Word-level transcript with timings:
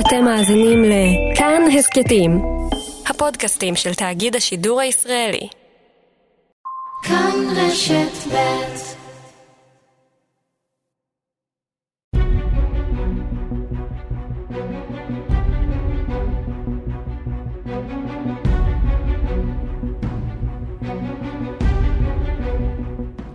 אתם 0.00 0.24
מאזינים 0.24 0.84
לכאן 0.84 1.62
הסכתים, 1.78 2.42
הפודקאסטים 3.06 3.76
של 3.76 3.94
תאגיד 3.94 4.36
השידור 4.36 4.80
הישראלי. 4.80 5.48
כאן 7.02 7.34
רשת 7.56 8.32
ב' 8.32 8.36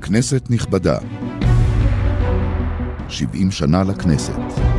כנסת 0.02 0.50
נכבדה, 0.50 0.98
70 3.10 3.52
שנה 3.52 3.84
לכנסת. 3.84 4.71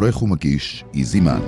עורך 0.00 0.22
ומגיש, 0.22 0.84
איזי 0.94 1.20
מן. 1.20 1.40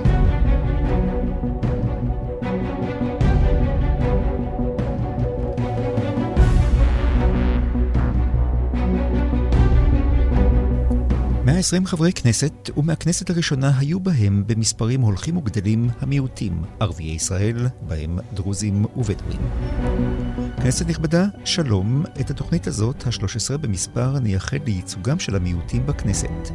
עשרים 11.63 11.85
חברי 11.85 12.13
כנסת, 12.13 12.69
ומהכנסת 12.77 13.29
הראשונה 13.29 13.71
היו 13.79 13.99
בהם 13.99 14.43
במספרים 14.47 15.01
הולכים 15.01 15.37
וגדלים 15.37 15.89
המיעוטים, 15.99 16.61
ערביי 16.79 17.05
ישראל, 17.05 17.67
בהם 17.87 18.19
דרוזים 18.33 18.85
ובדואים. 18.95 19.41
כנסת 20.61 20.87
נכבדה, 20.87 21.25
שלום. 21.45 22.03
את 22.19 22.29
התוכנית 22.29 22.67
הזאת, 22.67 23.07
ה-13 23.07 23.57
במספר, 23.57 24.19
נייחד 24.19 24.57
לייצוגם 24.65 25.19
של 25.19 25.35
המיעוטים 25.35 25.85
בכנסת. 25.85 26.51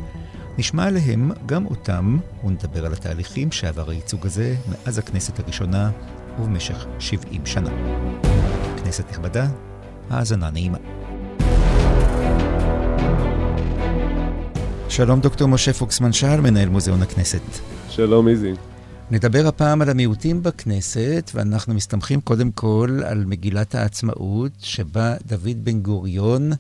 נשמע 0.58 0.86
עליהם 0.86 1.30
גם 1.46 1.66
אותם, 1.66 2.18
ונדבר 2.44 2.86
על 2.86 2.92
התהליכים 2.92 3.52
שעבר 3.52 3.90
הייצוג 3.90 4.26
הזה 4.26 4.54
מאז 4.68 4.98
הכנסת 4.98 5.38
הראשונה 5.38 5.90
ובמשך 6.40 6.87
70 6.98 7.46
שנה. 7.46 7.70
כנסת 8.84 9.10
נכבדה, 9.10 9.48
האזנה 10.10 10.50
נעימה. 10.50 10.78
שלום 14.88 15.20
דוקטור 15.20 15.48
משה 15.48 15.73
פוקסמן 15.73 16.12
שער, 16.12 16.40
מנהל 16.40 16.68
מוזיאון 16.68 17.02
הכנסת. 17.02 17.43
שלום 17.88 18.28
איזי. 18.28 18.52
נדבר 19.10 19.46
הפעם 19.46 19.82
על 19.82 19.90
המיעוטים 19.90 20.43
בכנסת, 20.43 21.30
ואנחנו 21.34 21.74
מסתמכים 21.74 22.20
קודם 22.20 22.50
כל 22.52 23.00
על 23.04 23.24
מגילת 23.24 23.74
העצמאות, 23.74 24.52
שבה 24.59 25.15
דוד 25.26 25.65
בן 25.65 25.80
גוריון 25.80 26.52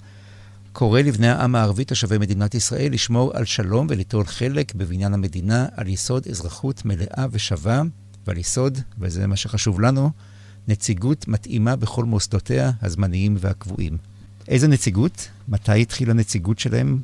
קורא 0.72 1.00
לבני 1.00 1.28
העם 1.28 1.54
הערבי 1.54 1.84
תושבי 1.84 2.18
מדינת 2.18 2.54
ישראל 2.54 2.92
לשמור 2.92 3.30
על 3.34 3.44
שלום 3.44 3.86
וליטול 3.90 4.26
חלק 4.26 4.74
בבניין 4.74 5.14
המדינה 5.14 5.66
על 5.76 5.88
יסוד 5.88 6.26
אזרחות 6.30 6.84
מלאה 6.84 7.26
ושווה, 7.30 7.82
ועל 8.26 8.38
יסוד, 8.38 8.78
וזה 8.98 9.26
מה 9.26 9.36
שחשוב 9.36 9.80
לנו, 9.80 10.10
נציגות 10.68 11.28
מתאימה 11.28 11.76
בכל 11.76 12.04
מוסדותיה 12.04 12.70
הזמניים 12.82 13.36
והקבועים. 13.38 13.96
איזה 14.48 14.68
נציגות? 14.68 15.28
מתי 15.48 15.82
התחילה 15.82 16.10
הנציגות 16.10 16.58
שלהם 16.58 17.00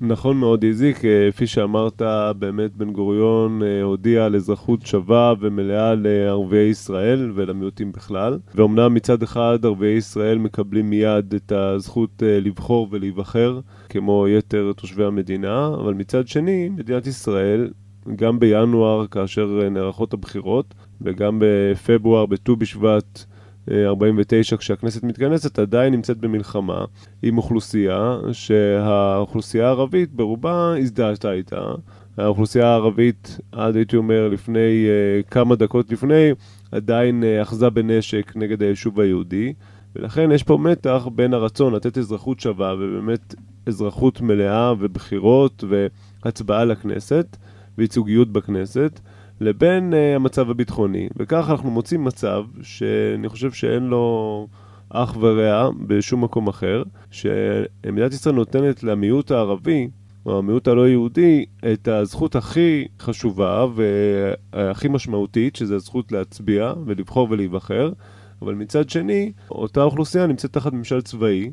נכון 0.00 0.36
מאוד, 0.36 0.62
איזיק. 0.62 1.00
כפי 1.30 1.46
שאמרת, 1.46 2.02
באמת 2.38 2.76
בן 2.76 2.92
גוריון 2.92 3.62
אה, 3.62 3.82
הודיע 3.82 4.24
על 4.24 4.36
אזרחות 4.36 4.86
שווה 4.86 5.34
ומלאה 5.40 5.94
לערביי 5.94 6.68
ישראל 6.68 7.32
ולמיעוטים 7.34 7.92
בכלל. 7.92 8.38
ואומנם 8.54 8.94
מצד 8.94 9.22
אחד 9.22 9.58
ערביי 9.64 9.96
ישראל 9.96 10.38
מקבלים 10.38 10.90
מיד 10.90 11.34
את 11.34 11.52
הזכות 11.52 12.22
אה, 12.22 12.40
לבחור 12.40 12.88
ולהיבחר, 12.90 13.60
כמו 13.88 14.28
יתר 14.28 14.72
תושבי 14.76 15.04
המדינה, 15.04 15.68
אבל 15.68 15.94
מצד 15.94 16.28
שני, 16.28 16.68
מדינת 16.68 17.06
ישראל, 17.06 17.70
גם 18.16 18.38
בינואר, 18.38 19.06
כאשר 19.06 19.60
אה, 19.62 19.68
נערכות 19.68 20.12
הבחירות, 20.12 20.74
וגם 21.00 21.38
בפברואר, 21.40 22.26
בט"ו 22.26 22.56
בשבט, 22.56 23.24
49 23.72 24.56
כשהכנסת 24.56 25.02
מתכנסת 25.02 25.58
עדיין 25.58 25.92
נמצאת 25.92 26.18
במלחמה 26.18 26.84
עם 27.22 27.38
אוכלוסייה 27.38 28.18
שהאוכלוסייה 28.32 29.66
הערבית 29.66 30.12
ברובה 30.12 30.74
הזדהתה 30.78 31.32
איתה. 31.32 31.72
האוכלוסייה 32.16 32.66
הערבית 32.66 33.38
עד 33.52 33.76
הייתי 33.76 33.96
אומר 33.96 34.28
לפני 34.28 34.86
uh, 34.86 35.30
כמה 35.30 35.56
דקות 35.56 35.92
לפני 35.92 36.30
עדיין 36.72 37.22
uh, 37.22 37.42
אחזה 37.42 37.70
בנשק 37.70 38.32
נגד 38.36 38.62
היישוב 38.62 39.00
היהודי 39.00 39.52
ולכן 39.96 40.32
יש 40.32 40.42
פה 40.42 40.58
מתח 40.58 41.08
בין 41.14 41.34
הרצון 41.34 41.74
לתת 41.74 41.98
אזרחות 41.98 42.40
שווה 42.40 42.74
ובאמת 42.74 43.34
אזרחות 43.66 44.20
מלאה 44.20 44.72
ובחירות 44.78 45.64
והצבעה 45.68 46.64
לכנסת 46.64 47.36
וייצוגיות 47.78 48.32
בכנסת 48.32 49.00
לבין 49.40 49.92
uh, 49.92 50.16
המצב 50.16 50.50
הביטחוני. 50.50 51.08
וכך 51.16 51.46
אנחנו 51.50 51.70
מוצאים 51.70 52.04
מצב 52.04 52.44
שאני 52.62 53.28
חושב 53.28 53.52
שאין 53.52 53.82
לו 53.82 54.46
אח 54.90 55.16
ורע 55.20 55.70
בשום 55.86 56.24
מקום 56.24 56.48
אחר, 56.48 56.82
שמדינת 57.10 58.12
ישראל 58.12 58.34
נותנת 58.34 58.82
למיעוט 58.82 59.30
הערבי, 59.30 59.88
או 60.26 60.38
המיעוט 60.38 60.68
הלא 60.68 60.88
יהודי, 60.88 61.44
את 61.72 61.88
הזכות 61.88 62.36
הכי 62.36 62.84
חשובה 63.00 63.66
והכי 63.74 64.88
משמעותית, 64.88 65.56
שזה 65.56 65.76
הזכות 65.76 66.12
להצביע 66.12 66.72
ולבחור 66.86 67.28
ולהיבחר, 67.30 67.92
אבל 68.42 68.54
מצד 68.54 68.90
שני, 68.90 69.32
אותה 69.50 69.82
אוכלוסייה 69.82 70.26
נמצאת 70.26 70.52
תחת 70.52 70.72
ממשל 70.72 71.02
צבאי. 71.02 71.50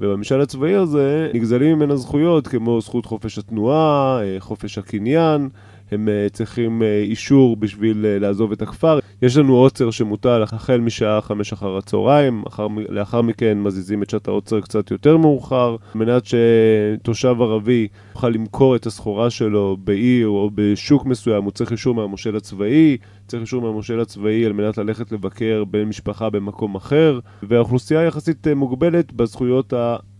ובממשל 0.00 0.40
הצבאי 0.40 0.74
הזה 0.74 1.30
נגזלים 1.34 1.76
ממנה 1.76 1.96
זכויות 1.96 2.48
כמו 2.48 2.80
זכות 2.80 3.06
חופש 3.06 3.38
התנועה, 3.38 4.20
אה, 4.22 4.36
חופש 4.38 4.78
הקניין, 4.78 5.48
הם 5.90 6.08
uh, 6.08 6.32
צריכים 6.32 6.82
uh, 6.82 6.84
אישור 7.08 7.56
בשביל 7.56 8.04
uh, 8.04 8.20
לעזוב 8.20 8.52
את 8.52 8.62
הכפר. 8.62 8.98
יש 9.22 9.36
לנו 9.36 9.56
עוצר 9.56 9.90
שמוטל 9.90 10.42
החל 10.42 10.80
משעה 10.80 11.20
חמש 11.20 11.52
אחר 11.52 11.76
הצהריים, 11.76 12.42
אחר, 12.46 12.66
לאחר 12.88 13.22
מכן 13.22 13.58
מזיזים 13.58 14.02
את 14.02 14.10
שעת 14.10 14.28
העוצר 14.28 14.60
קצת 14.60 14.90
יותר 14.90 15.16
מאוחר, 15.16 15.76
על 15.94 16.00
מנת 16.00 16.22
שתושב 16.24 17.34
ערבי 17.40 17.88
יוכל 18.14 18.28
למכור 18.28 18.76
את 18.76 18.86
הסחורה 18.86 19.30
שלו 19.30 19.76
בעיר 19.84 20.28
או 20.28 20.50
בשוק 20.54 21.06
מסוים, 21.06 21.44
הוא 21.44 21.52
צריך 21.52 21.72
אישור 21.72 21.94
מהמושל 21.94 22.36
הצבאי, 22.36 22.96
צריך 23.26 23.42
אישור 23.42 23.62
מהמושל 23.62 24.00
הצבאי 24.00 24.46
על 24.46 24.52
מנת 24.52 24.78
ללכת 24.78 25.12
לבקר 25.12 25.64
בן 25.70 25.84
משפחה 25.84 26.30
במקום 26.30 26.74
אחר, 26.74 27.18
והאוכלוסייה 27.42 28.02
יחסית 28.02 28.46
מוגבלת 28.48 29.12
בזכויות 29.12 29.72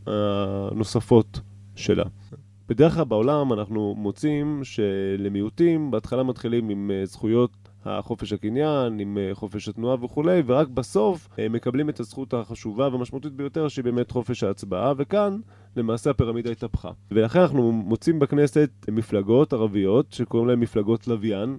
הנוספות 0.06 1.40
שלה. 1.76 2.04
בדרך 2.70 2.94
כלל 2.94 3.04
בעולם 3.04 3.52
אנחנו 3.52 3.94
מוצאים 3.98 4.60
שלמיעוטים 4.64 5.90
בהתחלה 5.90 6.22
מתחילים 6.22 6.68
עם 6.68 6.90
אה, 6.90 7.06
זכויות 7.06 7.50
החופש 7.84 8.32
הקניין, 8.32 9.00
עם 9.00 9.18
אה, 9.18 9.30
חופש 9.34 9.68
התנועה 9.68 10.04
וכולי, 10.04 10.42
ורק 10.46 10.68
בסוף 10.68 11.28
הם 11.32 11.38
אה, 11.38 11.48
מקבלים 11.48 11.88
את 11.88 12.00
הזכות 12.00 12.34
החשובה 12.34 12.88
והמשמעותית 12.88 13.32
ביותר 13.32 13.68
שהיא 13.68 13.84
באמת 13.84 14.10
חופש 14.10 14.42
ההצבעה, 14.42 14.92
וכאן 14.96 15.40
למעשה 15.76 16.10
הפירמידה 16.10 16.50
התהפכה. 16.50 16.90
ולכן 17.10 17.40
אנחנו 17.40 17.72
מוצאים 17.72 18.18
בכנסת 18.18 18.70
מפלגות 18.90 19.52
ערביות 19.52 20.12
שקוראים 20.12 20.48
להן 20.48 20.58
מפלגות 20.58 21.08
לוויין, 21.08 21.58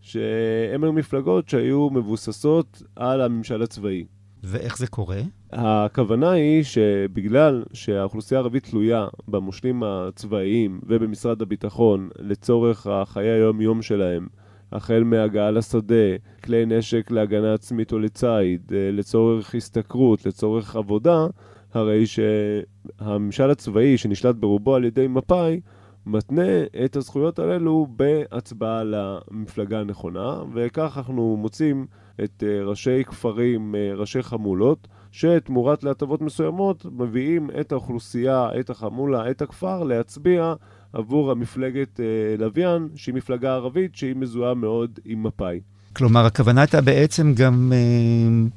שהן 0.00 0.84
היו 0.84 0.92
מפלגות 0.92 1.48
שהיו 1.48 1.90
מבוססות 1.90 2.82
על 2.96 3.20
הממשל 3.20 3.62
הצבאי. 3.62 4.04
ואיך 4.42 4.78
זה 4.78 4.86
קורה? 4.86 5.20
הכוונה 5.52 6.30
היא 6.30 6.62
שבגלל 6.62 7.64
שהאוכלוסייה 7.72 8.40
הערבית 8.40 8.64
תלויה 8.64 9.06
במושלים 9.28 9.82
הצבאיים 9.82 10.80
ובמשרד 10.86 11.42
הביטחון 11.42 12.08
לצורך 12.18 12.86
החיי 12.86 13.28
היום-יום 13.28 13.82
שלהם, 13.82 14.26
החל 14.72 15.02
מהגעה 15.04 15.50
לשדה, 15.50 16.16
כלי 16.44 16.66
נשק 16.66 17.10
להגנה 17.10 17.54
עצמית 17.54 17.92
או 17.92 17.98
לציד, 17.98 18.72
אה, 18.74 18.90
לצורך 18.92 19.54
השתכרות, 19.54 20.26
לצורך 20.26 20.76
עבודה, 20.76 21.26
הרי 21.74 22.04
שהממשל 22.06 23.50
הצבאי 23.50 23.98
שנשלט 23.98 24.34
ברובו 24.34 24.74
על 24.74 24.84
ידי 24.84 25.06
מפא"י 25.06 25.60
מתנה 26.06 26.64
את 26.84 26.96
הזכויות 26.96 27.38
האלו 27.38 27.86
בהצבעה 27.96 28.82
למפלגה 28.84 29.80
הנכונה, 29.80 30.42
וכך 30.54 30.94
אנחנו 30.96 31.36
מוצאים 31.36 31.86
את 32.24 32.44
אה, 32.46 32.64
ראשי 32.64 33.04
כפרים, 33.04 33.74
אה, 33.74 33.92
ראשי 33.96 34.22
חמולות, 34.22 34.88
שתמורת 35.18 35.84
להטבות 35.84 36.20
מסוימות 36.20 36.86
מביאים 36.92 37.50
את 37.60 37.72
האוכלוסייה, 37.72 38.48
את 38.60 38.70
החמולה, 38.70 39.30
את 39.30 39.42
הכפר, 39.42 39.82
להצביע 39.82 40.54
עבור 40.92 41.30
המפלגת 41.30 42.00
אה, 42.00 42.04
לוויין, 42.38 42.88
שהיא 42.94 43.14
מפלגה 43.14 43.54
ערבית 43.54 43.96
שהיא 43.96 44.16
מזוהה 44.16 44.54
מאוד 44.54 44.98
עם 45.04 45.22
מפא"י. 45.22 45.60
כלומר, 45.92 46.26
הכוונה 46.26 46.60
הייתה 46.60 46.80
בעצם 46.80 47.34
גם 47.34 47.72
אה, 47.72 47.78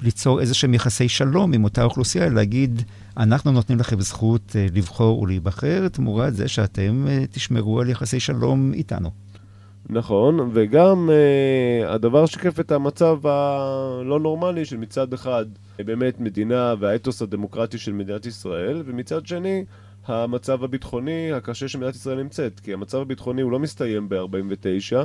ליצור 0.01 0.41
איזה 0.41 0.53
שהם 0.53 0.73
יחסי 0.73 1.09
שלום 1.09 1.53
עם 1.53 1.63
אותה 1.63 1.83
אוכלוסייה, 1.83 2.29
להגיד, 2.29 2.81
אנחנו 3.17 3.51
נותנים 3.51 3.79
לכם 3.79 4.01
זכות 4.01 4.55
אה, 4.55 4.65
לבחור 4.73 5.21
ולהיבחר, 5.21 5.87
תמורת 5.87 6.35
זה 6.35 6.47
שאתם 6.47 7.05
אה, 7.07 7.23
תשמרו 7.31 7.81
על 7.81 7.89
יחסי 7.89 8.19
שלום 8.19 8.73
איתנו. 8.73 9.11
נכון, 9.89 10.49
וגם 10.53 11.09
אה, 11.09 11.93
הדבר 11.93 12.25
שיקף 12.25 12.59
את 12.59 12.71
המצב 12.71 13.27
הלא 13.27 14.19
נורמלי 14.19 14.65
של 14.65 14.77
מצד 14.77 15.13
אחד 15.13 15.45
באמת 15.79 16.19
מדינה 16.19 16.73
והאתוס 16.79 17.21
הדמוקרטי 17.21 17.77
של 17.77 17.93
מדינת 17.93 18.25
ישראל, 18.25 18.83
ומצד 18.85 19.27
שני 19.27 19.65
המצב 20.05 20.63
הביטחוני 20.63 21.31
הקשה 21.31 21.67
שמדינת 21.67 21.95
ישראל 21.95 22.17
נמצאת, 22.17 22.59
כי 22.59 22.73
המצב 22.73 22.97
הביטחוני 22.97 23.41
הוא 23.41 23.51
לא 23.51 23.59
מסתיים 23.59 24.09
ב-49 24.09 24.95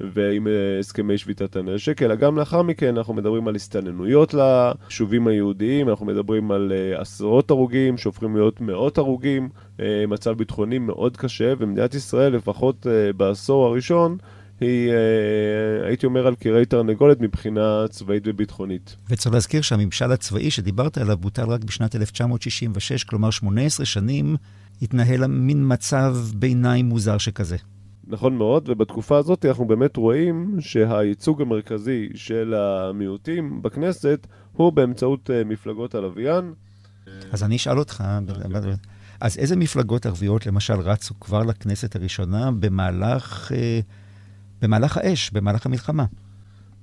ועם 0.00 0.46
אה, 0.46 0.78
הסכמי 0.78 1.18
שביתת 1.18 1.56
הנשק, 1.56 2.02
אלא 2.02 2.14
גם 2.14 2.38
לאחר 2.38 2.62
מכן 2.62 2.96
אנחנו 2.96 3.14
מדברים 3.14 3.48
על 3.48 3.54
הסתננויות 3.54 4.34
ליישובים 4.34 5.26
היהודיים, 5.26 5.88
אנחנו 5.88 6.06
מדברים 6.06 6.50
על 6.50 6.72
אה, 6.72 7.00
עשרות 7.00 7.50
הרוגים 7.50 7.98
שהופכים 7.98 8.36
להיות 8.36 8.60
מאות 8.60 8.98
הרוגים, 8.98 9.48
אה, 9.80 10.04
מצב 10.08 10.30
ביטחוני 10.30 10.78
מאוד 10.78 11.16
קשה, 11.16 11.52
ומדינת 11.58 11.94
ישראל, 11.94 12.32
לפחות 12.32 12.86
בעשור 13.16 13.66
הראשון, 13.66 14.16
היא, 14.60 14.90
הייתי 15.84 16.06
אומר, 16.06 16.26
על 16.26 16.34
קירי 16.34 16.66
תרנגולת 16.66 17.20
מבחינה 17.20 17.84
צבאית 17.90 18.22
וביטחונית. 18.26 18.96
וצריך 19.10 19.34
להזכיר 19.34 19.62
שהממשל 19.62 20.12
הצבאי 20.12 20.50
שדיברת 20.50 20.98
עליו 20.98 21.16
בוטל 21.16 21.44
רק 21.44 21.64
בשנת 21.64 21.96
1966, 21.96 23.04
כלומר 23.04 23.30
18 23.30 23.86
שנים 23.86 24.36
התנהל 24.82 25.26
מין 25.26 25.72
מצב 25.72 26.16
ביניים 26.34 26.86
מוזר 26.86 27.18
שכזה. 27.18 27.56
נכון 28.06 28.36
מאוד, 28.36 28.68
ובתקופה 28.68 29.18
הזאת 29.18 29.44
אנחנו 29.44 29.64
באמת 29.64 29.96
רואים 29.96 30.56
שהייצוג 30.60 31.42
המרכזי 31.42 32.08
של 32.14 32.54
המיעוטים 32.54 33.62
בכנסת 33.62 34.26
הוא 34.52 34.72
באמצעות 34.72 35.30
uh, 35.30 35.48
מפלגות 35.48 35.94
הלוויין. 35.94 36.52
אז 37.32 37.42
אני 37.42 37.56
אשאל 37.56 37.78
אותך, 37.78 38.04
אז 39.20 39.38
איזה 39.38 39.56
מפלגות 39.56 40.06
ערביות 40.06 40.46
למשל 40.46 40.74
רצו 40.74 41.14
כבר 41.20 41.42
לכנסת 41.42 41.96
הראשונה 41.96 42.50
במהלך, 42.50 43.52
uh, 43.52 43.54
במהלך 44.62 44.96
האש, 44.96 45.30
במהלך 45.30 45.66
המלחמה? 45.66 46.04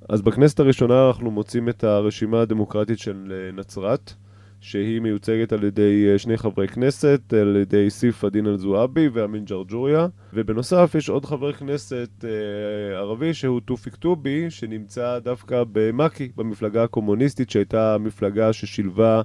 אז 0.09 0.21
בכנסת 0.21 0.59
הראשונה 0.59 1.07
אנחנו 1.07 1.31
מוצאים 1.31 1.69
את 1.69 1.83
הרשימה 1.83 2.41
הדמוקרטית 2.41 2.99
של 2.99 3.33
אה, 3.35 3.51
נצרת. 3.51 4.13
שהיא 4.61 4.99
מיוצגת 4.99 5.53
על 5.53 5.63
ידי 5.63 6.07
אה, 6.11 6.19
שני 6.19 6.37
חברי 6.37 6.67
כנסת, 6.67 7.33
על 7.41 7.55
ידי 7.61 7.89
סיף 7.89 8.23
א-דין 8.23 8.47
אל-זועבי 8.47 9.07
ואמין 9.13 9.45
ג'רג'וריה, 9.45 10.07
ובנוסף 10.33 10.95
יש 10.97 11.09
עוד 11.09 11.25
חבר 11.25 11.53
כנסת 11.53 12.09
אה, 12.23 12.97
ערבי 12.97 13.33
שהוא 13.33 13.61
תופיק 13.61 13.95
טובי, 13.95 14.49
שנמצא 14.49 15.19
דווקא 15.19 15.63
במאקי, 15.71 16.31
במפלגה 16.35 16.83
הקומוניסטית, 16.83 17.49
שהייתה 17.49 17.95
המפלגה 17.95 18.53
ששילבה 18.53 19.21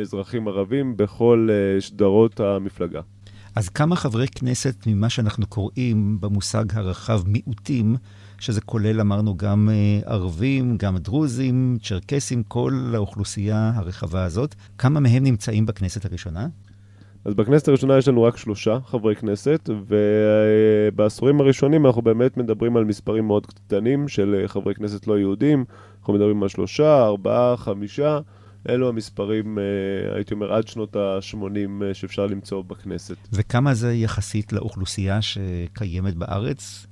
אזרחים 0.00 0.48
ערבים 0.48 0.96
בכל 0.96 1.48
אה, 1.50 1.80
שדרות 1.80 2.40
המפלגה. 2.40 3.00
אז 3.56 3.68
כמה 3.68 3.96
חברי 3.96 4.28
כנסת 4.28 4.86
ממה 4.86 5.08
שאנחנו 5.08 5.46
קוראים 5.46 6.20
במושג 6.20 6.64
הרחב 6.72 7.22
מיעוטים, 7.26 7.96
שזה 8.38 8.60
כולל, 8.60 9.00
אמרנו, 9.00 9.36
גם 9.36 9.68
אה, 9.72 10.12
ערבים, 10.12 10.76
גם 10.76 10.98
דרוזים, 10.98 11.76
צ'רקסים, 11.82 12.42
כל 12.42 12.92
האוכלוסייה 12.94 13.72
הרחבה 13.74 14.24
הזאת. 14.24 14.54
כמה 14.78 15.00
מהם 15.00 15.24
נמצאים 15.24 15.66
בכנסת 15.66 16.04
הראשונה? 16.04 16.46
אז 17.24 17.34
בכנסת 17.34 17.68
הראשונה 17.68 17.98
יש 17.98 18.08
לנו 18.08 18.22
רק 18.22 18.36
שלושה 18.36 18.78
חברי 18.86 19.16
כנסת, 19.16 19.70
ובעשורים 19.88 21.40
הראשונים 21.40 21.86
אנחנו 21.86 22.02
באמת 22.02 22.36
מדברים 22.36 22.76
על 22.76 22.84
מספרים 22.84 23.26
מאוד 23.26 23.46
קטנים 23.46 24.08
של 24.08 24.40
אה, 24.42 24.48
חברי 24.48 24.74
כנסת 24.74 25.06
לא 25.06 25.18
יהודים. 25.18 25.64
אנחנו 26.00 26.14
מדברים 26.14 26.42
על 26.42 26.48
שלושה, 26.48 27.04
ארבעה, 27.04 27.56
חמישה. 27.56 28.18
אלו 28.68 28.88
המספרים, 28.88 29.58
אה, 29.58 30.14
הייתי 30.14 30.34
אומר, 30.34 30.52
עד 30.52 30.68
שנות 30.68 30.96
ה-80 30.96 31.94
שאפשר 31.94 32.26
למצוא 32.26 32.62
בכנסת. 32.62 33.16
וכמה 33.32 33.74
זה 33.74 33.94
יחסית 33.94 34.52
לאוכלוסייה 34.52 35.22
שקיימת 35.22 36.14
בארץ? 36.14 36.86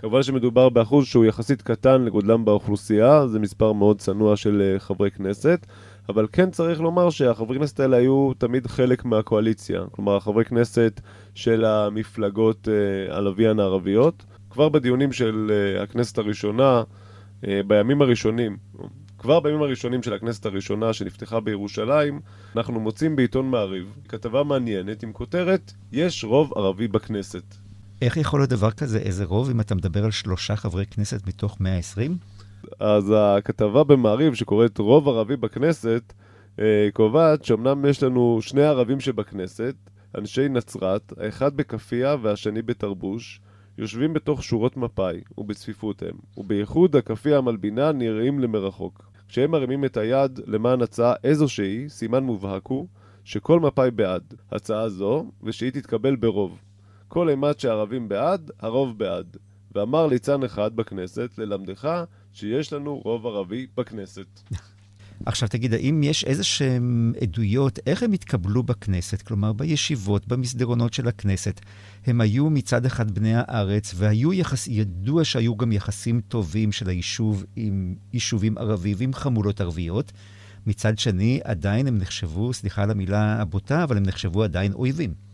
כמובן 0.00 0.22
שמדובר 0.22 0.68
באחוז 0.68 1.06
שהוא 1.06 1.24
יחסית 1.24 1.62
קטן 1.62 2.02
לגודלם 2.02 2.44
באוכלוסייה, 2.44 3.26
זה 3.26 3.38
מספר 3.38 3.72
מאוד 3.72 3.98
צנוע 3.98 4.36
של 4.36 4.62
אה, 4.62 4.78
חברי 4.78 5.10
כנסת, 5.10 5.66
אבל 6.08 6.26
כן 6.32 6.50
צריך 6.50 6.80
לומר 6.80 7.10
שהחברי 7.10 7.58
כנסת 7.58 7.80
האלה 7.80 7.96
היו 7.96 8.32
תמיד 8.38 8.66
חלק 8.66 9.04
מהקואליציה. 9.04 9.82
כלומר, 9.90 10.16
החברי 10.16 10.44
כנסת 10.44 11.00
של 11.34 11.64
המפלגות 11.64 12.68
אה, 12.68 13.16
הלוויין 13.16 13.60
הערביות. 13.60 14.24
כבר 14.50 14.68
בדיונים 14.68 15.12
של 15.12 15.50
אה, 15.50 15.82
הכנסת 15.82 16.18
הראשונה, 16.18 16.82
בימים 17.66 18.02
הראשונים, 18.02 18.56
כבר 19.18 19.40
בימים 19.40 19.62
הראשונים 19.62 20.02
של 20.02 20.14
הכנסת 20.14 20.46
הראשונה 20.46 20.92
שנפתחה 20.92 21.40
בירושלים, 21.40 22.20
אנחנו 22.56 22.80
מוצאים 22.80 23.16
בעיתון 23.16 23.50
מעריב 23.50 23.94
כתבה 24.08 24.44
מעניינת 24.44 25.02
עם 25.02 25.12
כותרת 25.12 25.72
יש 25.92 26.24
רוב 26.24 26.52
ערבי 26.56 26.88
בכנסת. 26.88 27.69
איך 28.02 28.16
יכול 28.16 28.40
להיות 28.40 28.50
דבר 28.50 28.70
כזה? 28.70 28.98
איזה 28.98 29.24
רוב, 29.24 29.50
אם 29.50 29.60
אתה 29.60 29.74
מדבר 29.74 30.04
על 30.04 30.10
שלושה 30.10 30.56
חברי 30.56 30.86
כנסת 30.86 31.26
מתוך 31.26 31.60
120? 31.60 32.16
אז 32.80 33.14
הכתבה 33.16 33.84
במעריב, 33.84 34.34
שקוראת 34.34 34.78
רוב 34.78 35.08
ערבי 35.08 35.36
בכנסת, 35.36 36.12
אה, 36.58 36.88
קובעת 36.92 37.44
שאומנם 37.44 37.84
יש 37.84 38.02
לנו 38.02 38.38
שני 38.42 38.62
ערבים 38.62 39.00
שבכנסת, 39.00 39.74
אנשי 40.18 40.48
נצרת, 40.48 41.12
האחד 41.16 41.56
בכאפיה 41.56 42.16
והשני 42.22 42.62
בתרבוש, 42.62 43.40
יושבים 43.78 44.12
בתוך 44.12 44.42
שורות 44.42 44.76
מפא"י, 44.76 45.20
ובצפיפות 45.38 46.02
הם, 46.02 46.18
ובייחוד 46.36 46.96
הכאפיה 46.96 47.38
המלבינה 47.38 47.92
נראים 47.92 48.38
למרחוק. 48.38 49.10
כשהם 49.28 49.50
מרימים 49.50 49.84
את 49.84 49.96
היד 49.96 50.40
למען 50.46 50.82
הצעה 50.82 51.14
איזושהי, 51.24 51.88
סימן 51.88 52.24
מובהק 52.24 52.66
הוא 52.66 52.86
שכל 53.24 53.60
מפא"י 53.60 53.90
בעד 53.90 54.34
הצעה 54.52 54.88
זו, 54.88 55.30
ושהיא 55.42 55.70
תתקבל 55.70 56.16
ברוב. 56.16 56.58
כל 57.10 57.28
אימת 57.28 57.60
שערבים 57.60 58.08
בעד, 58.08 58.50
הרוב 58.60 58.98
בעד. 58.98 59.36
ואמר 59.74 60.06
ליצן 60.06 60.42
אחד 60.42 60.76
בכנסת, 60.76 61.30
ללמדך 61.38 62.04
שיש 62.32 62.72
לנו 62.72 62.98
רוב 63.04 63.26
ערבי 63.26 63.66
בכנסת. 63.76 64.26
עכשיו 65.26 65.48
תגיד, 65.48 65.74
האם 65.74 66.02
יש 66.02 66.24
איזה 66.24 66.44
שהן 66.44 67.12
עדויות, 67.20 67.78
איך 67.86 68.02
הם 68.02 68.12
התקבלו 68.12 68.62
בכנסת? 68.62 69.22
כלומר, 69.22 69.52
בישיבות, 69.52 70.28
במסדרונות 70.28 70.92
של 70.92 71.08
הכנסת. 71.08 71.60
הם 72.06 72.20
היו 72.20 72.50
מצד 72.50 72.86
אחד 72.86 73.10
בני 73.10 73.34
הארץ, 73.34 73.92
והיו 73.96 74.32
יחס... 74.32 74.68
ידוע 74.68 75.24
שהיו 75.24 75.56
גם 75.56 75.72
יחסים 75.72 76.20
טובים 76.20 76.72
של 76.72 76.88
היישוב 76.88 77.44
עם 77.56 77.94
יישובים 78.12 78.58
ערבים 78.58 78.96
ועם 78.98 79.14
חמולות 79.14 79.60
ערביות. 79.60 80.12
מצד 80.66 80.98
שני, 80.98 81.40
עדיין 81.44 81.86
הם 81.86 81.98
נחשבו, 81.98 82.52
סליחה 82.52 82.82
על 82.82 82.90
המילה 82.90 83.42
הבוטה, 83.42 83.84
אבל 83.84 83.96
הם 83.96 84.02
נחשבו 84.02 84.42
עדיין 84.42 84.72
אויבים. 84.72 85.29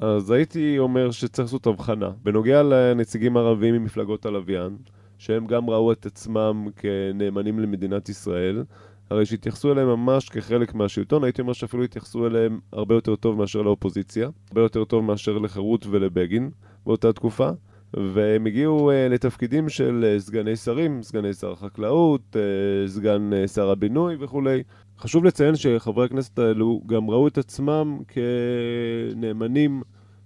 אז 0.00 0.30
הייתי 0.30 0.78
אומר 0.78 1.10
שצריך 1.10 1.48
לעשות 1.48 1.66
הבחנה. 1.66 2.10
בנוגע 2.22 2.62
לנציגים 2.62 3.36
ערבים 3.36 3.74
ממפלגות 3.74 4.26
הלוויין, 4.26 4.76
שהם 5.18 5.46
גם 5.46 5.70
ראו 5.70 5.92
את 5.92 6.06
עצמם 6.06 6.66
כנאמנים 6.76 7.58
למדינת 7.58 8.08
ישראל, 8.08 8.64
הרי 9.10 9.26
שהתייחסו 9.26 9.72
אליהם 9.72 9.88
ממש 9.88 10.28
כחלק 10.28 10.74
מהשלטון, 10.74 11.24
הייתי 11.24 11.40
אומר 11.40 11.52
שאפילו 11.52 11.84
התייחסו 11.84 12.26
אליהם 12.26 12.58
הרבה 12.72 12.94
יותר 12.94 13.16
טוב 13.16 13.38
מאשר 13.38 13.62
לאופוזיציה, 13.62 14.28
הרבה 14.50 14.62
יותר 14.62 14.84
טוב 14.84 15.04
מאשר 15.04 15.38
לחירות 15.38 15.86
ולבגין 15.86 16.50
באותה 16.86 17.12
תקופה, 17.12 17.50
והם 17.94 18.46
הגיעו 18.46 18.90
uh, 18.90 19.12
לתפקידים 19.12 19.68
של 19.68 20.14
uh, 20.16 20.20
סגני 20.20 20.56
שרים, 20.56 21.02
סגני 21.02 21.34
שר 21.34 21.52
החקלאות, 21.52 22.20
uh, 22.32 22.88
סגן 22.88 23.30
uh, 23.32 23.48
שר 23.48 23.70
הבינוי 23.70 24.16
וכולי. 24.20 24.62
חשוב 24.98 25.24
לציין 25.24 25.56
שחברי 25.56 26.04
הכנסת 26.04 26.38
האלו 26.38 26.80
גם 26.86 27.10
ראו 27.10 27.28
את 27.28 27.38
עצמם 27.38 27.98
כנאמנים 28.08 29.82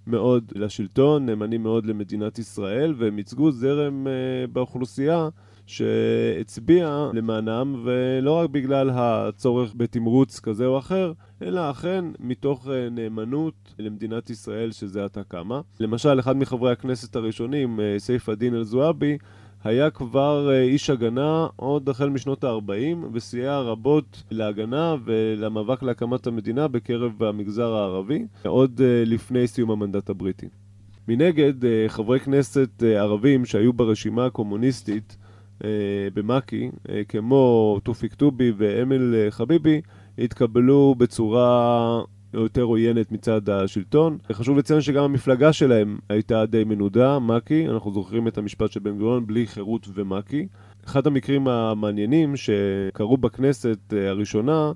מאוד 0.07 0.51
לשלטון, 0.55 1.25
נאמנים 1.25 1.63
מאוד 1.63 1.85
למדינת 1.85 2.39
ישראל, 2.39 2.93
והם 2.97 3.17
ייצגו 3.17 3.51
זרם 3.51 4.07
uh, 4.07 4.51
באוכלוסייה 4.51 5.29
שהצביע 5.65 7.09
למענם, 7.13 7.81
ולא 7.83 8.31
רק 8.31 8.49
בגלל 8.49 8.89
הצורך 8.93 9.73
בתמרוץ 9.77 10.39
כזה 10.39 10.65
או 10.65 10.77
אחר, 10.77 11.13
אלא 11.41 11.71
אכן 11.71 12.05
מתוך 12.19 12.67
uh, 12.67 12.69
נאמנות 12.91 13.73
למדינת 13.79 14.29
ישראל 14.29 14.71
שזה 14.71 15.05
עתה 15.05 15.23
קמה. 15.23 15.61
למשל, 15.79 16.19
אחד 16.19 16.37
מחברי 16.37 16.71
הכנסת 16.71 17.15
הראשונים, 17.15 17.79
uh, 17.79 17.99
סייף 17.99 18.29
א-דין 18.29 18.55
אל-זועבי, 18.55 19.17
היה 19.63 19.89
כבר 19.89 20.49
אה, 20.51 20.61
איש 20.61 20.89
הגנה 20.89 21.47
עוד 21.55 21.89
החל 21.89 22.09
משנות 22.09 22.43
ה-40 22.43 23.05
וסייע 23.13 23.59
רבות 23.59 24.23
להגנה 24.31 24.95
ולמאבק 25.05 25.83
להקמת 25.83 26.27
המדינה 26.27 26.67
בקרב 26.67 27.23
המגזר 27.23 27.73
הערבי, 27.73 28.25
עוד 28.45 28.81
אה, 28.83 29.03
לפני 29.05 29.47
סיום 29.47 29.71
המנדט 29.71 30.09
הבריטי. 30.09 30.47
מנגד, 31.07 31.65
אה, 31.65 31.85
חברי 31.87 32.19
כנסת 32.19 32.83
ערבים 32.83 33.45
שהיו 33.45 33.73
ברשימה 33.73 34.25
הקומוניסטית 34.25 35.17
במאקי, 36.13 36.71
כמו 37.07 37.79
תופיק 37.83 38.13
טובי 38.13 38.51
ואמיל 38.57 39.15
חביבי, 39.29 39.81
התקבלו 40.17 40.95
בצורה 40.97 42.01
יותר 42.33 42.61
עוינת 42.61 43.11
מצד 43.11 43.49
השלטון. 43.49 44.17
חשוב 44.31 44.57
לציין 44.57 44.81
שגם 44.81 45.03
המפלגה 45.03 45.53
שלהם 45.53 45.97
הייתה 46.09 46.45
די 46.45 46.63
מנודה, 46.63 47.19
מק"י, 47.19 47.67
אנחנו 47.69 47.93
זוכרים 47.93 48.27
את 48.27 48.37
המשפט 48.37 48.71
של 48.71 48.79
בן 48.79 48.97
גוריון, 48.97 49.27
בלי 49.27 49.47
חירות 49.47 49.87
ומק"י. 49.93 50.47
אחד 50.85 51.07
המקרים 51.07 51.47
המעניינים 51.47 52.35
שקרו 52.35 53.17
בכנסת 53.17 53.79
אה, 53.93 54.09
הראשונה, 54.09 54.71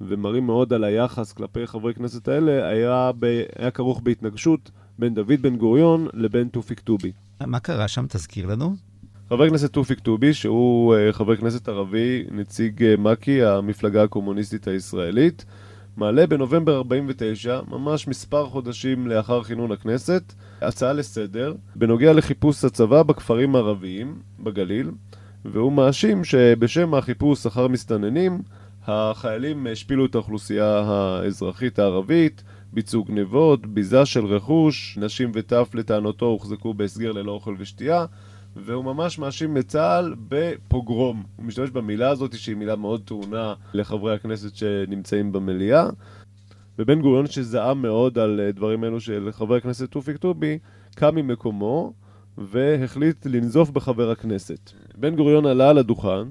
ומראים 0.00 0.46
מאוד 0.46 0.72
על 0.72 0.84
היחס 0.84 1.32
כלפי 1.32 1.66
חברי 1.66 1.94
כנסת 1.94 2.28
האלה, 2.28 2.68
היה, 2.68 3.10
ב... 3.18 3.42
היה 3.58 3.70
כרוך 3.70 4.00
בהתנגשות 4.00 4.70
בין 4.98 5.14
דוד 5.14 5.42
בן 5.42 5.56
גוריון 5.56 6.06
לבין 6.14 6.48
תופיק 6.48 6.80
טובי. 6.80 7.12
מה 7.46 7.60
קרה 7.60 7.88
שם? 7.88 8.06
תזכיר 8.08 8.46
לנו. 8.46 8.74
חבר 9.28 9.44
הכנסת 9.44 9.72
תופיק 9.72 9.98
טובי, 9.98 10.34
שהוא 10.34 10.94
אה, 10.94 11.12
חבר 11.12 11.36
כנסת 11.36 11.68
ערבי, 11.68 12.24
נציג 12.30 12.84
אה, 12.84 12.94
מק"י, 12.98 13.44
המפלגה 13.44 14.02
הקומוניסטית 14.02 14.68
הישראלית, 14.68 15.44
מעלה 15.96 16.26
בנובמבר 16.26 16.76
49, 16.76 17.60
ממש 17.68 18.08
מספר 18.08 18.46
חודשים 18.46 19.06
לאחר 19.06 19.42
כינון 19.42 19.72
הכנסת, 19.72 20.22
הצעה 20.60 20.92
לסדר 20.92 21.54
בנוגע 21.76 22.12
לחיפוש 22.12 22.64
הצבא 22.64 23.02
בכפרים 23.02 23.56
ערביים 23.56 24.18
בגליל, 24.40 24.90
והוא 25.44 25.72
מאשים 25.72 26.24
שבשם 26.24 26.94
החיפוש 26.94 27.46
אחר 27.46 27.68
מסתננים, 27.68 28.42
החיילים 28.86 29.66
השפילו 29.72 30.06
את 30.06 30.14
האוכלוסייה 30.14 30.78
האזרחית 30.78 31.78
הערבית, 31.78 32.42
ביצעו 32.72 33.04
גנבות, 33.04 33.66
ביזה 33.66 34.06
של 34.06 34.26
רכוש, 34.26 34.98
נשים 35.00 35.30
וטף 35.34 35.70
לטענתו 35.74 36.26
הוחזקו 36.26 36.74
בהסגר 36.74 37.12
ללא 37.12 37.32
אוכל 37.32 37.54
ושתייה, 37.58 38.06
והוא 38.56 38.84
ממש 38.84 39.18
מאשים 39.18 39.56
את 39.56 39.68
צה"ל 39.68 40.14
בפוגרום. 40.28 41.22
הוא 41.36 41.46
משתמש 41.46 41.70
במילה 41.70 42.08
הזאת 42.08 42.38
שהיא 42.38 42.56
מילה 42.56 42.76
מאוד 42.76 43.02
טעונה 43.04 43.54
לחברי 43.74 44.14
הכנסת 44.14 44.56
שנמצאים 44.56 45.32
במליאה. 45.32 45.88
ובן 46.78 47.00
גוריון 47.00 47.26
שזעם 47.26 47.82
מאוד 47.82 48.18
על 48.18 48.40
אה, 48.40 48.52
דברים 48.52 48.84
אלו 48.84 49.00
של 49.00 49.28
חבר 49.32 49.54
הכנסת 49.54 49.90
תופיק 49.90 50.16
טובי, 50.16 50.58
קם 50.94 51.14
ממקומו 51.14 51.92
והחליט 52.38 53.26
לנזוף 53.26 53.70
בחבר 53.70 54.10
הכנסת. 54.10 54.70
בן 54.96 55.16
גוריון 55.16 55.46
עלה 55.46 55.70
על 55.70 55.78
הדוכן 55.78 56.28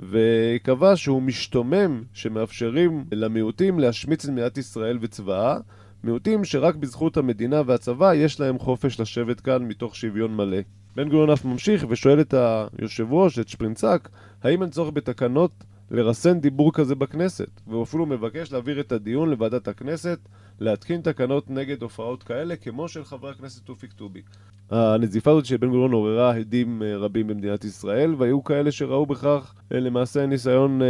וקבע 0.00 0.96
שהוא 0.96 1.22
משתומם 1.22 2.02
שמאפשרים 2.12 3.04
למיעוטים 3.12 3.78
להשמיץ 3.78 4.24
את 4.24 4.30
מדינת 4.30 4.58
ישראל 4.58 4.98
וצבאה, 5.00 5.58
מיעוטים 6.04 6.44
שרק 6.44 6.74
בזכות 6.74 7.16
המדינה 7.16 7.62
והצבא 7.66 8.14
יש 8.14 8.40
להם 8.40 8.58
חופש 8.58 9.00
לשבת 9.00 9.40
כאן 9.40 9.62
מתוך 9.62 9.96
שוויון 9.96 10.36
מלא. 10.36 10.58
בן 10.96 11.08
גוריון 11.08 11.30
אף 11.30 11.44
ממשיך 11.44 11.86
ושואל 11.88 12.20
את 12.20 12.34
היושב 12.78 13.12
ראש, 13.12 13.38
את 13.38 13.48
שפרינצק, 13.48 14.08
האם 14.42 14.62
אין 14.62 14.70
צורך 14.70 14.90
בתקנות 14.94 15.64
לרסן 15.90 16.40
דיבור 16.40 16.72
כזה 16.72 16.94
בכנסת? 16.94 17.60
והוא 17.66 17.82
אפילו 17.82 18.06
מבקש 18.06 18.52
להעביר 18.52 18.80
את 18.80 18.92
הדיון 18.92 19.30
לוועדת 19.30 19.68
הכנסת, 19.68 20.18
להתקין 20.60 21.00
תקנות 21.00 21.50
נגד 21.50 21.82
הופעות 21.82 22.22
כאלה, 22.22 22.56
כמו 22.56 22.88
של 22.88 23.04
חבר 23.04 23.28
הכנסת 23.28 23.64
תופיק 23.64 23.92
טובי. 23.92 24.22
הנזיפה 24.70 25.30
הזאת 25.30 25.46
של 25.46 25.56
בן 25.56 25.68
גוריון 25.68 25.92
עוררה 25.92 26.36
הדים 26.36 26.82
אה, 26.82 26.96
רבים 26.96 27.26
במדינת 27.26 27.64
ישראל, 27.64 28.14
והיו 28.18 28.44
כאלה 28.44 28.72
שראו 28.72 29.06
בכך 29.06 29.54
אה, 29.72 29.80
למעשה 29.80 30.26
ניסיון 30.26 30.82
אה, 30.82 30.86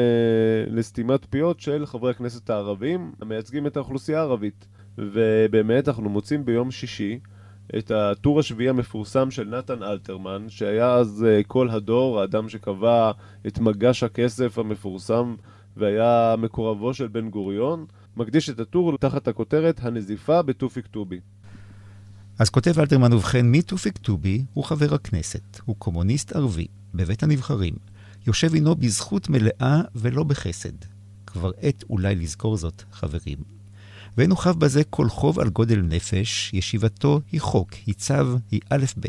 לסתימת 0.67 1.27
פיות 1.31 1.61
של 1.61 1.87
חברי 1.87 2.11
הכנסת 2.11 2.51
הערבים, 2.51 3.13
המייצגים 3.21 3.67
את 3.67 3.77
האוכלוסייה 3.77 4.19
הערבית. 4.19 4.67
ובאמת 4.99 5.89
אנחנו 5.89 6.11
מוצאים 6.11 6.45
ביום 6.45 6.71
שישי 6.71 7.19
את 7.79 7.91
הטור 7.91 8.41
השביעי 8.41 8.69
המפורסם 8.69 9.31
של 9.31 9.49
נתן 9.59 9.83
אלתרמן, 9.83 10.47
שהיה 10.49 10.95
אז 10.95 11.27
כל 11.47 11.71
הדור, 11.71 12.21
האדם 12.21 12.49
שקבע 12.49 13.11
את 13.47 13.59
מגש 13.59 14.03
הכסף 14.03 14.59
המפורסם 14.59 15.35
והיה 15.77 16.35
מקורבו 16.39 16.95
של 16.95 17.09
בן 17.09 17.31
גוריון, 17.31 17.87
מקדיש 18.17 18.51
את 18.51 18.61
הטור 18.61 18.99
תחת 18.99 19.29
הכותרת 19.29 19.81
הנזיפה 19.83 20.43
בתופיק 20.43 20.87
טובי. 20.87 21.21
אז 22.39 22.51
כותב 22.51 22.79
אלתרמן, 22.79 23.13
ובכן, 23.13 23.47
מי 23.47 23.63
תופיק 23.63 23.99
טובי 23.99 24.45
הוא 24.55 24.65
חבר 24.65 24.95
הכנסת, 24.95 25.61
הוא 25.65 25.77
קומוניסט 25.79 26.33
ערבי, 26.33 26.67
בבית 26.95 27.23
הנבחרים. 27.23 27.75
יושב 28.27 28.55
עינו 28.55 28.75
בזכות 28.75 29.29
מלאה 29.29 29.81
ולא 29.95 30.25
בחסד. 30.25 30.77
כבר 31.27 31.51
עת 31.61 31.85
אולי 31.91 32.15
לזכור 32.15 32.57
זאת, 32.57 32.83
חברים. 32.93 33.56
ואין 34.17 34.31
הוא 34.31 34.39
חב 34.39 34.61
בזה 34.61 34.85
כל 34.85 35.09
חוב 35.09 35.41
על 35.41 35.49
גודל 35.49 35.81
נפש, 35.81 36.51
ישיבתו 36.55 37.21
היא 37.33 37.41
חוק, 37.41 37.73
היא 37.87 37.95
צו, 37.95 38.39
היא 38.51 38.61
א' 38.71 38.85
ב'. 39.01 39.09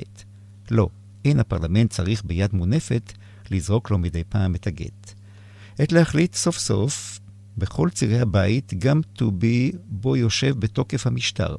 לא, 0.71 0.89
אין 1.25 1.39
הפרלמנט 1.39 1.91
צריך 1.91 2.23
ביד 2.25 2.53
מונפת 2.53 3.13
לזרוק 3.51 3.91
לו 3.91 3.97
מדי 3.97 4.23
פעם 4.29 4.55
את 4.55 4.67
הגט. 4.67 5.13
עת 5.79 5.91
להחליט 5.91 6.33
סוף 6.33 6.57
סוף, 6.57 7.19
בכל 7.57 7.89
צירי 7.89 8.19
הבית, 8.19 8.73
גם 8.79 9.01
טובי 9.13 9.71
בו 9.85 10.15
יושב 10.15 10.59
בתוקף 10.59 11.07
המשטר. 11.07 11.55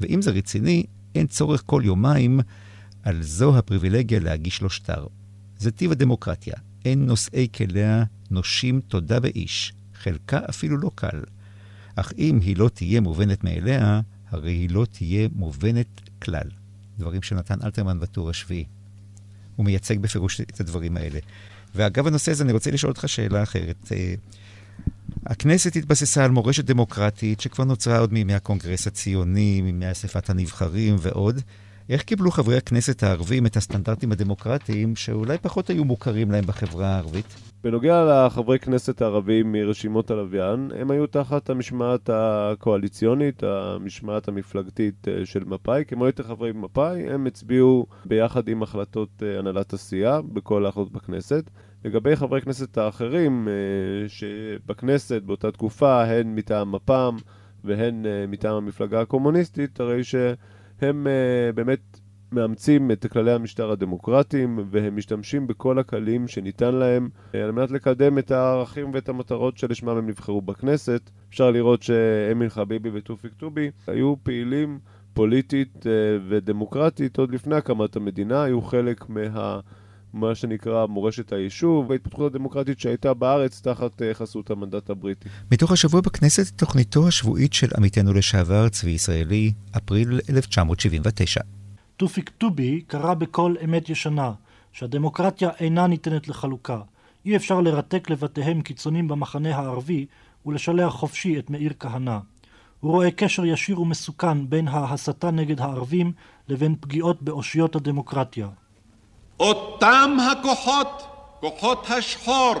ואם 0.00 0.22
זה 0.22 0.30
רציני, 0.30 0.84
אין 1.14 1.26
צורך 1.26 1.62
כל 1.66 1.82
יומיים 1.84 2.40
על 3.02 3.22
זו 3.22 3.58
הפריבילגיה 3.58 4.20
להגיש 4.20 4.62
לו 4.62 4.70
שטר. 4.70 5.06
זה 5.58 5.70
טיב 5.70 5.92
הדמוקרטיה. 5.92 6.54
אין 6.84 7.06
נושאי 7.06 7.48
כליה 7.54 8.04
נושים 8.30 8.80
תודה 8.80 9.20
באיש. 9.20 9.72
חלקה 9.94 10.40
אפילו 10.50 10.78
לא 10.78 10.90
קל. 10.94 11.20
אך 11.96 12.12
אם 12.18 12.38
היא 12.42 12.56
לא 12.56 12.68
תהיה 12.74 13.00
מובנת 13.00 13.44
מאליה, 13.44 14.00
הרי 14.30 14.52
היא 14.52 14.70
לא 14.70 14.86
תהיה 14.90 15.28
מובנת 15.34 15.86
כלל. 16.22 16.48
דברים 16.98 17.22
של 17.22 17.36
נתן 17.36 17.58
אלתרמן 17.64 18.00
בטור 18.00 18.30
השביעי. 18.30 18.64
הוא 19.56 19.66
מייצג 19.66 19.98
בפירוש 19.98 20.40
את 20.40 20.60
הדברים 20.60 20.96
האלה. 20.96 21.18
ואגב 21.74 22.06
הנושא 22.06 22.32
הזה, 22.32 22.44
אני 22.44 22.52
רוצה 22.52 22.70
לשאול 22.70 22.90
אותך 22.92 23.08
שאלה 23.08 23.42
אחרת. 23.42 23.92
אה, 23.92 24.14
הכנסת 25.26 25.76
התבססה 25.76 26.24
על 26.24 26.30
מורשת 26.30 26.64
דמוקרטית 26.64 27.40
שכבר 27.40 27.64
נוצרה 27.64 27.98
עוד 27.98 28.12
מימי 28.12 28.34
הקונגרס 28.34 28.86
הציוני, 28.86 29.60
מימי 29.60 29.90
אספת 29.90 30.30
הנבחרים 30.30 30.96
ועוד. 30.98 31.40
איך 31.88 32.02
קיבלו 32.02 32.30
חברי 32.30 32.56
הכנסת 32.56 33.02
הערבים 33.02 33.46
את 33.46 33.56
הסטנדרטים 33.56 34.12
הדמוקרטיים 34.12 34.96
שאולי 34.96 35.38
פחות 35.38 35.70
היו 35.70 35.84
מוכרים 35.84 36.30
להם 36.30 36.46
בחברה 36.46 36.94
הערבית? 36.94 37.49
בנוגע 37.64 38.04
לחברי 38.04 38.58
כנסת 38.58 39.02
הערבים 39.02 39.52
מרשימות 39.52 40.10
הלוויין, 40.10 40.70
הם 40.76 40.90
היו 40.90 41.06
תחת 41.06 41.50
המשמעת 41.50 42.10
הקואליציונית, 42.12 43.42
המשמעת 43.42 44.28
המפלגתית 44.28 45.08
אה, 45.08 45.26
של 45.26 45.44
מפא"י. 45.44 45.84
כמו 45.84 46.08
יתר 46.08 46.22
חברי 46.22 46.52
מפא"י, 46.52 47.10
הם 47.10 47.26
הצביעו 47.26 47.86
ביחד 48.04 48.48
עם 48.48 48.62
החלטות 48.62 49.22
אה, 49.22 49.38
הנהלת 49.38 49.72
הסיעה 49.72 50.22
בכל 50.22 50.66
ההחלטות 50.66 50.92
בכנסת. 50.92 51.50
לגבי 51.84 52.16
חברי 52.16 52.40
כנסת 52.40 52.78
האחרים 52.78 53.48
אה, 53.48 54.08
שבכנסת 54.08 55.22
באותה 55.22 55.50
תקופה, 55.50 56.04
הן 56.04 56.34
מטעם 56.34 56.72
מפ"ם 56.72 57.16
והן 57.64 58.06
מטעם 58.28 58.56
המפלגה 58.56 59.00
הקומוניסטית, 59.00 59.80
הרי 59.80 60.04
שהם 60.04 61.06
באמת 61.54 61.99
מאמצים 62.32 62.90
את 62.90 63.06
כללי 63.06 63.32
המשטר 63.32 63.70
הדמוקרטיים 63.70 64.58
והם 64.70 64.96
משתמשים 64.96 65.46
בכל 65.46 65.78
הכלים 65.78 66.28
שניתן 66.28 66.74
להם 66.74 67.08
אה, 67.34 67.44
על 67.44 67.50
מנת 67.50 67.70
לקדם 67.70 68.18
את 68.18 68.30
הערכים 68.30 68.90
ואת 68.94 69.08
המטרות 69.08 69.58
שלשמם 69.58 69.96
הם 69.96 70.06
נבחרו 70.06 70.40
בכנסת. 70.40 71.10
אפשר 71.28 71.50
לראות 71.50 71.82
שאמין 71.82 72.48
חביבי 72.48 72.90
ותופיק 72.92 73.32
טובי 73.32 73.70
היו 73.86 74.14
פעילים 74.22 74.78
פוליטית 75.12 75.86
אה, 75.86 75.92
ודמוקרטית 76.28 77.18
עוד 77.18 77.34
לפני 77.34 77.56
הקמת 77.56 77.96
המדינה, 77.96 78.42
היו 78.42 78.62
חלק 78.62 79.08
מה... 79.08 79.60
מה 80.12 80.34
שנקרא 80.34 80.86
מורשת 80.86 81.32
היישוב 81.32 81.90
וההתפתחות 81.90 82.34
הדמוקרטית 82.34 82.80
שהייתה 82.80 83.14
בארץ 83.14 83.60
תחת 83.60 84.02
אה, 84.02 84.14
חסות 84.14 84.50
המנדט 84.50 84.90
הבריטי. 84.90 85.28
מתוך 85.52 85.72
השבוע 85.72 86.00
בכנסת, 86.00 86.58
תוכניתו 86.58 87.08
השבועית 87.08 87.52
של 87.52 87.68
עמיתנו 87.76 88.12
לשעבר, 88.12 88.68
צבי 88.68 88.90
ישראלי, 88.90 89.52
אפריל 89.76 90.20
1979. 90.30 91.59
תופיק 92.00 92.28
טובי 92.28 92.80
קרא 92.80 93.14
בקול 93.14 93.56
אמת 93.64 93.88
ישנה, 93.88 94.32
שהדמוקרטיה 94.72 95.50
אינה 95.60 95.86
ניתנת 95.86 96.28
לחלוקה. 96.28 96.80
אי 97.26 97.36
אפשר 97.36 97.60
לרתק 97.60 98.10
לבתיהם 98.10 98.62
קיצונים 98.62 99.08
במחנה 99.08 99.56
הערבי 99.56 100.06
ולשלח 100.46 100.92
חופשי 100.92 101.38
את 101.38 101.50
מאיר 101.50 101.72
כהנא. 101.78 102.18
הוא 102.80 102.92
רואה 102.92 103.10
קשר 103.10 103.44
ישיר 103.44 103.80
ומסוכן 103.80 104.50
בין 104.50 104.68
ההסתה 104.68 105.30
נגד 105.30 105.60
הערבים 105.60 106.12
לבין 106.48 106.74
פגיעות 106.80 107.22
באושיות 107.22 107.76
הדמוקרטיה. 107.76 108.48
אותם 109.40 110.16
הכוחות, 110.32 111.02
כוחות 111.40 111.90
השחור, 111.90 112.54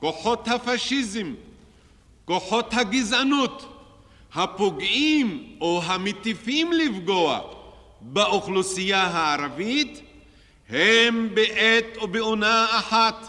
כוחות 0.00 0.48
הפשיזם, 0.48 1.34
כוחות 2.24 2.74
הגזענות, 2.74 3.66
הפוגעים 4.34 5.56
או 5.60 5.82
המטיפים 5.84 6.72
לפגוע 6.72 7.40
באוכלוסייה 8.02 9.02
הערבית 9.02 10.00
הם 10.68 11.28
בעת 11.34 12.02
ובעונה 12.02 12.66
אחת 12.70 13.28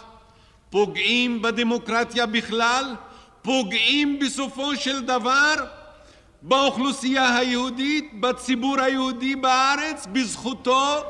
פוגעים 0.70 1.42
בדמוקרטיה 1.42 2.26
בכלל, 2.26 2.94
פוגעים 3.42 4.18
בסופו 4.18 4.76
של 4.76 5.04
דבר 5.04 5.54
באוכלוסייה 6.42 7.36
היהודית, 7.36 8.20
בציבור 8.20 8.80
היהודי 8.80 9.36
בארץ, 9.36 10.06
בזכותו 10.12 11.02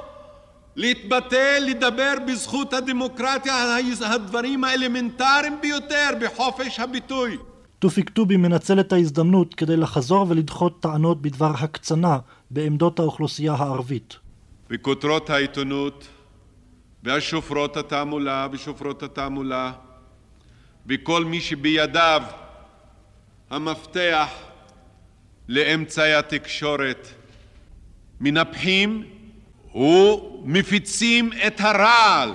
להתבטא, 0.77 1.59
לדבר 1.61 2.15
בזכות 2.27 2.73
הדמוקרטיה, 2.73 3.77
הדברים 4.01 4.65
האלמנטריים 4.65 5.57
ביותר 5.61 6.09
בחופש 6.21 6.81
הביטוי. 6.81 7.37
תופיק 7.79 8.11
טובי 8.11 8.37
מנצל 8.37 8.81
את 8.81 8.93
ההזדמנות 8.93 9.55
כדי 9.55 9.77
לחזור 9.77 10.27
ולדחות 10.29 10.83
טענות 10.83 11.23
בדבר 11.23 11.53
הקצנה 11.59 12.19
בעמדות 12.55 12.99
האוכלוסייה 12.99 13.53
הערבית. 13.53 14.17
בכותרות 14.71 15.31
העיתונות, 15.31 16.09
והשופרות 17.03 17.77
התעמולה, 17.77 18.49
ושופרות 18.53 19.03
התעמולה, 19.03 19.73
וכל 20.87 21.25
מי 21.25 21.41
שבידיו 21.41 22.23
המפתח 23.51 24.29
לאמצעי 25.49 26.15
התקשורת 26.15 27.09
מנפחים 28.21 29.05
ומפיצים 29.75 31.31
את 31.47 31.61
הרעל 31.61 32.33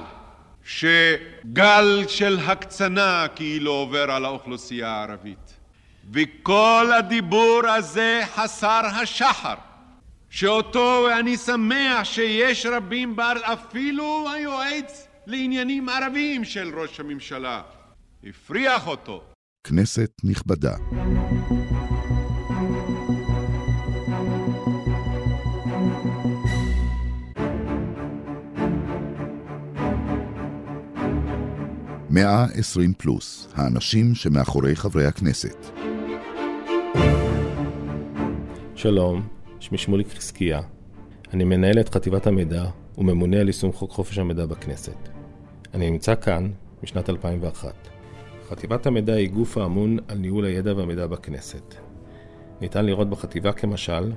שגל 0.65 2.03
של 2.07 2.39
הקצנה 2.39 3.27
כאילו 3.35 3.71
עובר 3.71 4.11
על 4.11 4.25
האוכלוסייה 4.25 4.89
הערבית. 4.89 5.53
וכל 6.11 6.91
הדיבור 6.97 7.61
הזה 7.67 8.21
חסר 8.35 8.81
השחר, 9.01 9.68
שאותו 10.29 11.07
אני 11.19 11.37
שמח 11.37 12.03
שיש 12.03 12.65
רבים 12.65 13.15
בר, 13.15 13.33
אפילו 13.43 14.25
היועץ 14.33 15.07
לעניינים 15.27 15.89
ערביים 15.89 16.43
של 16.43 16.79
ראש 16.79 16.99
הממשלה, 16.99 17.61
הפריח 18.23 18.87
אותו. 18.87 19.23
כנסת 19.63 20.11
נכבדה. 20.23 20.75
מאה 32.09 32.45
עשרים 32.53 32.93
פלוס, 32.93 33.47
האנשים 33.55 34.15
שמאחורי 34.15 34.75
חברי 34.75 35.05
הכנסת. 35.05 35.65
שלום, 38.75 39.38
שמי 39.59 39.77
שמוליק 39.77 40.07
חזקיה. 40.07 40.61
אני 41.33 41.43
מנהל 41.43 41.79
את 41.79 41.89
חטיבת 41.89 42.27
המידע 42.27 42.65
וממונה 42.97 43.37
על 43.37 43.47
יישום 43.47 43.73
חוק 43.73 43.91
חופש 43.91 44.17
המידע 44.17 44.45
בכנסת. 44.45 45.09
אני 45.73 45.91
נמצא 45.91 46.15
כאן 46.15 46.51
משנת 46.83 47.09
2001. 47.09 47.73
חטיבת 48.49 48.85
המידע 48.85 49.13
היא 49.13 49.29
גוף 49.29 49.57
האמון 49.57 49.97
על 50.07 50.17
ניהול 50.17 50.45
הידע 50.45 50.73
והמידע 50.75 51.07
בכנסת. 51.07 51.75
ניתן 52.61 52.85
לראות 52.85 53.09
בחטיבה 53.09 53.51
כמשל 53.51 54.11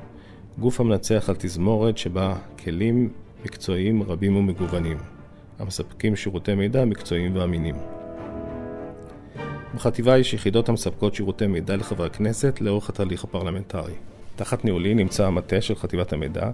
גוף 0.58 0.80
המנצח 0.80 1.28
על 1.28 1.34
תזמורת 1.38 1.98
שבה 1.98 2.36
כלים 2.64 3.12
מקצועיים 3.44 4.02
רבים 4.02 4.36
ומגוונים, 4.36 4.98
המספקים 5.58 6.16
שירותי 6.16 6.54
מידע 6.54 6.84
מקצועיים 6.84 7.36
ואמינים. 7.36 7.74
בחטיבה 9.74 10.18
יש 10.18 10.34
יחידות 10.34 10.68
המספקות 10.68 11.14
שירותי 11.14 11.46
מידע 11.46 11.76
לחברי 11.76 12.06
הכנסת 12.06 12.60
לאורך 12.60 12.88
התהליך 12.88 13.24
הפרלמנטרי. 13.24 13.94
תחת 14.36 14.64
ניהולי 14.64 14.94
נמצא 14.94 15.26
המטה 15.26 15.60
של 15.60 15.74
חטיבת 15.74 16.12
המידע, 16.12 16.50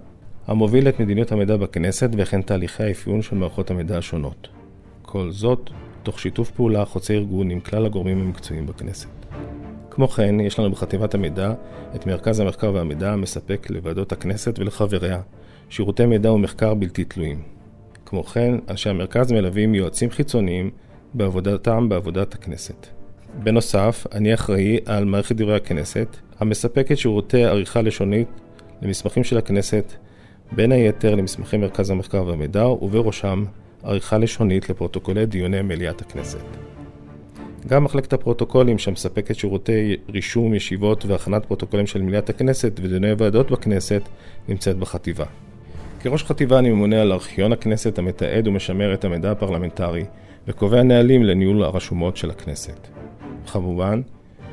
המוביל 0.47 0.89
את 0.89 0.99
מדיניות 0.99 1.31
המידע 1.31 1.57
בכנסת 1.57 2.09
וכן 2.17 2.41
תהליכי 2.41 2.83
האפיון 2.83 3.21
של 3.21 3.35
מערכות 3.35 3.71
המידע 3.71 3.97
השונות. 3.97 4.47
כל 5.01 5.31
זאת, 5.31 5.69
תוך 6.03 6.19
שיתוף 6.19 6.51
פעולה 6.51 6.85
חוצה 6.85 7.13
ארגון 7.13 7.49
עם 7.49 7.59
כלל 7.59 7.85
הגורמים 7.85 8.21
המקצועיים 8.21 8.65
בכנסת. 8.65 9.09
כמו 9.91 10.07
כן, 10.07 10.39
יש 10.39 10.59
לנו 10.59 10.71
בחטיבת 10.71 11.13
המידע 11.13 11.53
את 11.95 12.07
מרכז 12.07 12.39
המחקר 12.39 12.73
והמידע 12.73 13.13
המספק 13.13 13.67
לוועדות 13.69 14.11
הכנסת 14.11 14.59
ולחבריה 14.59 15.21
שירותי 15.69 16.05
מידע 16.05 16.31
ומחקר 16.31 16.73
בלתי 16.73 17.03
תלויים. 17.03 17.41
כמו 18.05 18.23
כן, 18.23 18.55
אנשי 18.69 18.89
המרכז 18.89 19.31
מלווים 19.31 19.75
יועצים 19.75 20.09
חיצוניים 20.09 20.69
בעבודתם 21.13 21.89
בעבודת 21.89 22.33
הכנסת. 22.33 22.98
בנוסף, 23.33 24.07
אני 24.11 24.33
אחראי 24.33 24.77
על 24.85 25.05
מערכת 25.05 25.35
דברי 25.35 25.55
הכנסת, 25.55 26.17
המספקת 26.39 26.97
שירותי 26.97 27.43
עריכה 27.43 27.81
לשונית 27.81 28.27
למסמכים 28.81 29.23
של 29.23 29.37
הכנסת, 29.37 29.93
בין 30.51 30.71
היתר 30.71 31.15
למסמכי 31.15 31.57
מרכז 31.57 31.89
המחקר 31.89 32.25
והמידע, 32.27 32.67
ובראשם 32.67 33.45
עריכה 33.83 34.17
לשונית 34.17 34.69
לפרוטוקולי 34.69 35.25
דיוני 35.25 35.61
מליאת 35.61 36.01
הכנסת. 36.01 36.45
גם 37.67 37.83
מחלקת 37.83 38.13
הפרוטוקולים 38.13 38.77
שמספקת 38.77 39.35
שירותי 39.35 39.97
רישום 40.09 40.53
ישיבות 40.53 41.05
והכנת 41.05 41.45
פרוטוקולים 41.45 41.87
של 41.87 42.01
מליאת 42.01 42.29
הכנסת 42.29 42.79
ודיוני 42.81 43.11
ועדות 43.17 43.51
בכנסת 43.51 44.01
נמצאת 44.47 44.77
בחטיבה. 44.77 45.25
כראש 45.99 46.23
חטיבה 46.23 46.59
אני 46.59 46.69
ממונה 46.69 47.01
על 47.01 47.11
ארכיון 47.11 47.51
הכנסת 47.51 47.97
המתעד 47.97 48.47
ומשמר 48.47 48.93
את 48.93 49.05
המידע 49.05 49.31
הפרלמנטרי 49.31 50.05
וקובע 50.47 50.83
נהלים 50.83 51.23
לניהול 51.23 51.63
הרשומות 51.63 52.17
של 52.17 52.29
הכנסת. 52.29 52.98
כמובן, 53.49 54.01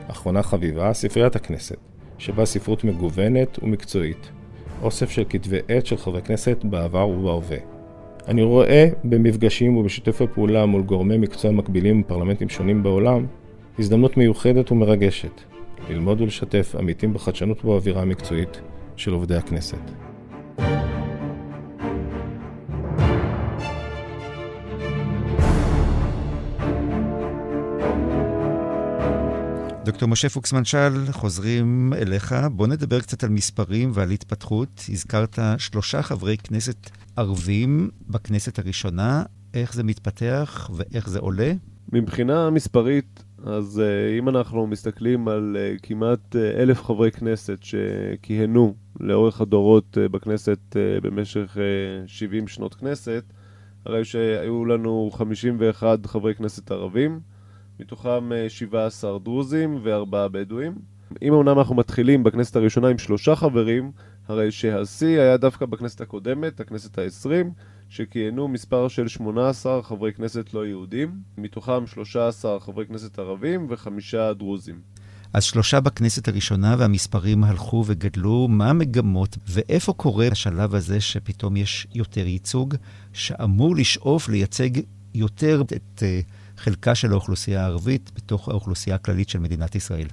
אחרונה 0.08 0.42
חביבה, 0.42 0.92
ספריית 0.92 1.36
הכנסת, 1.36 1.76
שבה 2.18 2.44
ספרות 2.44 2.84
מגוונת 2.84 3.58
ומקצועית, 3.62 4.30
אוסף 4.82 5.10
של 5.10 5.24
כתבי 5.28 5.58
עת 5.68 5.86
של 5.86 5.96
חברי 5.96 6.22
כנסת 6.22 6.64
בעבר 6.64 7.08
ובהווה. 7.08 7.58
אני 8.28 8.42
רואה 8.42 8.88
במפגשים 9.04 9.76
ובשיתופי 9.76 10.24
פעולה 10.34 10.66
מול 10.66 10.82
גורמי 10.82 11.18
מקצוע 11.18 11.50
מקבילים 11.50 12.02
בפרלמנטים 12.02 12.48
שונים 12.48 12.82
בעולם 12.82 13.26
הזדמנות 13.78 14.16
מיוחדת 14.16 14.72
ומרגשת 14.72 15.40
ללמוד 15.90 16.20
ולשתף 16.20 16.74
עמיתים 16.78 17.14
בחדשנות 17.14 17.64
ובאווירה 17.64 18.02
המקצועית 18.02 18.60
של 18.96 19.12
עובדי 19.12 19.36
הכנסת. 19.36 19.90
דוקטור 29.96 30.08
משה 30.08 30.28
פוקסמן 30.28 30.64
שאל, 30.64 30.92
חוזרים 31.10 31.92
אליך. 31.96 32.34
בוא 32.52 32.66
נדבר 32.66 33.00
קצת 33.00 33.24
על 33.24 33.30
מספרים 33.30 33.90
ועל 33.94 34.10
התפתחות. 34.10 34.84
הזכרת 34.88 35.38
שלושה 35.58 36.02
חברי 36.02 36.36
כנסת 36.36 36.90
ערבים 37.16 37.90
בכנסת 38.08 38.58
הראשונה. 38.58 39.22
איך 39.54 39.74
זה 39.74 39.82
מתפתח 39.82 40.70
ואיך 40.74 41.08
זה 41.08 41.18
עולה? 41.18 41.52
מבחינה 41.92 42.50
מספרית, 42.50 43.24
אז 43.44 43.82
uh, 43.82 44.18
אם 44.18 44.28
אנחנו 44.28 44.66
מסתכלים 44.66 45.28
על 45.28 45.56
uh, 45.56 45.80
כמעט 45.82 46.36
uh, 46.36 46.38
אלף 46.38 46.82
חברי 46.84 47.10
כנסת 47.10 47.58
שכיהנו 47.62 48.74
לאורך 49.00 49.40
הדורות 49.40 49.98
בכנסת 50.10 50.76
במשך 51.02 51.56
uh, 51.56 52.08
70 52.08 52.48
שנות 52.48 52.74
כנסת, 52.74 53.24
הרי 53.86 54.04
שהיו 54.04 54.64
לנו 54.64 55.10
51 55.12 56.06
חברי 56.06 56.34
כנסת 56.34 56.70
ערבים. 56.70 57.20
מתוכם 57.80 58.30
17 58.48 59.12
אה, 59.12 59.18
דרוזים 59.18 59.80
וארבעה 59.82 60.28
בדואים. 60.28 60.74
אם 61.22 61.32
אמנם 61.34 61.58
אנחנו 61.58 61.74
מתחילים 61.74 62.24
בכנסת 62.24 62.56
הראשונה 62.56 62.88
עם 62.88 62.98
שלושה 62.98 63.36
חברים, 63.36 63.92
הרי 64.28 64.50
שהשיא 64.50 65.20
היה 65.20 65.36
דווקא 65.36 65.66
בכנסת 65.66 66.00
הקודמת, 66.00 66.60
הכנסת 66.60 66.98
העשרים, 66.98 67.50
שכיהנו 67.88 68.48
מספר 68.48 68.88
של 68.88 69.08
18 69.08 69.82
חברי 69.82 70.12
כנסת 70.12 70.54
לא 70.54 70.66
יהודים, 70.66 71.10
מתוכם 71.38 71.86
13 71.86 72.60
חברי 72.60 72.86
כנסת 72.86 73.18
ערבים 73.18 73.66
וחמישה 73.70 74.32
דרוזים. 74.32 74.80
אז 75.32 75.44
שלושה 75.44 75.80
בכנסת 75.80 76.28
הראשונה 76.28 76.76
והמספרים 76.78 77.44
הלכו 77.44 77.84
וגדלו, 77.86 78.48
מה 78.48 78.70
המגמות 78.70 79.36
ואיפה 79.48 79.92
קורה 79.92 80.28
השלב 80.28 80.74
הזה 80.74 81.00
שפתאום 81.00 81.56
יש 81.56 81.86
יותר 81.94 82.26
ייצוג, 82.26 82.74
שאמור 83.12 83.76
לשאוף 83.76 84.28
לייצג 84.28 84.70
יותר 85.14 85.62
את... 85.62 86.02
Uh, 86.02 86.02
חלקה 86.56 86.94
של 86.94 87.12
האוכלוסייה 87.12 87.62
הערבית 87.62 88.10
בתוך 88.14 88.48
האוכלוסייה 88.48 88.96
הכללית 88.96 89.28
של 89.28 89.38
מדינת 89.38 89.74
ישראל. 89.74 90.06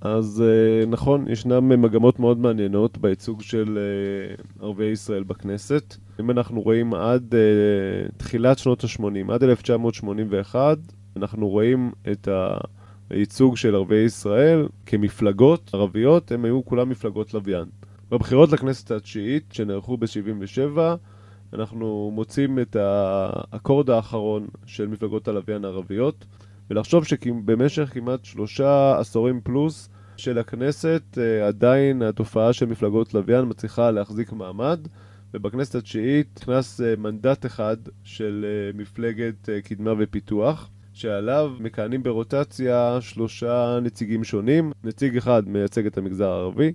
אז 0.00 0.42
אה, 0.46 0.86
נכון, 0.86 1.28
ישנן 1.28 1.58
מגמות 1.58 2.18
מאוד 2.18 2.38
מעניינות 2.38 2.98
בייצוג 2.98 3.42
של 3.42 3.78
אה, 3.78 4.34
ערביי 4.66 4.92
ישראל 4.92 5.22
בכנסת. 5.22 5.96
אם 6.20 6.30
אנחנו 6.30 6.60
רואים 6.60 6.94
עד 6.94 7.34
תחילת 8.16 8.58
שנות 8.58 8.84
ה-80, 8.84 9.32
עד 9.32 9.42
1981, 9.42 10.78
אנחנו 11.16 11.48
רואים 11.48 11.92
את 12.12 12.28
הייצוג 13.10 13.56
של 13.56 13.74
ערביי 13.74 14.04
ישראל 14.04 14.68
כמפלגות 14.86 15.70
ערביות, 15.74 16.32
הם 16.32 16.44
היו 16.44 16.64
כולם 16.64 16.88
מפלגות 16.88 17.34
לוויין. 17.34 17.64
בבחירות 18.10 18.52
לכנסת 18.52 18.90
התשיעית, 18.90 19.44
שנערכו 19.52 19.96
ב-77, 19.96 20.78
אנחנו 21.54 22.10
מוצאים 22.14 22.58
את 22.58 22.76
האקורד 22.76 23.90
האחרון 23.90 24.46
של 24.66 24.86
מפלגות 24.86 25.28
הלוויין 25.28 25.64
הערביות, 25.64 26.24
ולחשוב 26.70 27.04
שבמשך 27.04 27.90
כמעט 27.94 28.24
שלושה 28.24 28.98
עשורים 28.98 29.40
פלוס 29.44 29.88
של 30.16 30.38
הכנסת, 30.38 31.02
אה, 31.18 31.46
עדיין 31.46 32.02
התופעה 32.02 32.52
של 32.52 32.66
מפלגות 32.66 33.14
לוויין 33.14 33.44
מצליחה 33.48 33.90
להחזיק 33.90 34.32
מעמד, 34.32 34.80
ובכנסת 35.34 35.74
התשיעית 35.74 36.40
נכנס 36.42 36.80
אה, 36.80 36.94
מנדט 36.98 37.46
אחד 37.46 37.76
של 38.04 38.46
אה, 38.48 38.78
מפלגת 38.78 39.48
קדמה 39.64 39.92
ופיתוח. 39.98 40.70
שעליו 40.94 41.52
מכהנים 41.60 42.02
ברוטציה 42.02 42.98
שלושה 43.00 43.78
נציגים 43.82 44.24
שונים. 44.24 44.72
נציג 44.84 45.16
אחד 45.16 45.48
מייצג 45.48 45.86
את 45.86 45.98
המגזר 45.98 46.30
הערבי, 46.30 46.72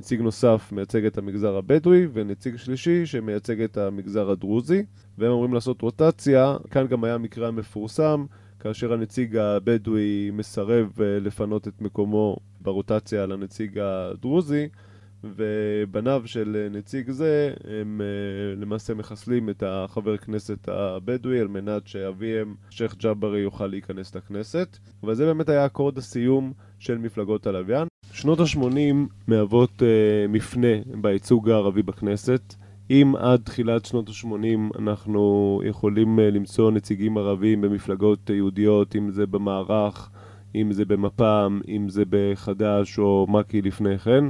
נציג 0.00 0.20
נוסף 0.20 0.72
מייצג 0.72 1.04
את 1.04 1.18
המגזר 1.18 1.56
הבדואי, 1.56 2.06
ונציג 2.12 2.56
שלישי 2.56 3.06
שמייצג 3.06 3.60
את 3.60 3.76
המגזר 3.76 4.30
הדרוזי, 4.30 4.84
והם 5.18 5.30
אמורים 5.30 5.54
לעשות 5.54 5.82
רוטציה. 5.82 6.56
כאן 6.70 6.86
גם 6.86 7.04
היה 7.04 7.18
מקרה 7.18 7.48
המפורסם, 7.48 8.24
כאשר 8.60 8.92
הנציג 8.92 9.36
הבדואי 9.36 10.30
מסרב 10.32 10.92
אה, 11.00 11.18
לפנות 11.20 11.68
את 11.68 11.82
מקומו 11.82 12.36
ברוטציה 12.60 13.26
לנציג 13.26 13.78
הדרוזי, 13.78 14.68
ובניו 15.24 16.22
של 16.26 16.68
נציג 16.70 17.10
זה 17.10 17.54
הם 17.82 18.00
אה, 18.00 18.60
למעשה 18.60 18.94
מחסלים 18.94 19.50
את 19.50 19.62
החבר 19.66 20.16
כנסת 20.16 20.68
הבדואי 20.68 21.40
על 21.40 21.48
מנת 21.48 21.86
שאביהם, 21.86 22.54
שייח' 22.70 22.94
ג'אברי, 22.94 23.40
יוכל 23.40 23.66
להיכנס 23.66 24.14
לכנסת. 24.14 24.78
וזה 25.04 25.26
באמת 25.26 25.48
היה 25.48 25.66
אקורד 25.66 25.98
הסיום 25.98 26.52
של 26.78 26.98
מפלגות 26.98 27.46
הלוויין. 27.46 27.89
שנות 28.12 28.40
ה-80 28.40 28.94
מהוות 29.28 29.70
uh, 29.82 29.84
מפנה 30.28 30.68
בייצוג 31.00 31.50
הערבי 31.50 31.82
בכנסת. 31.82 32.54
אם 32.90 33.12
עד 33.18 33.40
תחילת 33.44 33.84
שנות 33.84 34.08
ה-80 34.08 34.78
אנחנו 34.78 35.62
יכולים 35.64 36.18
uh, 36.18 36.22
למצוא 36.22 36.70
נציגים 36.70 37.18
ערבים 37.18 37.60
במפלגות 37.60 38.30
יהודיות, 38.30 38.96
אם 38.96 39.10
זה 39.10 39.26
במערך, 39.26 40.10
אם 40.54 40.72
זה 40.72 40.84
במפ"ם, 40.84 41.60
אם 41.68 41.88
זה 41.88 42.02
בחד"ש 42.10 42.98
או 42.98 43.26
מק"י 43.28 43.62
לפני 43.62 43.98
כן. 43.98 44.24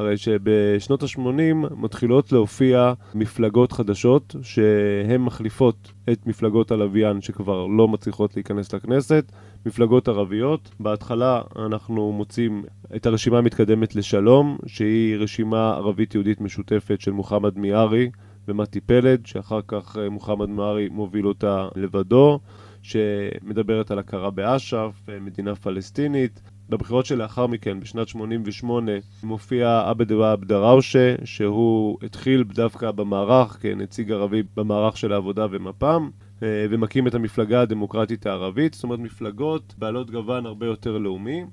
הרי 0.00 0.16
שבשנות 0.16 1.02
ה-80 1.02 1.74
מתחילות 1.76 2.32
להופיע 2.32 2.92
מפלגות 3.14 3.72
חדשות 3.72 4.36
שהן 4.42 5.20
מחליפות 5.20 5.92
את 6.12 6.26
מפלגות 6.26 6.70
הלוויין 6.70 7.20
שכבר 7.20 7.66
לא 7.66 7.88
מצליחות 7.88 8.36
להיכנס 8.36 8.72
לכנסת, 8.72 9.32
מפלגות 9.66 10.08
ערביות. 10.08 10.70
בהתחלה 10.80 11.42
אנחנו 11.56 12.12
מוצאים 12.12 12.64
את 12.96 13.06
הרשימה 13.06 13.38
המתקדמת 13.38 13.96
לשלום, 13.96 14.58
שהיא 14.66 15.16
רשימה 15.16 15.70
ערבית-יהודית 15.74 16.40
משותפת 16.40 17.00
של 17.00 17.10
מוחמד 17.12 17.58
מיארי 17.58 18.10
ומתי 18.48 18.80
פלד, 18.80 19.26
שאחר 19.26 19.60
כך 19.68 19.96
אה, 20.00 20.08
מוחמד 20.08 20.48
מיארי 20.48 20.88
מוביל 20.88 21.26
אותה 21.26 21.68
לבדו. 21.76 22.40
שמדברת 22.82 23.90
על 23.90 23.98
הכרה 23.98 24.30
באש"ף, 24.30 25.08
אה, 25.08 25.20
מדינה 25.20 25.54
פלסטינית. 25.54 26.40
בבחירות 26.70 27.06
שלאחר 27.06 27.46
מכן, 27.46 27.80
בשנת 27.80 28.08
88, 28.08 28.92
מופיע 29.22 29.82
עבד 29.86 30.12
ועבד 30.12 30.48
דראושה, 30.48 31.14
שהוא 31.24 31.98
התחיל 32.02 32.44
דווקא 32.44 32.90
במערך 32.90 33.58
כנציג 33.60 34.12
ערבי 34.12 34.42
במערך 34.56 34.96
של 34.96 35.12
העבודה 35.12 35.46
ומפ"ם, 35.50 36.10
אה, 36.42 36.66
ומקים 36.70 37.06
את 37.06 37.14
המפלגה 37.14 37.60
הדמוקרטית 37.60 38.26
הערבית, 38.26 38.74
זאת 38.74 38.84
אומרת 38.84 38.98
מפלגות 38.98 39.74
בעלות 39.78 40.10
גוון 40.10 40.46
הרבה 40.46 40.66
יותר 40.66 40.98
לאומי. 40.98 41.44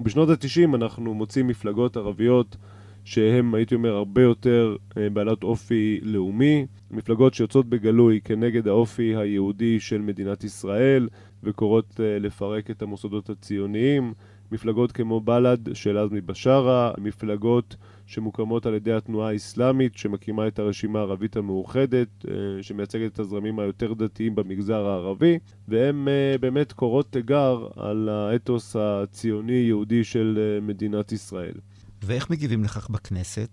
בשנות 0.00 0.28
ה-90 0.28 0.74
אנחנו 0.74 1.14
מוצאים 1.14 1.46
מפלגות 1.46 1.96
ערביות 1.96 2.56
שהן, 3.04 3.54
הייתי 3.54 3.74
אומר, 3.74 3.94
הרבה 3.94 4.22
יותר 4.22 4.76
אה, 4.96 5.10
בעלות 5.10 5.42
אופי 5.42 6.00
לאומי, 6.02 6.66
מפלגות 6.90 7.34
שיוצאות 7.34 7.66
בגלוי 7.66 8.20
כנגד 8.24 8.68
האופי 8.68 9.16
היהודי 9.16 9.80
של 9.80 10.00
מדינת 10.00 10.44
ישראל 10.44 11.08
וקוראות 11.42 12.00
אה, 12.00 12.18
לפרק 12.18 12.70
את 12.70 12.82
המוסדות 12.82 13.30
הציוניים, 13.30 14.12
מפלגות 14.52 14.92
כמו 14.92 15.20
בל"ד 15.20 15.74
של 15.74 15.98
עזמי 15.98 16.20
בשארה, 16.20 16.92
מפלגות 16.98 17.76
שמוקמות 18.06 18.66
על 18.66 18.74
ידי 18.74 18.92
התנועה 18.92 19.30
האסלאמית 19.30 19.96
שמקימה 19.96 20.48
את 20.48 20.58
הרשימה 20.58 20.98
הערבית 20.98 21.36
המאוחדת, 21.36 22.08
אה, 22.28 22.62
שמייצגת 22.62 23.12
את 23.12 23.18
הזרמים 23.18 23.58
היותר 23.58 23.94
דתיים 23.94 24.34
במגזר 24.34 24.86
הערבי, 24.86 25.38
והן 25.68 26.08
באמת 26.40 26.72
קורות 26.72 27.12
תיגר 27.12 27.66
על 27.76 28.08
האתוס 28.08 28.76
הציוני-יהודי 28.76 30.04
של 30.04 30.58
מדינת 30.62 31.12
ישראל. 31.12 31.54
ואיך 32.02 32.30
מגיבים 32.30 32.64
לכך 32.64 32.90
בכנסת? 32.90 33.50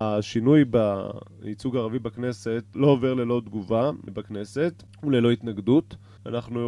השינוי 0.00 0.64
בייצוג 0.64 1.76
הערבי 1.76 1.98
בכנסת 1.98 2.64
לא 2.74 2.86
עובר 2.86 3.14
ללא 3.14 3.42
תגובה 3.44 3.90
בכנסת 4.04 4.82
וללא 5.02 5.30
התנגדות. 5.30 5.96
אנחנו 6.28 6.60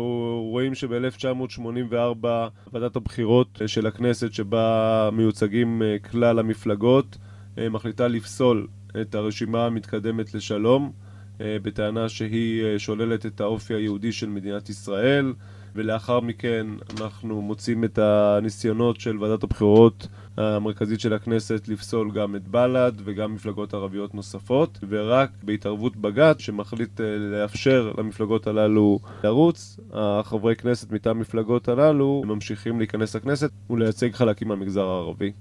רואים 0.50 0.74
שב-1984 0.74 2.26
ועדת 2.72 2.96
הבחירות 2.96 3.62
של 3.66 3.86
הכנסת 3.86 4.32
שבה 4.32 5.10
מיוצגים 5.12 5.82
אה, 5.82 5.96
כלל 6.10 6.38
המפלגות 6.38 7.18
אה, 7.58 7.68
מחליטה 7.68 8.08
לפסול 8.08 8.66
את 9.00 9.14
הרשימה 9.14 9.66
המתקדמת 9.66 10.34
לשלום 10.34 10.92
אה, 11.40 11.56
בטענה 11.62 12.08
שהיא 12.08 12.78
שוללת 12.78 13.26
את 13.26 13.40
האופי 13.40 13.74
היהודי 13.74 14.12
של 14.12 14.28
מדינת 14.28 14.68
ישראל 14.68 15.32
ולאחר 15.74 16.20
מכן 16.20 16.66
אנחנו 17.00 17.42
מוצאים 17.42 17.85
את 17.85 17.98
הניסיונות 17.98 19.00
של 19.00 19.22
ועדת 19.22 19.42
הבחירות 19.42 20.09
המרכזית 20.37 21.00
של 21.00 21.14
הכנסת 21.14 21.68
לפסול 21.68 22.11
גם 22.11 22.37
את 22.37 22.48
בל"ד 22.48 22.92
וגם 23.04 23.35
מפלגות 23.35 23.74
ערביות 23.74 24.14
נוספות, 24.14 24.78
ורק 24.88 25.31
בהתערבות 25.42 25.96
בג"ץ 25.96 26.40
שמחליט 26.40 27.00
אה, 27.00 27.16
לאפשר 27.16 27.92
למפלגות 27.98 28.46
הללו 28.46 28.98
לרוץ, 29.24 29.81
החברי 29.92 30.57
כנסת 30.57 30.92
מטעם 30.92 31.16
המפלגות 31.16 31.68
הללו 31.68 32.22
ממשיכים 32.26 32.78
להיכנס 32.78 33.16
לכנסת 33.16 33.50
ולייצג 33.70 34.14
חלקים 34.14 34.48
מהמגזר 34.48 34.85
הערבי. 34.85 35.33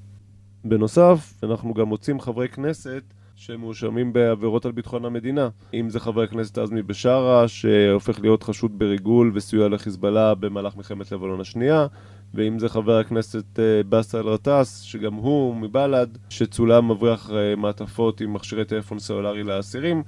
בנוסף, 0.66 1.34
אנחנו 1.44 1.74
גם 1.74 1.88
מוצאים 1.88 2.20
חברי 2.20 2.50
כנסת 2.50 3.04
שמואשמים 3.39 4.13
בעבירות 4.13 4.65
על 4.65 4.71
ביטחון 4.71 5.06
המדינה. 5.06 5.50
אם 5.73 5.89
זה 5.89 6.00
חבר 6.00 6.21
הכנסת 6.21 6.58
עזמי 6.58 6.82
בשארה, 6.82 7.47
שהופך 7.47 8.19
להיות 8.19 8.43
חשוד 8.43 8.80
בריגול 8.80 9.32
וסיוע 9.34 9.69
לחיזבאללה 9.69 10.36
במהלך 10.36 10.76
מלחמת 10.76 11.12
לבנון 11.12 11.41
השנייה, 11.41 11.88
ואם 12.34 12.60
זה 12.60 12.69
חבר 12.69 13.00
הכנסת 13.00 13.60
אה, 13.60 13.84
באסל 13.84 14.34
גטאס, 14.34 14.82
שגם 14.82 15.13
הוא 15.13 15.56
מבל"ד, 15.56 16.08
שצולם 16.30 16.91
מבריח 16.91 17.32
אה, 17.32 17.56
מעטפות 17.56 18.21
עם 18.21 18.34
מכשירי 18.34 18.65
טלפון 18.65 19.00
סלולרי 19.00 19.43
לאסירים. 19.43 20.04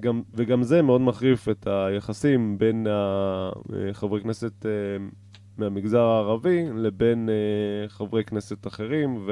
גם, 0.00 0.22
וגם 0.34 0.62
זה 0.62 0.82
מאוד 0.82 1.00
מחריף 1.00 1.48
את 1.48 1.66
היחסים 1.66 2.58
בין 2.58 2.86
חברי 3.92 4.20
כנסת 4.20 4.66
אה, 4.66 4.70
מהמגזר 5.58 6.02
הערבי 6.02 6.64
לבין 6.74 7.28
חברי 7.88 8.24
כנסת 8.24 8.66
אחרים, 8.66 9.26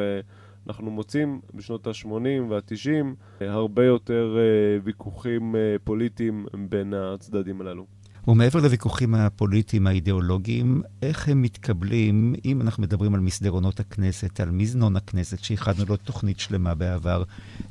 ואנחנו 0.66 0.90
מוצאים 0.90 1.40
בשנות 1.54 1.86
ה-80 1.86 2.08
וה-90 2.48 3.14
הרבה 3.40 3.84
יותר 3.84 4.36
ויכוחים 4.84 5.54
פוליטיים 5.84 6.46
בין 6.68 6.94
הצדדים 6.94 7.60
הללו. 7.60 7.86
ומעבר 8.28 8.60
לוויכוחים 8.60 9.14
הפוליטיים 9.14 9.86
האידיאולוגיים, 9.86 10.82
איך 11.02 11.28
הם 11.28 11.42
מתקבלים, 11.42 12.34
אם 12.44 12.60
אנחנו 12.60 12.82
מדברים 12.82 13.14
על 13.14 13.20
מסדרונות 13.20 13.80
הכנסת, 13.80 14.40
על 14.40 14.50
מזנון 14.50 14.96
הכנסת, 14.96 15.38
שייחדנו 15.38 15.84
לו 15.88 15.96
תוכנית 15.96 16.38
שלמה 16.38 16.74
בעבר, 16.74 17.22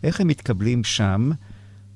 איך 0.03 0.21
הם 0.21 0.27
מתקבלים 0.27 0.83
שם 0.83 1.31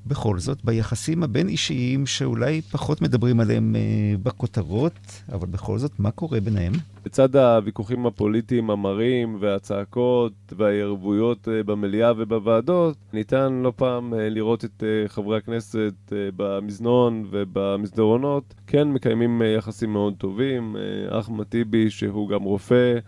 בכל 0.07 0.39
זאת, 0.39 0.65
ביחסים 0.65 1.23
הבין-אישיים 1.23 2.05
שאולי 2.05 2.61
פחות 2.61 3.01
מדברים 3.01 3.39
עליהם 3.39 3.75
אה, 3.75 4.17
בכותרות, 4.23 5.23
אבל 5.31 5.47
בכל 5.47 5.77
זאת, 5.77 5.91
מה 5.99 6.11
קורה 6.11 6.39
ביניהם? 6.39 6.73
לצד 7.05 7.35
הוויכוחים 7.35 8.05
הפוליטיים 8.05 8.69
המרים 8.69 9.37
והצעקות 9.39 10.33
והערבויות 10.57 11.47
אה, 11.47 11.63
במליאה 11.63 12.11
ובוועדות, 12.17 12.97
ניתן 13.13 13.53
לא 13.63 13.73
פעם 13.75 14.13
אה, 14.13 14.29
לראות 14.29 14.65
את 14.65 14.83
אה, 14.83 15.07
חברי 15.07 15.37
הכנסת 15.37 15.93
אה, 16.11 16.17
במזנון 16.35 17.25
ובמסדרונות, 17.29 18.53
כן 18.67 18.87
מקיימים 18.87 19.41
אה, 19.41 19.47
יחסים 19.47 19.93
מאוד 19.93 20.13
טובים. 20.17 20.75
אה, 20.77 21.19
אחמד 21.19 21.45
טיבי, 21.45 21.89
שהוא 21.89 22.29
גם 22.29 22.43
רופא, 22.43 22.99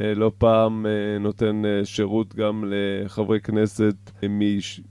אה, 0.00 0.14
לא 0.14 0.32
פעם 0.38 0.86
אה, 0.86 1.18
נותן 1.18 1.62
אה, 1.64 1.84
שירות 1.84 2.34
גם 2.34 2.64
לחברי 2.66 3.40
כנסת 3.40 3.94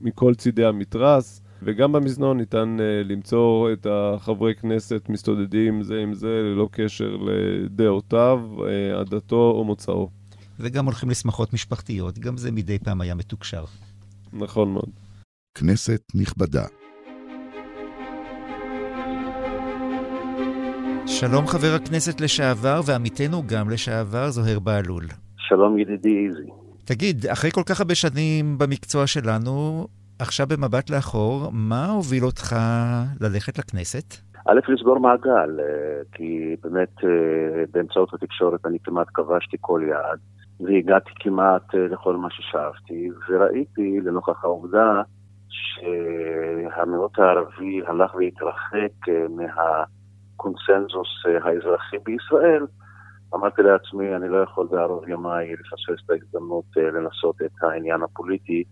מכל 0.01 0.36
צידי 0.36 0.65
המתרס. 0.65 1.41
וגם 1.63 1.91
במזנון 1.91 2.37
ניתן 2.37 2.77
uh, 2.79 3.07
למצוא 3.07 3.73
את 3.73 3.87
החברי 3.89 4.55
כנסת 4.55 5.09
מסתודדים 5.09 5.83
זה 5.83 5.99
עם 5.99 6.13
זה 6.13 6.27
ללא 6.27 6.69
קשר 6.71 7.17
לדעותיו, 7.17 8.39
uh, 8.57 8.99
עדתו 8.99 9.51
או 9.55 9.63
מוצאו. 9.63 10.09
וגם 10.59 10.85
הולכים 10.85 11.09
לשמחות 11.09 11.53
משפחתיות, 11.53 12.19
גם 12.19 12.37
זה 12.37 12.51
מדי 12.51 12.79
פעם 12.79 13.01
היה 13.01 13.15
מתוקשר. 13.15 13.65
נכון 14.33 14.73
מאוד. 14.73 14.89
כנסת 15.57 16.01
נכבדה. 16.15 16.65
שלום 21.07 21.47
חבר 21.47 21.73
הכנסת 21.75 22.21
לשעבר 22.21 22.81
ועמיתנו 22.85 23.43
גם 23.47 23.69
לשעבר, 23.69 24.29
זוהיר 24.29 24.59
בהלול. 24.59 25.07
שלום 25.37 25.77
ידידי 25.79 26.25
איזי. 26.25 26.49
תגיד, 26.85 27.25
אחרי 27.25 27.51
כל 27.51 27.63
כך 27.65 27.79
הרבה 27.79 27.95
שנים 27.95 28.57
במקצוע 28.57 29.07
שלנו, 29.07 29.87
עכשיו 30.19 30.47
במבט 30.47 30.89
לאחור, 30.89 31.49
מה 31.51 31.86
הוביל 31.86 32.25
אותך 32.25 32.56
ללכת 33.21 33.60
לכנסת? 33.60 34.13
א', 34.47 34.60
לסגור 34.67 34.99
מעגל, 34.99 35.60
אה, 35.60 36.01
כי 36.12 36.56
באמת 36.63 37.04
אה, 37.04 37.63
באמצעות 37.71 38.13
התקשורת 38.13 38.65
אני 38.65 38.78
כמעט 38.84 39.08
כבשתי 39.13 39.58
כל 39.62 39.82
יעד, 39.88 40.19
והגעתי 40.60 41.12
כמעט 41.19 41.75
אה, 41.75 41.88
לכל 41.88 42.15
מה 42.15 42.28
ששאפתי, 42.32 43.10
וראיתי, 43.30 43.99
לנוכח 44.01 44.43
העובדה 44.43 45.01
שהמיעוט 45.49 47.19
הערבי 47.19 47.82
הלך 47.88 48.15
והתרחק 48.15 48.93
מהקונסנזוס 49.30 51.08
האזרחי 51.43 51.97
בישראל, 52.06 52.65
אמרתי 53.36 53.62
לעצמי, 53.62 54.15
אני 54.15 54.30
לא 54.30 54.38
יכול 54.43 54.67
בערוב 54.71 55.10
ימיי 55.10 55.54
לפספס 55.54 56.06
את 56.06 56.10
ההזדמנות 56.10 56.65
לנסות 56.75 57.41
את 57.41 57.63
העניין 57.63 58.01
הפוליטי 58.01 58.63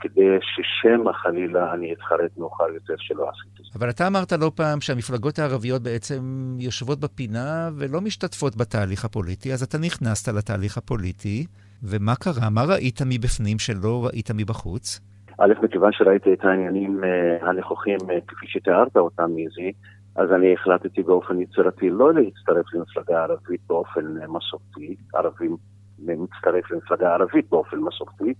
כדי 0.00 0.26
ששמא 0.42 1.12
חלילה 1.12 1.74
אני 1.74 1.92
אתחרט 1.92 2.30
מאוחר 2.38 2.64
יותר 2.74 2.94
שלא 2.98 3.28
עשיתי 3.28 3.62
זאת. 3.62 3.76
אבל 3.76 3.90
אתה 3.90 4.06
אמרת 4.06 4.32
לא 4.32 4.50
פעם 4.54 4.80
שהמפלגות 4.80 5.38
הערביות 5.38 5.82
בעצם 5.82 6.20
יושבות 6.58 7.00
בפינה 7.00 7.68
ולא 7.78 8.00
משתתפות 8.00 8.56
בתהליך 8.56 9.04
הפוליטי, 9.04 9.52
אז 9.52 9.62
אתה 9.62 9.78
נכנסת 9.78 10.28
לתהליך 10.28 10.78
הפוליטי, 10.78 11.46
ומה 11.82 12.14
קרה? 12.14 12.50
מה 12.50 12.64
ראית 12.64 13.00
מבפנים 13.06 13.58
שלא 13.58 14.06
ראית 14.06 14.30
מבחוץ? 14.34 15.00
א', 15.40 15.52
מכיוון 15.62 15.92
שראיתי 15.92 16.32
את 16.32 16.44
העניינים 16.44 17.00
uh, 17.04 17.46
הנכוחים 17.46 17.96
uh, 18.00 18.12
כפי 18.28 18.46
שתיארת 18.46 18.96
אותם, 18.96 19.30
איזי, 19.38 19.72
אז 20.16 20.32
אני 20.32 20.54
החלטתי 20.54 21.02
באופן 21.02 21.40
יצירתי 21.40 21.90
לא 21.90 22.14
להצטרף 22.14 22.74
למפלגה 22.74 23.22
ערבית 23.22 23.60
באופן 23.66 24.00
uh, 24.00 24.26
מסורתי, 24.26 24.96
ערבים 25.14 25.56
מצטרף 25.98 26.70
למפלגה 26.70 27.14
ערבית 27.14 27.48
באופן 27.50 27.76
מסורתי, 27.76 28.34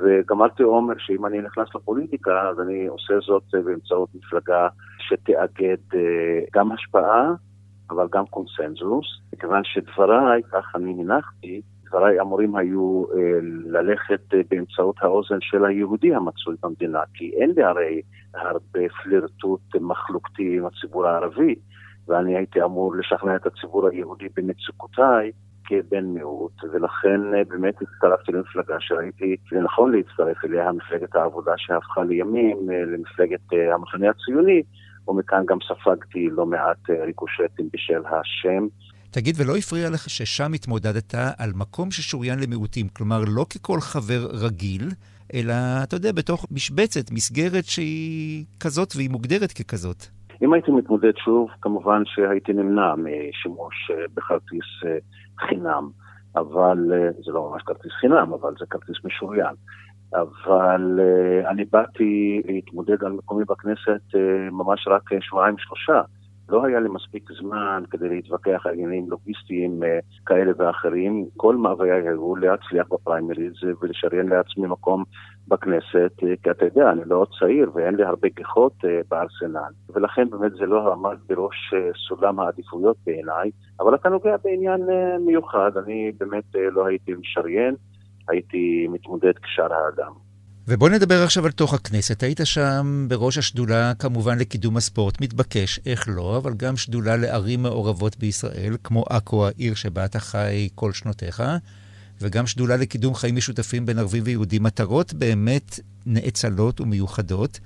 וגמרתי 0.00 0.62
אומר 0.62 0.94
שאם 0.98 1.26
אני 1.26 1.40
נכנס 1.40 1.68
לפוליטיקה, 1.74 2.48
אז 2.48 2.60
אני 2.60 2.86
עושה 2.86 3.14
זאת 3.26 3.42
באמצעות 3.64 4.08
מפלגה 4.14 4.68
שתאגד 4.98 5.76
אה, 5.94 6.40
גם 6.54 6.72
השפעה, 6.72 7.32
אבל 7.90 8.06
גם 8.12 8.26
קונסנזוס, 8.26 9.06
מכיוון 9.32 9.62
שדבריי, 9.64 10.42
כך 10.42 10.72
אני 10.74 10.94
הנחתי, 10.98 11.62
דבריי 11.88 12.20
אמורים 12.20 12.56
היו 12.56 13.04
אה, 13.16 13.38
ללכת 13.64 14.34
אה, 14.34 14.40
באמצעות 14.50 14.96
האוזן 15.00 15.38
של 15.40 15.64
היהודי 15.64 16.14
המצוי 16.14 16.56
במדינה, 16.62 17.00
כי 17.14 17.32
אין 17.36 17.50
לי 17.56 17.62
הרי 17.62 18.02
הרבה 18.34 18.88
פלירטוט 19.02 19.60
מחלוקתי 19.80 20.56
עם 20.56 20.66
הציבור 20.66 21.06
הערבי, 21.06 21.54
ואני 22.08 22.36
הייתי 22.36 22.62
אמור 22.62 22.96
לשכנע 22.96 23.36
את 23.36 23.46
הציבור 23.46 23.88
היהודי 23.88 24.28
במצוקותיי 24.36 25.32
כבן 25.64 26.04
מיעוט, 26.04 26.64
ולכן 26.72 27.34
אה, 27.34 27.44
באמת 27.48 27.74
הצטרפתי 27.82 28.32
למפלגה 28.32 28.76
שראיתי 28.80 29.36
לנכון 29.52 29.92
להצטרף 29.92 30.44
אליה, 30.44 30.72
מפלגת 30.72 31.14
העבודה 31.14 31.52
שהפכה 31.56 32.04
לימים 32.04 32.56
למפלגת 32.68 33.40
המחנה 33.74 34.10
הציוני, 34.10 34.62
ומכאן 35.08 35.44
גם 35.46 35.58
ספגתי 35.68 36.28
לא 36.30 36.46
מעט 36.46 36.90
ריקושטים 36.90 37.68
בשל 37.72 38.02
השם. 38.06 38.66
תגיד, 39.10 39.34
ולא 39.38 39.56
הפריע 39.56 39.90
לך 39.90 40.10
ששם 40.10 40.52
התמודדת 40.52 41.14
על 41.38 41.50
מקום 41.54 41.90
ששוריין 41.90 42.38
למיעוטים, 42.38 42.88
כלומר, 42.88 43.20
לא 43.36 43.46
ככל 43.54 43.80
חבר 43.80 44.26
רגיל, 44.46 44.88
אלא, 45.34 45.54
אתה 45.82 45.96
יודע, 45.96 46.12
בתוך 46.12 46.46
משבצת, 46.50 47.12
מסגרת 47.12 47.64
שהיא 47.64 48.44
כזאת 48.60 48.92
והיא 48.96 49.10
מוגדרת 49.10 49.52
ככזאת. 49.52 50.06
אם 50.42 50.52
הייתי 50.52 50.70
מתמודד 50.70 51.16
שוב, 51.24 51.48
כמובן 51.60 52.02
שהייתי 52.04 52.52
נמנע 52.52 52.94
משימוש 52.94 53.90
אה, 53.90 54.04
בכרטיס 54.14 54.68
אה, 54.86 54.98
חינם, 55.40 55.88
אבל 56.36 56.92
אה, 56.92 57.10
זה 57.24 57.32
לא 57.32 57.50
ממש 57.50 57.62
כרטיס 57.62 57.92
חינם, 57.92 58.32
אבל 58.32 58.54
זה 58.58 58.66
כרטיס 58.70 58.96
משוריין. 59.04 59.54
אבל 60.14 61.00
אני 61.50 61.64
באתי 61.64 62.42
להתמודד 62.44 63.04
על 63.04 63.12
מקומי 63.12 63.44
בכנסת 63.44 64.14
ממש 64.50 64.88
רק 64.88 65.02
שבועיים-שלושה. 65.20 66.02
לא 66.48 66.64
היה 66.64 66.80
לי 66.80 66.88
מספיק 66.88 67.30
זמן 67.40 67.82
כדי 67.90 68.08
להתווכח 68.08 68.62
על 68.64 68.72
עניינים 68.72 69.10
לוגיסטיים 69.10 69.82
אה, 69.82 69.98
כאלה 70.26 70.52
ואחרים. 70.58 71.26
כל 71.36 71.56
מאוויי 71.56 72.08
היו 72.08 72.36
להצליח 72.36 72.86
בפריימריז 72.90 73.52
ולשריין 73.82 74.28
לעצמי 74.28 74.66
מקום 74.66 75.04
בכנסת, 75.48 76.12
אה, 76.22 76.34
כי 76.42 76.50
אתה 76.50 76.64
יודע, 76.64 76.90
אני 76.90 77.00
לא 77.06 77.26
צעיר 77.38 77.70
ואין 77.74 77.94
לי 77.94 78.04
הרבה 78.04 78.28
גיחות 78.28 78.72
אה, 78.84 79.00
בארסנל, 79.10 79.72
ולכן 79.94 80.30
באמת 80.30 80.52
זה 80.52 80.66
לא 80.66 80.92
עמד 80.92 81.16
בראש 81.28 81.74
סולם 82.08 82.40
העדיפויות 82.40 82.96
בעיניי, 83.06 83.50
אבל 83.80 83.94
אתה 83.94 84.08
נוגע 84.08 84.36
בעניין 84.44 84.80
מיוחד, 85.26 85.70
אני 85.76 86.12
באמת 86.20 86.44
לא 86.54 86.86
הייתי 86.86 87.14
משריין, 87.14 87.74
הייתי 88.28 88.86
מתמודד 88.90 89.38
כשאר 89.42 89.72
האדם. 89.72 90.23
ובוא 90.68 90.88
נדבר 90.88 91.22
עכשיו 91.24 91.44
על 91.44 91.50
תוך 91.50 91.74
הכנסת. 91.74 92.22
היית 92.22 92.40
שם 92.44 93.06
בראש 93.08 93.38
השדולה, 93.38 93.92
כמובן, 93.98 94.38
לקידום 94.38 94.76
הספורט. 94.76 95.20
מתבקש, 95.20 95.80
איך 95.86 96.08
לא, 96.16 96.36
אבל 96.36 96.52
גם 96.56 96.76
שדולה 96.76 97.16
לערים 97.16 97.62
מעורבות 97.62 98.16
בישראל, 98.16 98.76
כמו 98.84 99.04
עכו, 99.10 99.46
העיר 99.46 99.74
שבה 99.74 100.04
אתה 100.04 100.18
חי 100.18 100.68
כל 100.74 100.92
שנותיך, 100.92 101.42
וגם 102.22 102.46
שדולה 102.46 102.76
לקידום 102.76 103.14
חיים 103.14 103.36
משותפים 103.36 103.86
בין 103.86 103.98
ערבים 103.98 104.22
ויהודים. 104.26 104.62
מטרות 104.62 105.14
באמת 105.14 105.80
נאצלות 106.06 106.80
ומיוחדות. 106.80 107.60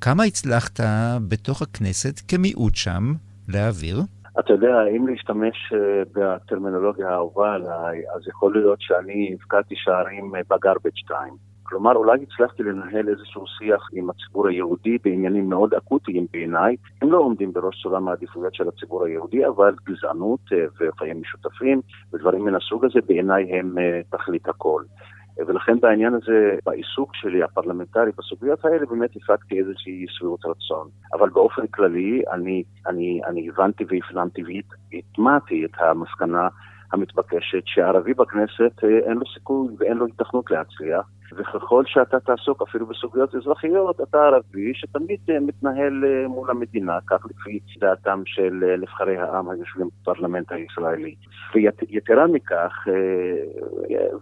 כמה 0.00 0.24
הצלחת 0.24 0.80
בתוך 1.28 1.62
הכנסת, 1.62 2.20
כמיעוט 2.28 2.74
שם, 2.74 3.12
להעביר? 3.48 4.00
אתה 4.38 4.52
יודע, 4.52 4.74
אם 4.96 5.08
להשתמש 5.08 5.72
אה, 5.72 6.02
בטרמינולוגיה 6.12 7.08
האהובה 7.08 7.52
עליי, 7.54 8.02
אז 8.14 8.22
יכול 8.28 8.54
להיות 8.54 8.78
שאני 8.80 9.34
הבקעתי 9.34 9.74
שערים 9.76 10.32
בגרבג' 10.50 11.06
טיים. 11.08 11.53
כלומר, 11.66 11.96
אולי 11.96 12.18
הצלחתי 12.22 12.62
לנהל 12.62 13.08
איזשהו 13.08 13.44
שיח 13.46 13.88
עם 13.92 14.10
הציבור 14.10 14.48
היהודי 14.48 14.98
בעניינים 15.04 15.48
מאוד 15.48 15.74
אקוטיים 15.74 16.26
בעיניי. 16.32 16.76
הם 17.02 17.12
לא 17.12 17.18
עומדים 17.18 17.52
בראש 17.52 17.82
סולם 17.82 18.08
העדיפויות 18.08 18.54
של 18.54 18.68
הציבור 18.68 19.04
היהודי, 19.04 19.46
אבל 19.46 19.74
גזענות 19.84 20.40
אה, 20.52 20.88
וחיים 20.88 21.20
משותפים 21.20 21.80
ודברים 22.12 22.44
מן 22.44 22.54
הסוג 22.54 22.84
הזה 22.84 23.00
בעיניי 23.06 23.58
הם 23.58 23.78
אה, 23.78 24.00
תכלית 24.10 24.48
הכל. 24.48 24.82
ולכן 25.46 25.80
בעניין 25.80 26.14
הזה, 26.14 26.56
בעיסוק 26.66 27.14
שלי 27.14 27.42
הפרלמנטרי 27.42 28.10
בסוגיות 28.18 28.64
האלה, 28.64 28.86
באמת 28.86 29.10
הפקתי 29.16 29.58
איזושהי 29.58 30.06
שביעות 30.08 30.44
רצון. 30.44 30.88
אבל 31.14 31.30
באופן 31.30 31.66
כללי, 31.66 32.22
אני, 32.32 32.62
אני, 32.86 33.20
אני 33.26 33.48
הבנתי 33.48 33.84
והפנמתי 33.88 34.42
והטמעתי 34.92 35.64
את 35.64 35.70
המסקנה 35.78 36.48
המתבקשת 36.92 37.62
שערבי 37.64 38.14
בכנסת 38.14 38.84
אה, 38.84 38.98
אין 39.08 39.18
לו 39.18 39.26
סיכוי 39.34 39.68
ואין 39.78 39.96
לו 39.96 40.06
התכנות 40.06 40.50
להצליח. 40.50 41.06
וככל 41.32 41.82
שאתה 41.86 42.20
תעסוק 42.20 42.62
אפילו 42.62 42.86
בסוגיות 42.86 43.34
אזרחיות, 43.34 44.00
אתה 44.00 44.18
ערבי 44.18 44.72
שתמיד 44.74 45.20
אה, 45.30 45.40
מתנהל 45.40 46.04
אה, 46.04 46.28
מול 46.28 46.50
המדינה, 46.50 46.98
כך 47.06 47.26
לפי 47.30 47.60
דעתם 47.78 48.22
של 48.26 48.64
אה, 48.68 48.76
נבחרי 48.76 49.16
העם 49.16 49.50
היושבים 49.50 49.88
בפרלמנט 50.02 50.52
הישראלי. 50.52 51.14
ויתרה 51.54 52.26
מכך, 52.26 52.86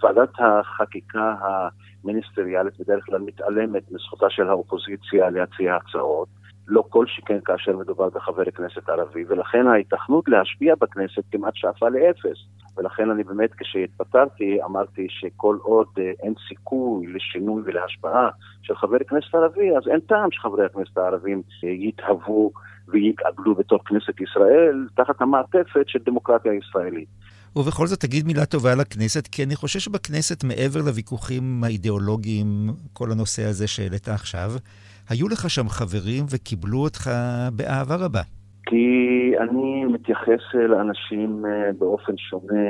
ועדת 0.02 0.28
החקיקה 0.38 1.34
המיניסטריאלית 1.40 2.80
בדרך 2.80 3.04
כלל 3.04 3.20
מתעלמת 3.20 3.82
מזכותה 3.90 4.30
של 4.30 4.48
האופוזיציה 4.48 5.30
להציע 5.30 5.76
הצעות. 5.76 6.41
לא 6.72 6.84
כל 6.88 7.06
שכן 7.06 7.38
כאשר 7.44 7.76
מדובר 7.76 8.08
בחבר 8.08 8.44
כנסת 8.44 8.88
ערבי, 8.88 9.24
ולכן 9.28 9.66
ההיתכנות 9.66 10.28
להשפיע 10.28 10.74
בכנסת 10.80 11.22
כמעט 11.32 11.52
שאפה 11.56 11.88
לאפס. 11.88 12.38
ולכן 12.76 13.10
אני 13.10 13.24
באמת, 13.24 13.50
כשהתפטרתי, 13.56 14.58
אמרתי 14.64 15.06
שכל 15.10 15.56
עוד 15.62 15.86
אה, 15.98 16.12
אין 16.22 16.34
סיכוי 16.48 17.06
לשינוי 17.06 17.62
ולהשפעה 17.64 18.28
של 18.62 18.74
חבר 18.76 18.98
כנסת 19.08 19.34
ערבי, 19.34 19.76
אז 19.76 19.88
אין 19.88 20.00
טעם 20.00 20.30
שחברי 20.30 20.66
הכנסת 20.66 20.98
הערבים 20.98 21.42
אה, 21.64 21.68
יתהוו 21.68 22.52
ויתעגלו 22.88 23.54
בתור 23.54 23.78
כנסת 23.84 24.20
ישראל 24.20 24.86
תחת 24.96 25.20
המעטפת 25.20 25.88
של 25.88 25.98
דמוקרטיה 26.06 26.52
ישראלית. 26.54 27.08
ובכל 27.56 27.86
זאת 27.86 28.00
תגיד 28.00 28.26
מילה 28.26 28.46
טובה 28.46 28.74
לכנסת, 28.74 29.26
כי 29.26 29.44
אני 29.44 29.56
חושב 29.56 29.78
שבכנסת, 29.78 30.44
מעבר 30.44 30.80
לוויכוחים 30.80 31.64
האידיאולוגיים, 31.64 32.46
כל 32.92 33.12
הנושא 33.12 33.44
הזה 33.44 33.66
שהעלית 33.66 34.08
עכשיו, 34.08 34.52
היו 35.08 35.28
לך 35.28 35.50
שם 35.50 35.68
חברים 35.68 36.24
וקיבלו 36.30 36.78
אותך 36.78 37.10
באהבה 37.52 37.96
רבה. 37.96 38.22
כי 38.72 39.32
אני 39.40 39.84
מתייחס 39.84 40.54
לאנשים 40.54 41.46
אה, 41.46 41.70
באופן 41.78 42.16
שונה 42.16 42.64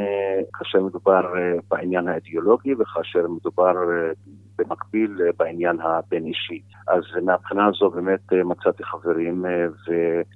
כאשר 0.52 0.82
מדובר 0.82 1.20
אה, 1.36 1.52
בעניין 1.70 2.08
האידיאולוגי 2.08 2.74
וכאשר 2.74 3.28
מדובר 3.28 3.74
אה, 3.76 4.12
במקביל 4.58 5.16
בעניין 5.38 5.80
הבין-אישי. 5.80 6.60
אז 6.88 7.02
מהבחינה 7.22 7.66
הזו 7.66 7.90
באמת 7.90 8.32
מצאתי 8.44 8.84
חברים 8.84 9.44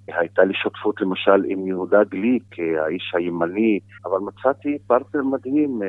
והייתה 0.08 0.44
לי 0.44 0.54
שותפות 0.54 1.00
למשל 1.00 1.44
עם 1.48 1.66
יהודה 1.66 2.04
גליק, 2.04 2.56
האיש 2.58 3.12
הימני, 3.14 3.80
אבל 4.04 4.18
מצאתי 4.18 4.78
פרטנר 4.86 5.22
מדהים 5.22 5.80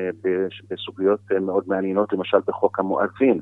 בסוגיות 0.70 1.20
מאוד 1.40 1.64
מעניינות, 1.66 2.12
למשל 2.12 2.38
בחוק 2.46 2.78
המואזין. 2.78 3.40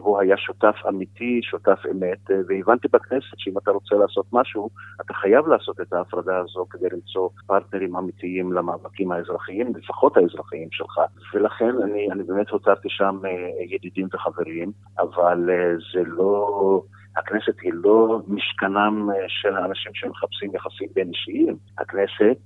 הוא 0.00 0.20
היה 0.20 0.36
שותף 0.36 0.76
אמיתי, 0.88 1.40
שותף 1.42 1.78
אמת, 1.90 2.30
אה, 2.30 2.36
והבנתי 2.48 2.88
בכנסת 2.92 3.38
שאם 3.38 3.58
אתה 3.58 3.70
רוצה 3.70 3.94
לעשות 3.94 4.26
משהו, 4.32 4.70
אתה 5.00 5.14
חייב 5.14 5.46
לעשות 5.46 5.80
את 5.80 5.92
ההפרדה 5.92 6.38
הזו 6.38 6.66
כדי 6.70 6.86
למצוא 6.92 7.28
פרטנרים 7.46 7.96
אמיתיים 7.96 8.52
למאבקים 8.52 9.12
האזרחיים, 9.12 9.72
לפחות 9.76 10.16
האזרחיים 10.16 10.68
שלך. 10.72 10.98
ולכן 11.34 11.82
אני, 11.82 12.08
אני 12.12 12.22
באמת 12.22 12.50
הותרתי 12.50 12.88
שם 12.90 13.20
אה, 13.24 13.30
ידידים 13.74 14.08
וחברים, 14.14 14.72
אבל 14.98 15.50
אה, 15.50 15.74
זה 15.94 16.02
לא... 16.06 16.82
הכנסת 17.16 17.60
היא 17.62 17.72
לא 17.74 18.20
משכנם 18.28 19.08
של 19.28 19.56
האנשים 19.56 19.92
שמחפשים 19.94 20.50
יחסים 20.54 20.88
בין 20.94 21.08
אישיים. 21.08 21.56
הכנסת 21.78 22.38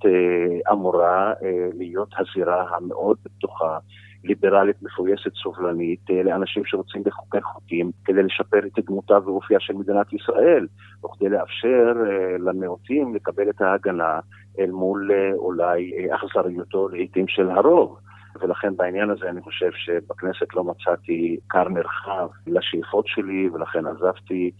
אמורה 0.72 1.32
להיות 1.78 2.08
הזירה 2.18 2.64
המאוד 2.76 3.16
פתוחה 3.22 3.78
ליברלית, 4.24 4.82
מפויסת, 4.82 5.34
סובלנית, 5.42 6.10
אה, 6.10 6.22
לאנשים 6.22 6.62
שרוצים 6.64 7.02
לחוקק 7.06 7.42
חוקים 7.42 7.90
כדי 8.04 8.22
לשפר 8.22 8.58
את 8.58 8.84
דמותה 8.86 9.18
ואופייה 9.24 9.60
של 9.60 9.74
מדינת 9.74 10.12
ישראל, 10.12 10.66
וכדי 11.04 11.28
לאפשר 11.28 11.92
אה, 12.06 12.36
למיעוטים 12.38 13.14
לקבל 13.14 13.50
את 13.50 13.60
ההגנה 13.60 14.20
אל 14.58 14.70
מול 14.70 15.10
אה, 15.12 15.32
אולי 15.32 15.92
אכזריותו 16.14 16.88
לעיתים 16.88 17.28
של 17.28 17.50
הרוב. 17.50 17.98
ולכן 18.40 18.76
בעניין 18.76 19.10
הזה 19.10 19.28
אני 19.28 19.40
חושב 19.40 19.70
שבכנסת 19.72 20.54
לא 20.54 20.64
מצאתי 20.64 21.36
כר 21.48 21.68
מרחב 21.68 22.28
לשאיפות 22.46 23.06
שלי, 23.06 23.48
ולכן 23.48 23.86
עזבתי 23.86 24.50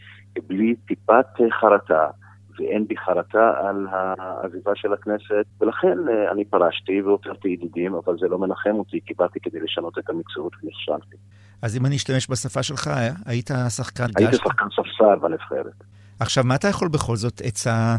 בלי 0.47 0.75
טיפת 0.75 1.27
חרטה. 1.61 2.09
ואין 2.59 2.87
בי 2.89 2.97
חרטה 2.97 3.53
על 3.61 3.87
העזיבה 3.93 4.73
של 4.75 4.93
הכנסת, 4.93 5.45
ולכן 5.61 5.99
אה, 6.09 6.33
אני 6.33 6.45
פרשתי 6.45 7.03
והותרתי 7.03 7.49
ידידים, 7.49 7.95
אבל 7.95 8.17
זה 8.21 8.29
לא 8.29 8.39
מנחם 8.39 8.75
אותי, 8.75 9.01
כי 9.07 9.15
באתי 9.19 9.41
כדי 9.41 9.61
לשנות 9.61 9.99
את 9.99 10.11
המקצועות 10.11 10.53
ונכשלתי. 10.63 11.17
אז 11.63 11.77
אם 11.77 11.87
אני 11.87 11.97
אשתמש 11.97 12.31
בשפה 12.31 12.63
שלך, 12.63 12.91
היית 13.27 13.51
שחקן 13.69 14.07
גש? 14.07 14.23
הייתי 14.23 14.37
שחקן 14.37 14.67
ספסל 14.71 15.19
בנבחרת. 15.23 15.85
עכשיו, 16.21 16.45
מה 16.45 16.55
אתה 16.55 16.69
יכול 16.69 16.89
בכל 16.89 17.17
זאת 17.17 17.41
עצה 17.45 17.97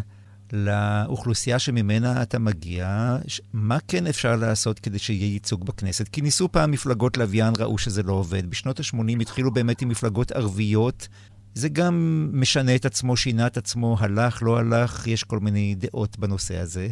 לאוכלוסייה 0.54 1.60
שממנה 1.60 2.22
אתה 2.22 2.40
מגיע? 2.40 3.18
מה 3.54 3.78
כן 3.88 4.08
אפשר 4.08 4.36
לעשות 4.36 4.80
כדי 4.80 5.00
שיהיה 5.00 5.34
ייצוג 5.34 5.66
בכנסת? 5.66 6.08
כי 6.08 6.22
ניסו 6.22 6.50
פעם 6.50 6.72
מפלגות 6.72 7.18
לוויין, 7.18 7.54
ראו 7.60 7.78
שזה 7.78 8.04
לא 8.04 8.14
עובד. 8.14 8.50
בשנות 8.50 8.80
ה-80 8.80 9.22
התחילו 9.22 9.52
באמת 9.52 9.82
עם 9.82 9.90
מפלגות 9.90 10.32
ערביות 10.32 11.08
זה 11.54 11.70
גם 11.70 12.28
משנה 12.34 12.76
את 12.76 12.86
עצמו, 12.86 13.18
שינה 13.18 13.48
את 13.48 13.58
עצמו, 13.58 13.96
הלך, 14.00 14.44
לא 14.44 14.58
הלך, 14.58 15.08
יש 15.08 15.24
כל 15.24 15.40
מיני 15.40 15.76
דעות 15.76 16.20
בנושא 16.20 16.58
הזה. 16.58 16.88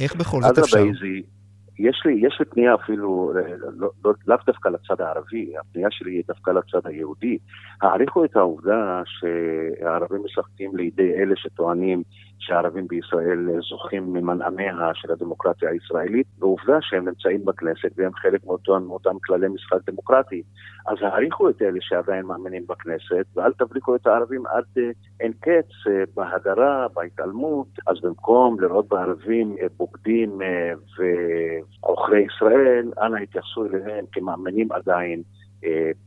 איך 0.00 0.16
בכל 0.16 0.42
זאת 0.42 0.58
אפשר? 0.58 0.78
איזי, 0.78 1.22
יש 1.78 2.02
לי, 2.04 2.26
יש 2.26 2.36
לי 2.40 2.44
פנייה 2.44 2.74
אפילו, 2.74 3.32
אה, 3.36 3.56
לא, 3.76 3.90
לא, 4.04 4.12
לאו 4.26 4.36
דווקא 4.46 4.68
לצד 4.68 5.00
הערבי, 5.00 5.52
הפנייה 5.60 5.88
שלי 5.90 6.12
היא 6.12 6.22
דווקא 6.28 6.50
לצד 6.50 6.86
היהודי. 6.86 7.38
העריכו 7.82 8.24
את 8.24 8.36
העובדה 8.36 9.02
שהערבים 9.06 10.22
משחקים 10.24 10.76
לידי 10.76 11.12
אלה 11.14 11.34
שטוענים 11.36 12.02
שהערבים 12.40 12.86
בישראל 12.88 13.60
זוכים 13.70 14.12
ממנעמיה 14.12 14.90
של 14.94 15.12
הדמוקרטיה 15.12 15.70
הישראלית, 15.70 16.26
ועובדה 16.38 16.78
שהם 16.80 17.08
נמצאים 17.08 17.44
בכנסת 17.44 17.90
והם 17.96 18.12
חלק 18.14 18.44
מאותם, 18.44 18.82
מאותם 18.86 19.16
כללי 19.24 19.48
משחק 19.48 19.90
דמוקרטי. 19.90 20.42
אז 20.86 20.96
העריכו 21.00 21.48
את 21.48 21.62
אלה 21.62 21.78
שעדיין 21.80 22.26
מאמינים 22.26 22.66
בכנסת, 22.68 23.26
ואל 23.36 23.52
תבריקו 23.52 23.96
את 23.96 24.06
הערבים 24.06 24.46
עד 24.46 24.64
אה, 24.78 24.90
אין 25.20 25.32
קץ 25.32 25.70
אה, 25.86 26.04
בהדרה, 26.14 26.86
בהתעלמות. 26.94 27.68
אז 27.86 27.96
במקום 28.02 28.60
לראות 28.60 28.88
בערבים 28.88 29.56
בוגדים 29.76 30.38
ועוכרי 30.98 32.26
ישראל, 32.34 32.92
אנא 33.02 33.16
התייחסו 33.16 33.66
אליהם 33.66 34.04
כמאמינים 34.12 34.72
עדיין. 34.72 35.22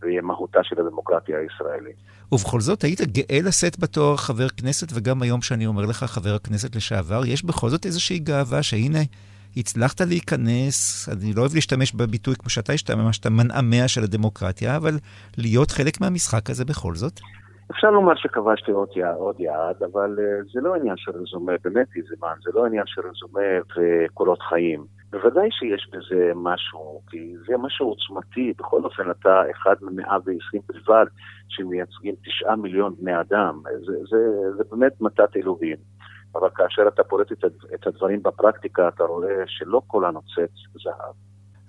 במהותה 0.01 0.59
של 0.63 0.79
הדמוקרטיה 0.79 1.37
הישראלית. 1.39 1.95
ובכל 2.31 2.59
זאת, 2.59 2.81
היית 2.81 3.01
גאה 3.01 3.39
לשאת 3.43 3.79
בתואר 3.79 4.15
חבר 4.15 4.49
כנסת, 4.49 4.87
וגם 4.93 5.21
היום 5.21 5.41
שאני 5.41 5.65
אומר 5.65 5.85
לך, 5.85 6.03
חבר 6.03 6.35
הכנסת 6.35 6.75
לשעבר, 6.75 7.25
יש 7.25 7.45
בכל 7.45 7.69
זאת 7.69 7.85
איזושהי 7.85 8.19
גאווה 8.19 8.63
שהנה, 8.63 8.99
הצלחת 9.57 10.01
להיכנס, 10.01 11.09
אני 11.09 11.33
לא 11.35 11.41
אוהב 11.41 11.53
להשתמש 11.55 11.95
בביטוי 11.95 12.35
כמו 12.35 12.49
שאתה 12.49 12.73
השתמשת, 12.73 13.27
מנעמיה 13.27 13.87
של 13.87 14.03
הדמוקרטיה, 14.03 14.75
אבל 14.75 14.93
להיות 15.37 15.71
חלק 15.71 16.01
מהמשחק 16.01 16.49
הזה 16.49 16.65
בכל 16.65 16.95
זאת? 16.95 17.19
אפשר 17.71 17.91
לומר 17.91 18.15
שכבשתי 18.15 18.71
עוד 18.71 18.89
יעד, 18.95 19.15
עוד 19.15 19.39
יעד 19.39 19.83
אבל 19.91 20.15
uh, 20.17 20.53
זה 20.53 20.61
לא 20.61 20.75
עניין 20.75 20.97
של 20.97 21.11
רזומה, 21.11 21.53
באמת 21.63 21.87
איזמן, 21.95 22.33
זה 22.43 22.51
לא 22.53 22.65
עניין 22.65 22.83
של 22.85 23.01
רזומה 23.01 23.41
וקולות 23.77 24.41
חיים. 24.41 24.85
בוודאי 25.13 25.49
שיש 25.52 25.89
בזה 25.91 26.32
משהו, 26.36 27.02
כי 27.10 27.34
זה 27.47 27.58
משהו 27.58 27.88
עוצמתי, 27.88 28.54
בכל 28.58 28.84
אופן 28.84 29.12
אתה 29.12 29.41
אחד 29.52 29.76
ממאה 29.82 30.17
ועשרים 30.26 30.62
בלבד 30.67 31.06
שמייצגים 31.47 32.15
תשעה 32.26 32.56
מיליון 32.56 32.95
בני 32.99 33.19
אדם, 33.21 33.62
זה, 33.86 33.93
זה, 34.10 34.17
זה 34.58 34.63
באמת 34.71 35.02
מתת 35.02 35.38
אלוהים. 35.38 35.78
אבל 36.36 36.49
כאשר 36.56 36.88
אתה 36.88 37.04
פורט 37.04 37.32
את, 37.32 37.45
את 37.76 37.88
הדברים 37.88 38.23
בפרקטיקה, 38.23 38.88
אתה 38.88 39.04
רואה 39.04 39.43
שלא 39.47 39.82
כל 39.88 40.06
הנוצץ 40.06 40.54
זהב. 40.84 41.13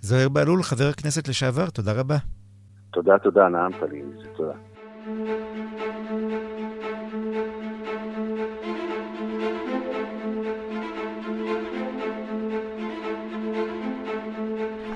זוהיר 0.00 0.28
בהלול, 0.28 0.62
חבר 0.62 0.84
הכנסת 0.90 1.28
לשעבר, 1.28 1.70
תודה 1.70 1.92
רבה. 2.00 2.16
תודה, 2.90 3.18
תודה, 3.18 3.48
נעמת 3.48 3.82
לי, 3.90 4.02
תודה. 4.36 4.54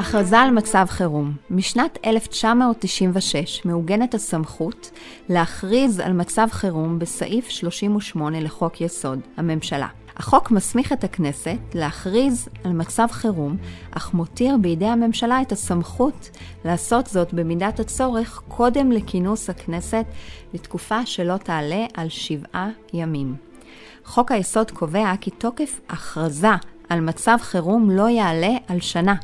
הכרזה 0.09 0.39
על 0.39 0.51
מצב 0.51 0.87
חירום. 0.89 1.33
משנת 1.51 1.99
1996 2.05 3.65
מעוגנת 3.65 4.15
הסמכות 4.15 4.91
להכריז 5.29 6.01
על 6.01 6.13
מצב 6.13 6.49
חירום 6.51 6.99
בסעיף 6.99 7.49
38 7.49 8.41
לחוק 8.41 8.81
יסוד, 8.81 9.21
הממשלה. 9.37 9.87
החוק 10.17 10.51
מסמיך 10.51 10.93
את 10.93 11.05
הכנסת 11.05 11.59
להכריז 11.75 12.49
על 12.65 12.73
מצב 12.73 13.07
חירום, 13.11 13.57
אך 13.91 14.15
מותיר 14.15 14.57
בידי 14.61 14.87
הממשלה 14.87 15.43
את 15.43 15.53
הסמכות 15.53 16.31
לעשות 16.65 17.07
זאת 17.07 17.35
במידת 17.35 17.81
הצורך 17.81 18.43
קודם 18.49 18.93
לכינוס 18.93 19.51
הכנסת 19.51 20.05
לתקופה 20.55 21.07
שלא 21.07 21.37
תעלה 21.37 21.87
על 21.95 22.09
שבעה 22.09 22.71
ימים. 22.93 23.35
חוק 24.05 24.33
היסוד 24.33 24.71
קובע 24.71 25.13
כי 25.21 25.31
תוקף 25.31 25.81
הכרזה 25.89 26.55
על 26.89 27.01
מצב 27.01 27.37
חירום 27.41 27.91
לא 27.91 28.09
יעלה 28.09 28.57
על 28.69 28.81
שנה. 28.81 29.15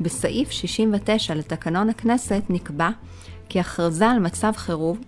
בסעיף 0.00 0.50
69 0.50 1.34
לתקנון 1.34 1.90
הכנסת 1.90 2.42
נקבע 2.48 2.90
כי 3.48 3.60
הכרזה 3.60 4.08
על 4.08 4.18
מצב 4.18 4.52
חירום 4.56 4.98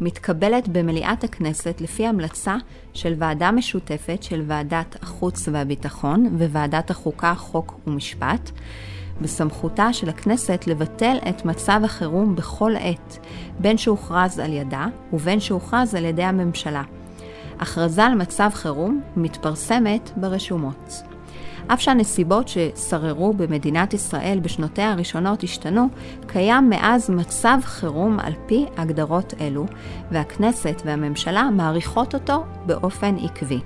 מתקבלת 0.00 0.68
במליאת 0.68 1.24
הכנסת 1.24 1.80
לפי 1.80 2.06
המלצה 2.06 2.56
של 2.94 3.14
ועדה 3.18 3.50
משותפת 3.50 4.22
של 4.22 4.42
ועדת 4.46 4.96
החוץ 5.02 5.48
והביטחון 5.52 6.26
וועדת 6.38 6.90
החוקה, 6.90 7.34
חוק 7.34 7.80
ומשפט, 7.86 8.50
בסמכותה 9.20 9.92
של 9.92 10.08
הכנסת 10.08 10.66
לבטל 10.66 11.16
את 11.28 11.44
מצב 11.44 11.80
החירום 11.84 12.36
בכל 12.36 12.72
עת, 12.78 13.18
בין 13.58 13.78
שהוכרז 13.78 14.38
על 14.38 14.52
ידה 14.52 14.86
ובין 15.12 15.40
שהוכרז 15.40 15.94
על 15.94 16.04
ידי 16.04 16.22
הממשלה. 16.22 16.82
הכרזה 17.58 18.04
על 18.04 18.14
מצב 18.14 18.50
חירום 18.54 19.00
מתפרסמת 19.16 20.10
ברשומות. 20.16 21.09
אף 21.72 21.80
שהנסיבות 21.80 22.48
ששררו 22.48 23.32
במדינת 23.32 23.94
ישראל 23.94 24.38
בשנותיה 24.42 24.92
הראשונות 24.92 25.42
השתנו, 25.42 25.88
קיים 26.26 26.70
מאז 26.70 27.10
מצב 27.10 27.58
חירום 27.62 28.20
על 28.20 28.32
פי 28.46 28.66
הגדרות 28.76 29.34
אלו, 29.40 29.66
והכנסת 30.10 30.82
והממשלה 30.84 31.50
מעריכות 31.50 32.14
אותו 32.14 32.44
באופן 32.66 33.16
עקבי. 33.22 33.60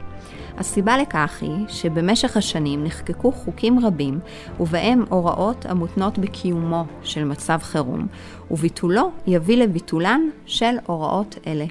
הסיבה 0.58 0.98
לכך 0.98 1.38
היא 1.40 1.68
שבמשך 1.68 2.36
השנים 2.36 2.84
נחקקו 2.84 3.32
חוקים 3.32 3.86
רבים, 3.86 4.18
ובהם 4.60 5.04
הוראות 5.08 5.66
המותנות 5.66 6.18
בקיומו 6.18 6.84
של 7.02 7.24
מצב 7.24 7.58
חירום, 7.62 8.06
וביטולו 8.50 9.10
יביא 9.26 9.56
לביטולן 9.56 10.20
של 10.46 10.74
הוראות 10.86 11.38
אלה. 11.46 11.66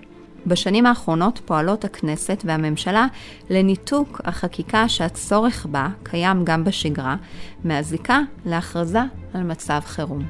בשנים 0.47 0.86
האחרונות 0.86 1.41
פועלות 1.45 1.86
הכנסת 1.86 2.43
והממשלה 2.45 3.08
לניתוק 3.49 4.21
החקיקה 4.23 4.89
שהצורך 4.89 5.65
בה 5.71 5.88
קיים 6.03 6.45
גם 6.45 6.63
בשגרה, 6.63 7.15
מהזיקה 7.63 8.19
להכרזה 8.45 9.01
על 9.34 9.43
מצב 9.43 9.79
חירום. 9.86 10.25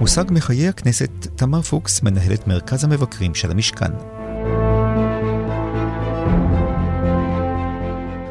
מושג 0.00 0.24
מחיי 0.30 0.68
הכנסת, 0.68 1.10
תמר 1.36 1.62
פוקס, 1.62 2.02
מנהלת 2.02 2.46
מרכז 2.46 2.84
המבקרים 2.84 3.34
של 3.34 3.50
המשכן. 3.50 3.92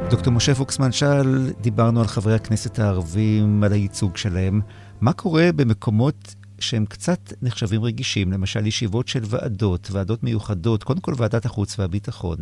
דוקטור 0.09 0.33
משה 0.33 0.55
פוקסמן 0.55 0.91
שאל, 0.91 1.51
דיברנו 1.61 1.99
על 1.99 2.07
חברי 2.07 2.35
הכנסת 2.35 2.79
הערבים, 2.79 3.63
על 3.63 3.73
הייצוג 3.73 4.17
שלהם. 4.17 4.61
מה 5.01 5.13
קורה 5.13 5.49
במקומות 5.55 6.35
שהם 6.59 6.85
קצת 6.85 7.19
נחשבים 7.41 7.83
רגישים, 7.83 8.31
למשל 8.31 8.67
ישיבות 8.67 9.07
של 9.07 9.21
ועדות, 9.25 9.87
ועדות 9.91 10.23
מיוחדות, 10.23 10.83
קודם 10.83 10.99
כל 10.99 11.13
ועדת 11.17 11.45
החוץ 11.45 11.79
והביטחון, 11.79 12.37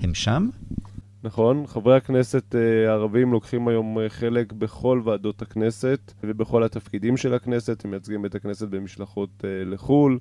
הם 0.00 0.14
שם? 0.14 0.48
נכון, 1.24 1.66
חברי 1.66 1.96
הכנסת 1.96 2.54
אה, 2.54 2.90
הערבים 2.90 3.32
לוקחים 3.32 3.68
היום 3.68 3.98
אה, 3.98 4.08
חלק 4.08 4.52
בכל 4.52 5.02
ועדות 5.04 5.42
הכנסת 5.42 6.12
ובכל 6.24 6.64
התפקידים 6.64 7.16
של 7.16 7.34
הכנסת, 7.34 7.84
הם 7.84 7.90
מייצגים 7.90 8.26
את 8.26 8.34
הכנסת 8.34 8.68
במשלחות 8.68 9.30
אה, 9.44 9.64
לחו"ל. 9.64 10.18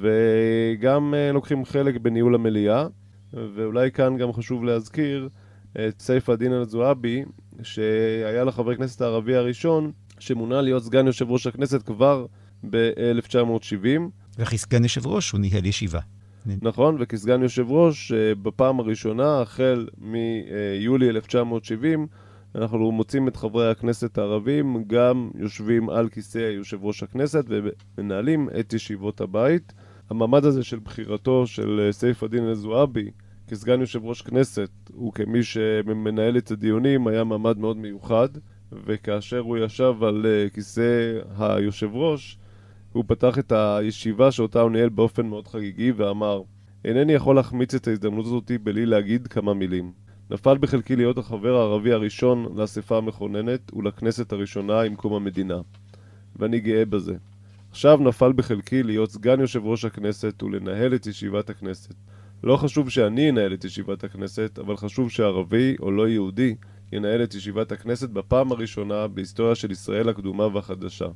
וגם 0.00 1.14
לוקחים 1.34 1.64
חלק 1.64 1.96
בניהול 1.96 2.34
המליאה. 2.34 2.86
ואולי 3.32 3.92
כאן 3.92 4.16
גם 4.18 4.32
חשוב 4.32 4.64
להזכיר 4.64 5.28
את 5.72 6.00
סייף 6.00 6.30
א-דין 6.30 6.52
אל-זועבי 6.52 7.24
שהיה 7.62 8.44
לחבר 8.44 8.70
הכנסת 8.70 9.00
הערבי 9.00 9.36
הראשון 9.36 9.92
שמונה 10.18 10.60
להיות 10.60 10.82
סגן 10.82 11.06
יושב 11.06 11.30
ראש 11.30 11.46
הכנסת 11.46 11.82
כבר 11.82 12.26
ב-1970. 12.70 14.00
וכסגן 14.38 14.82
יושב 14.82 15.06
ראש 15.06 15.30
הוא 15.30 15.40
ניהל 15.40 15.66
ישיבה. 15.66 16.00
נכון, 16.46 16.96
וכסגן 17.00 17.42
יושב 17.42 17.66
ראש, 17.68 18.12
אה, 18.12 18.34
בפעם 18.34 18.80
הראשונה, 18.80 19.40
החל 19.40 19.86
מיולי 19.98 21.08
1970, 21.08 22.06
אנחנו 22.54 22.92
מוצאים 22.92 23.28
את 23.28 23.36
חברי 23.36 23.70
הכנסת 23.70 24.18
הערבים 24.18 24.84
גם 24.86 25.30
יושבים 25.34 25.90
על 25.90 26.08
כיסא 26.08 26.38
יושב 26.38 26.84
ראש 26.84 27.02
הכנסת 27.02 27.44
ומנהלים 27.48 28.48
את 28.60 28.72
ישיבות 28.72 29.20
הבית. 29.20 29.72
המעמד 30.10 30.44
הזה 30.44 30.62
של 30.62 30.78
בחירתו 30.78 31.46
של 31.46 31.80
אה, 31.86 31.92
סייף 31.92 32.22
א-דין 32.22 32.48
אל-זועבי 32.48 33.10
כסגן 33.48 33.80
יושב 33.80 34.04
ראש 34.04 34.22
כנסת 34.22 34.70
וכמי 35.08 35.42
שמנהל 35.42 36.38
את 36.38 36.50
הדיונים 36.50 37.06
היה 37.06 37.24
מעמד 37.24 37.58
מאוד 37.58 37.76
מיוחד. 37.76 38.28
וכאשר 38.86 39.38
הוא 39.38 39.58
ישב 39.58 39.94
על 40.02 40.26
uh, 40.26 40.54
כיסא 40.54 41.18
היושב 41.38 41.90
ראש, 41.92 42.38
הוא 42.92 43.04
פתח 43.06 43.38
את 43.38 43.52
הישיבה 43.52 44.32
שאותה 44.32 44.60
הוא 44.60 44.70
ניהל 44.70 44.88
באופן 44.88 45.26
מאוד 45.26 45.48
חגיגי 45.48 45.92
ואמר 45.92 46.42
אינני 46.84 47.12
יכול 47.12 47.36
להחמיץ 47.36 47.74
את 47.74 47.88
ההזדמנות 47.88 48.26
הזאת 48.26 48.50
בלי 48.62 48.86
להגיד 48.86 49.26
כמה 49.26 49.54
מילים. 49.54 49.92
נפל 50.30 50.58
בחלקי 50.58 50.96
להיות 50.96 51.18
החבר 51.18 51.56
הערבי 51.56 51.92
הראשון 51.92 52.46
לאספה 52.56 52.98
המכוננת 52.98 53.74
ולכנסת 53.74 54.32
הראשונה 54.32 54.80
עם 54.80 54.96
קום 54.96 55.12
המדינה. 55.14 55.60
ואני 56.36 56.60
גאה 56.60 56.84
בזה. 56.84 57.14
עכשיו 57.70 57.98
נפל 58.00 58.32
בחלקי 58.32 58.82
להיות 58.82 59.10
סגן 59.10 59.40
יושב 59.40 59.64
ראש 59.64 59.84
הכנסת 59.84 60.42
ולנהל 60.42 60.94
את 60.94 61.06
ישיבת 61.06 61.50
הכנסת. 61.50 61.94
לא 62.44 62.56
חשוב 62.56 62.90
שאני 62.90 63.30
אנהל 63.30 63.54
את 63.54 63.64
ישיבת 63.64 64.04
הכנסת, 64.04 64.58
אבל 64.58 64.76
חשוב 64.76 65.10
שערבי 65.10 65.76
או 65.80 65.90
לא 65.90 66.08
יהודי 66.08 66.54
ינהל 66.92 67.22
את 67.22 67.34
ישיבת 67.34 67.72
הכנסת 67.72 68.10
בפעם 68.10 68.52
הראשונה 68.52 69.08
בהיסטוריה 69.08 69.54
של 69.54 69.70
ישראל 69.70 70.08
הקדומה 70.08 70.46
והחדשה. 70.46 71.06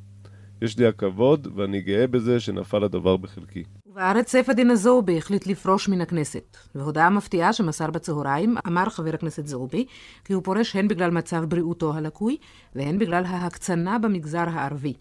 יש 0.61 0.77
לי 0.77 0.87
הכבוד, 0.87 1.47
ואני 1.55 1.81
גאה 1.81 2.07
בזה 2.07 2.39
שנפל 2.39 2.83
הדבר 2.83 3.17
בחלקי. 3.17 3.63
בארץ 3.85 4.31
סייף 4.31 4.49
א-דין 4.49 4.71
א-זועבי 4.71 5.17
החליט 5.17 5.47
לפרוש 5.47 5.89
מן 5.89 6.01
הכנסת. 6.01 6.57
בהודעה 6.75 7.09
מפתיעה 7.09 7.53
שמסר 7.53 7.91
בצהריים, 7.91 8.55
אמר 8.67 8.89
חבר 8.89 9.13
הכנסת 9.13 9.47
זועבי 9.47 9.85
כי 10.25 10.33
הוא 10.33 10.43
פורש 10.43 10.75
הן 10.75 10.87
בגלל 10.87 11.11
מצב 11.11 11.45
בריאותו 11.47 11.93
הלקוי, 11.93 12.37
והן 12.75 12.99
בגלל 12.99 13.25
ההקצנה 13.25 13.99
במגזר 13.99 14.49
הערבי. 14.49 14.93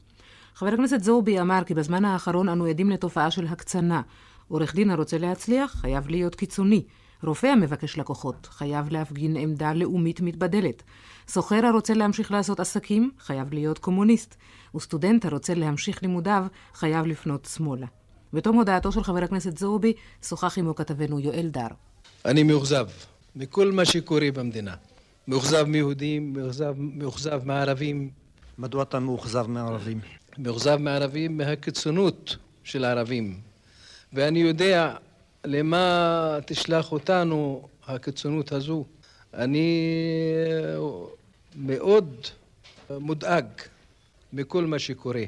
חבר 0.54 0.68
הכנסת 0.68 1.02
זועבי 1.02 1.40
אמר 1.40 1.64
כי 1.66 1.74
בזמן 1.74 2.04
האחרון 2.04 2.48
אנו 2.48 2.64
עדים 2.64 2.90
לתופעה 2.90 3.30
של 3.30 3.46
הקצנה. 3.46 4.02
עורך 4.48 4.74
דין 4.74 4.90
הרוצה 4.90 5.18
להצליח 5.18 5.74
חייב 5.74 6.08
להיות 6.08 6.34
קיצוני. 6.34 6.84
רופא 7.22 7.46
המבקש 7.46 7.98
לקוחות 7.98 8.48
חייב 8.50 8.88
להפגין 8.90 9.36
עמדה 9.36 9.72
לאומית 9.72 10.20
מתבדלת. 10.20 10.82
סוחר 11.28 11.66
הרוצה 11.66 11.94
להמשיך 11.94 12.32
לעשות 12.32 12.60
עסקים 12.60 13.10
חייב 13.18 13.52
להיות 13.52 13.78
קומוניסט. 13.78 14.34
וסטודנט 14.74 15.24
הרוצה 15.24 15.54
להמשיך 15.54 16.02
לימודיו 16.02 16.46
חייב 16.74 17.06
לפנות 17.06 17.48
שמאלה. 17.54 17.86
בתום 18.32 18.56
הודעתו 18.56 18.92
של 18.92 19.02
חבר 19.02 19.24
הכנסת 19.24 19.58
זועבי, 19.58 19.92
שוחח 20.22 20.58
עמו 20.58 20.74
כתבנו 20.74 21.20
יואל 21.20 21.48
דר. 21.50 21.66
אני 22.24 22.42
מאוכזב 22.42 22.86
מכל 23.36 23.72
מה 23.72 23.84
שקורה 23.84 24.28
במדינה. 24.34 24.74
מאוכזב 25.28 25.64
מיהודים, 25.64 26.32
מאוכזב, 26.32 26.74
מאוכזב 26.78 27.40
מערבים. 27.44 28.10
מדוע 28.58 28.82
אתה 28.82 28.98
מאוכזב 28.98 29.46
מערבים? 29.46 30.00
מאוכזב 30.38 30.76
מערבים 30.76 31.36
מהקיצונות 31.36 32.36
של 32.64 32.84
הערבים. 32.84 33.40
ואני 34.12 34.38
יודע 34.38 34.94
למה 35.44 36.38
תשלח 36.46 36.92
אותנו 36.92 37.68
הקיצונות 37.86 38.52
הזו. 38.52 38.84
אני 39.34 39.88
מאוד 41.56 42.14
מודאג 42.90 43.44
מכל 44.32 44.66
מה 44.66 44.78
שקורה. 44.78 45.24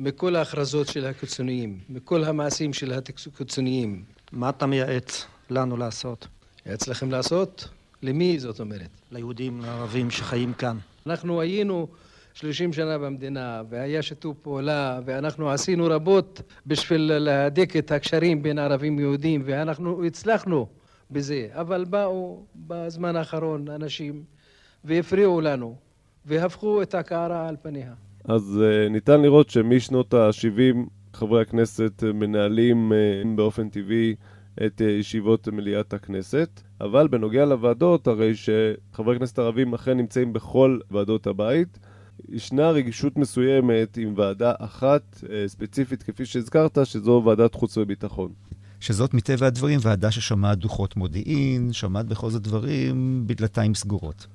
מכל 0.00 0.36
ההכרזות 0.36 0.88
של 0.88 1.06
הקיצוניים, 1.06 1.78
מכל 1.88 2.24
המעשים 2.24 2.72
של 2.72 2.92
הקיצוניים. 2.92 4.04
מה 4.32 4.48
אתה 4.48 4.66
מייעץ 4.66 5.24
לנו 5.50 5.76
לעשות? 5.76 6.26
מייעץ 6.66 6.88
לכם 6.88 7.10
לעשות? 7.10 7.68
למי 8.02 8.38
זאת 8.38 8.60
אומרת? 8.60 8.88
ליהודים, 9.12 9.60
לערבים 9.60 10.10
שחיים 10.10 10.52
כאן. 10.52 10.78
אנחנו 11.06 11.40
היינו 11.40 11.88
שלושים 12.36 12.72
שנה 12.72 12.98
במדינה, 12.98 13.62
והיה 13.70 14.02
שיתוף 14.02 14.36
פעולה, 14.42 15.00
ואנחנו 15.04 15.50
עשינו 15.50 15.86
רבות 15.86 16.42
בשביל 16.66 17.12
להדק 17.18 17.76
את 17.76 17.92
הקשרים 17.92 18.42
בין 18.42 18.58
ערבים 18.58 18.96
ויהודים, 18.96 19.42
ואנחנו 19.44 20.04
הצלחנו 20.04 20.66
בזה. 21.10 21.48
אבל 21.52 21.84
באו 21.84 22.42
בזמן 22.56 23.16
האחרון 23.16 23.68
אנשים 23.68 24.22
והפריעו 24.84 25.40
לנו, 25.40 25.76
והפכו 26.26 26.82
את 26.82 26.94
הקערה 26.94 27.48
על 27.48 27.56
פניה. 27.62 27.92
אז 28.24 28.62
uh, 28.62 28.90
ניתן 28.90 29.22
לראות 29.22 29.50
שמשנות 29.50 30.14
ה-70 30.14 30.76
חברי 31.12 31.42
הכנסת 31.42 32.02
מנהלים 32.14 32.92
uh, 32.92 33.26
באופן 33.36 33.68
טבעי 33.68 34.14
את 34.66 34.80
ישיבות 34.80 35.48
מליאת 35.48 35.94
הכנסת, 35.94 36.62
אבל 36.80 37.08
בנוגע 37.08 37.44
לוועדות, 37.44 38.06
הרי 38.06 38.32
שחברי 38.34 39.18
כנסת 39.18 39.38
ערבים 39.38 39.74
אכן 39.74 39.96
נמצאים 39.96 40.32
בכל 40.32 40.78
ועדות 40.90 41.26
הבית. 41.26 41.78
ישנה 42.28 42.70
רגישות 42.70 43.16
מסוימת 43.16 43.96
עם 43.96 44.14
ועדה 44.16 44.52
אחת 44.58 45.22
ספציפית, 45.46 46.02
כפי 46.02 46.26
שהזכרת, 46.26 46.78
שזו 46.84 47.22
ועדת 47.26 47.54
חוץ 47.54 47.76
וביטחון. 47.76 48.32
שזאת 48.80 49.14
מטבע 49.14 49.46
הדברים 49.46 49.78
ועדה 49.82 50.10
ששמעת 50.10 50.58
דוחות 50.58 50.96
מודיעין, 50.96 51.72
שמעת 51.72 52.06
בכל 52.06 52.30
זאת 52.30 52.42
דברים 52.42 53.24
בדלתיים 53.26 53.74
סגורות. 53.74 54.26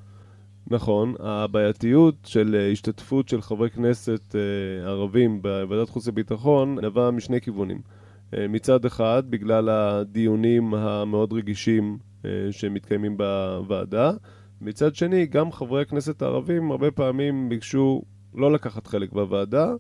נכון, 0.68 1.14
הבעייתיות 1.20 2.16
של 2.26 2.56
אה, 2.56 2.72
השתתפות 2.72 3.30
של 3.30 3.42
חברי 3.42 3.70
כנסת 3.70 4.36
אה, 4.36 4.90
ערבים 4.90 5.42
בוועדת 5.42 5.90
חוץ 5.90 6.08
וביטחון 6.08 6.78
נבעה 6.86 7.12
משני 7.12 7.42
כיוונים. 7.42 7.82
אה, 8.34 8.48
מצד 8.48 8.86
אחד, 8.86 9.24
בגלל 9.30 9.70
הדיונים 9.70 10.74
המאוד 10.74 11.34
רגישים 11.34 11.98
שמתקיימים 12.52 13.18
בוועדה, 13.18 14.12
מצד 14.62 14.96
שני, 14.96 15.26
גם 15.26 15.52
חברי 15.52 15.82
הכנסת 15.82 16.22
הערבים 16.22 16.72
הרבה 16.72 16.92
פעמים 16.92 17.50
ביקשו 17.50 18.02
לא 18.34 18.52
לקחת 18.52 18.88
חלק 18.88 19.12
בוועדה, 19.12 19.74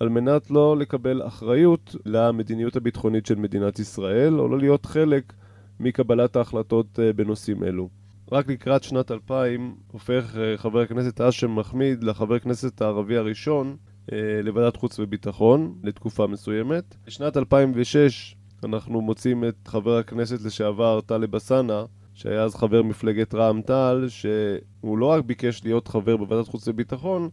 על 0.00 0.08
מנת 0.08 0.50
לא 0.50 0.76
לקבל 0.76 1.26
אחריות 1.26 1.96
למדיניות 2.06 2.76
הביטחונית 2.76 3.26
של 3.26 3.34
מדינת 3.34 3.78
ישראל, 3.78 4.40
או 4.40 4.48
לא 4.48 4.58
להיות 4.58 4.86
חלק 4.86 5.32
מקבלת 5.80 6.36
ההחלטות 6.36 6.98
בנושאים 7.16 7.64
אלו. 7.64 7.88
רק 8.32 8.48
לקראת 8.48 8.82
שנת 8.82 9.10
2000 9.10 9.74
הופך 9.92 10.36
אה, 10.38 10.56
חבר 10.56 10.80
הכנסת 10.80 11.20
האשם 11.20 11.56
מחמיד 11.56 12.04
לחבר 12.04 12.34
הכנסת 12.34 12.82
הערבי 12.82 13.16
הראשון 13.16 13.76
אה, 14.12 14.18
לוועדת 14.42 14.76
חוץ 14.76 14.98
וביטחון 14.98 15.74
לתקופה 15.82 16.26
מסוימת. 16.26 16.96
בשנת 17.06 17.36
2006 17.36 18.36
אנחנו 18.64 19.00
מוצאים 19.00 19.44
את 19.44 19.68
חבר 19.68 19.98
הכנסת 19.98 20.42
לשעבר 20.42 21.00
טלב 21.00 21.34
אלסאנע, 21.34 21.84
שהיה 22.14 22.42
אז 22.42 22.54
חבר 22.54 22.82
מפלגת 22.82 23.34
רע"מ-תע"ל, 23.34 24.08
שהוא 24.08 24.98
לא 24.98 25.06
רק 25.06 25.24
ביקש 25.24 25.64
להיות 25.64 25.88
חבר 25.88 26.16
בוועדת 26.16 26.48
חוץ 26.48 26.68
וביטחון, 26.68 27.28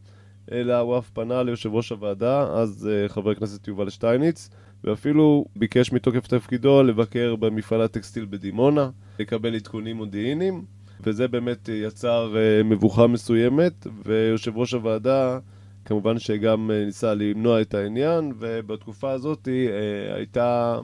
אלא 0.52 0.80
הוא 0.80 0.98
אף 0.98 1.10
פנה 1.10 1.44
ליושב 1.44 1.74
ראש 1.74 1.90
הוועדה, 1.90 2.44
אז 2.44 2.90
אה, 2.92 3.10
חבר 3.10 3.32
הכנסת 3.32 3.68
יובל 3.68 3.90
שטייניץ, 3.90 4.50
ואפילו 4.84 5.46
ביקש 5.56 5.92
מתוקף 5.92 6.28
תפקידו 6.28 6.84
לבקר 6.84 7.36
במפעל 7.36 7.82
הטקסטיל 7.82 8.26
בדימונה, 8.30 8.90
לקבל 9.20 9.56
עדכונים 9.56 9.96
מודיעיניים. 9.96 10.66
וזה 11.04 11.28
באמת 11.28 11.70
יצר 11.74 12.36
אה, 12.38 12.64
מבוכה 12.64 13.08
מסוימת, 13.08 13.88
ויושב 14.04 14.58
ראש 14.58 14.74
הוועדה 14.74 15.40
כמובן 15.86 16.20
שגם 16.20 16.72
אה, 16.72 16.86
ניסה 16.86 17.14
למנוע 17.14 17.62
את 17.62 17.74
העניין, 17.74 18.34
ובתקופה 18.40 19.12
הזאת 19.12 19.48
אה, 19.48 20.16
הייתה 20.16 20.80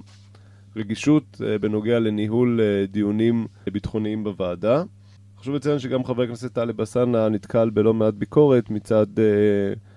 רגישות 0.78 1.42
בנוגע 1.62 2.00
לניהול 2.00 2.60
דיונים 2.92 3.48
ביטחוניים 3.72 4.24
בוועדה. 4.24 4.84
חשוב 5.40 5.56
לציין 5.56 5.80
שגם 5.80 6.04
חבר 6.04 6.24
הכנסת 6.24 6.54
טלב 6.54 6.80
אלסאנע 6.80 7.30
נתקל 7.30 7.70
בלא 7.70 7.94
מעט 7.94 8.14
ביקורת 8.14 8.70
מצד 8.70 9.08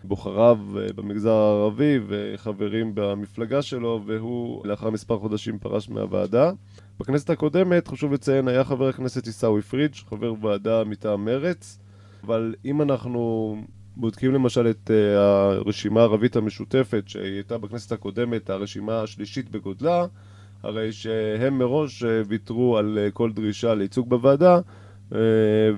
בוחריו 0.05 0.59
במגזר 0.97 1.31
הערבי 1.31 1.99
וחברים 2.07 2.93
במפלגה 2.95 3.63
שלו, 3.63 4.03
והוא 4.07 4.67
לאחר 4.67 4.91
מספר 4.91 5.19
חודשים 5.19 5.59
פרש 5.59 5.89
מהוועדה. 5.89 6.53
בכנסת 7.01 7.31
הקודמת, 7.31 7.89
חשוב 7.89 8.13
לציין, 8.13 8.49
היה 8.49 8.65
חבר 8.65 8.89
הכנסת 8.89 9.27
עיסאווי 9.27 9.63
פריג', 9.63 9.95
חבר 9.95 10.35
ועדה 10.41 10.85
מטעם 10.85 11.25
מרץ, 11.25 11.79
אבל 12.25 12.55
אם 12.65 12.83
אנחנו 12.83 13.57
בודקים 13.97 14.35
למשל 14.35 14.71
את 14.71 14.91
הרשימה 15.17 16.01
הערבית 16.01 16.37
המשותפת 16.37 17.03
שהיא 17.07 17.35
הייתה 17.35 17.59
בכנסת 17.59 17.93
הקודמת, 17.93 18.51
הרשימה 18.51 19.03
השלישית 19.03 19.51
בגודלה, 19.51 20.07
הרי 20.63 20.93
שהם 20.93 21.59
מראש 21.59 22.03
uh, 22.03 22.07
ויתרו 22.29 22.79
על 22.79 22.99
uh, 22.99 23.13
כל 23.13 23.33
דרישה 23.33 23.75
לייצוג 23.75 24.09
בוועדה, 24.09 24.59
uh, 24.59 25.15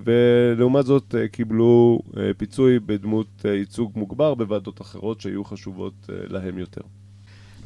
ולעומת 0.04 0.86
זאת 0.86 1.14
קיבלו 1.32 1.98
פיצוי 2.36 2.78
בדמות 2.78 3.44
ייצוג 3.44 3.92
מוגבר 3.96 4.34
בוועדות 4.34 4.80
אחרות 4.80 5.20
שהיו 5.20 5.44
חשובות 5.44 5.94
להם 6.08 6.58
יותר. 6.58 6.80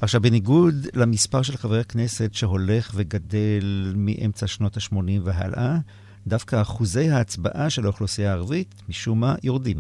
עכשיו, 0.00 0.20
בניגוד 0.20 0.74
למספר 0.94 1.42
של 1.42 1.56
חברי 1.56 1.80
הכנסת 1.80 2.34
שהולך 2.34 2.92
וגדל 2.94 3.92
מאמצע 3.96 4.46
שנות 4.46 4.76
ה-80 4.76 5.20
והלאה, 5.22 5.78
דווקא 6.26 6.62
אחוזי 6.62 7.10
ההצבעה 7.10 7.70
של 7.70 7.84
האוכלוסייה 7.84 8.30
הערבית, 8.30 8.74
משום 8.88 9.20
מה, 9.20 9.34
יורדים. 9.42 9.76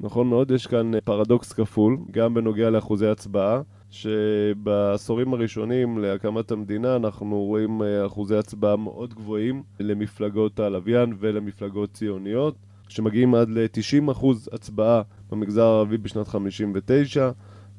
נכון 0.00 0.28
מאוד, 0.28 0.50
יש 0.50 0.66
כאן 0.66 0.90
פרדוקס 1.04 1.52
כפול, 1.52 1.98
גם 2.10 2.34
בנוגע 2.34 2.70
לאחוזי 2.70 3.06
הצבעה, 3.06 3.60
שבעשורים 3.92 5.34
הראשונים 5.34 5.98
להקמת 5.98 6.50
המדינה 6.50 6.96
אנחנו 6.96 7.42
רואים 7.42 7.82
אה, 7.82 8.06
אחוזי 8.06 8.36
הצבעה 8.36 8.76
מאוד 8.76 9.14
גבוהים 9.14 9.62
למפלגות 9.80 10.60
הלוויין 10.60 11.14
ולמפלגות 11.18 11.92
ציוניות, 11.92 12.54
שמגיעים 12.88 13.34
עד 13.34 13.50
ל-90% 13.50 14.26
הצבעה 14.52 15.02
במגזר 15.30 15.62
הערבי 15.62 15.98
בשנת 15.98 16.28
59', 16.28 17.30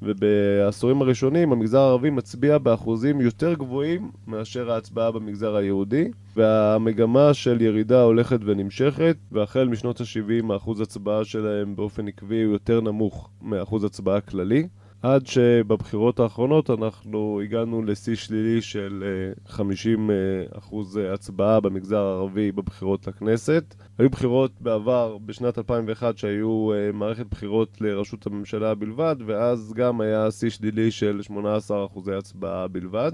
ובעשורים 0.02 1.02
הראשונים 1.02 1.52
המגזר 1.52 1.80
הערבי 1.80 2.10
מצביע 2.10 2.58
באחוזים 2.58 3.22
יותר 3.22 3.54
גבוהים 3.54 4.12
מאשר 4.28 4.72
ההצבעה 4.72 5.12
במגזר 5.12 5.56
היהודי, 5.56 6.12
והמגמה 6.36 7.34
של 7.34 7.62
ירידה 7.62 8.02
הולכת 8.02 8.40
ונמשכת, 8.46 9.18
והחל 9.32 9.68
משנות 9.68 10.02
ה-70 10.02 10.54
האחוז 10.54 10.82
הצבעה 10.82 11.26
שלהם 11.26 11.76
באופן 11.76 12.08
עקבי 12.08 12.44
הוא 12.44 12.54
יותר 12.54 12.82
נמוך 12.82 13.30
מאחוז 13.42 13.84
הצבעה 13.84 14.22
כללי. 14.22 14.68
עד 15.04 15.28
שבבחירות 15.28 16.20
האחרונות 16.20 16.70
אנחנו 16.70 17.42
הגענו 17.44 17.84
לשיא 17.84 18.16
שלילי 18.16 18.62
של 18.62 19.04
50 19.48 20.12
אה, 20.12 20.16
אה, 20.16 20.58
אחוז 20.58 21.00
הצבעה 21.14 21.60
במגזר 21.60 21.98
הערבי 21.98 22.52
בבחירות 22.52 23.08
לכנסת. 23.08 23.76
היו 23.98 24.10
בחירות 24.10 24.52
בעבר, 24.62 25.18
בשנת 25.26 25.58
2001, 25.58 26.18
שהיו 26.18 26.74
אה, 26.74 26.92
מערכת 26.94 27.26
בחירות 27.26 27.82
לראשות 27.82 28.28
הממשלה 28.28 28.76
בלבד, 28.76 29.16
ואז 29.26 29.74
גם 29.76 30.02
היה 30.02 30.32
שיא 30.32 30.50
שלילי 30.50 30.92
של 30.92 31.22
18 31.22 31.86
אחוזי 31.86 32.14
הצבעה 32.14 32.68
בלבד. 32.68 33.12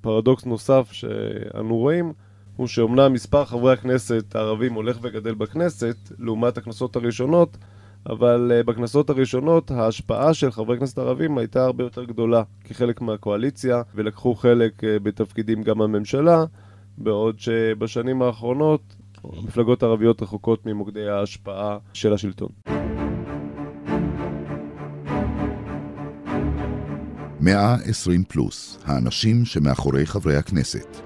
פרדוקס 0.00 0.44
נוסף 0.44 0.92
שאנו 0.92 1.76
רואים 1.76 2.12
הוא 2.56 2.66
שאומנם 2.66 3.12
מספר 3.12 3.44
חברי 3.44 3.72
הכנסת 3.72 4.36
הערבים 4.36 4.74
הולך 4.74 4.98
וגדל 5.02 5.34
בכנסת, 5.34 5.96
לעומת 6.18 6.58
הכנסות 6.58 6.96
הראשונות, 6.96 7.56
אבל 8.06 8.52
uh, 8.60 8.66
בכנסות 8.66 9.10
הראשונות 9.10 9.70
ההשפעה 9.70 10.34
של 10.34 10.50
חברי 10.50 10.78
כנסת 10.78 10.98
ערבים 10.98 11.38
הייתה 11.38 11.64
הרבה 11.64 11.84
יותר 11.84 12.04
גדולה 12.04 12.42
כחלק 12.64 13.00
מהקואליציה, 13.00 13.82
ולקחו 13.94 14.34
חלק 14.34 14.84
uh, 14.84 14.86
בתפקידים 15.02 15.62
גם 15.62 15.78
בממשלה, 15.78 16.44
בעוד 16.98 17.38
שבשנים 17.38 18.22
האחרונות 18.22 18.80
המפלגות 19.24 19.82
הערביות 19.82 20.22
רחוקות 20.22 20.66
ממוקדי 20.66 21.08
ההשפעה 21.08 21.78
של 21.92 22.12
השלטון. 22.12 22.48
מאה 27.40 27.74
עשרים 27.74 28.24
פלוס, 28.24 28.78
האנשים 28.84 29.44
שמאחורי 29.44 30.06
חברי 30.06 30.36
הכנסת. 30.36 31.00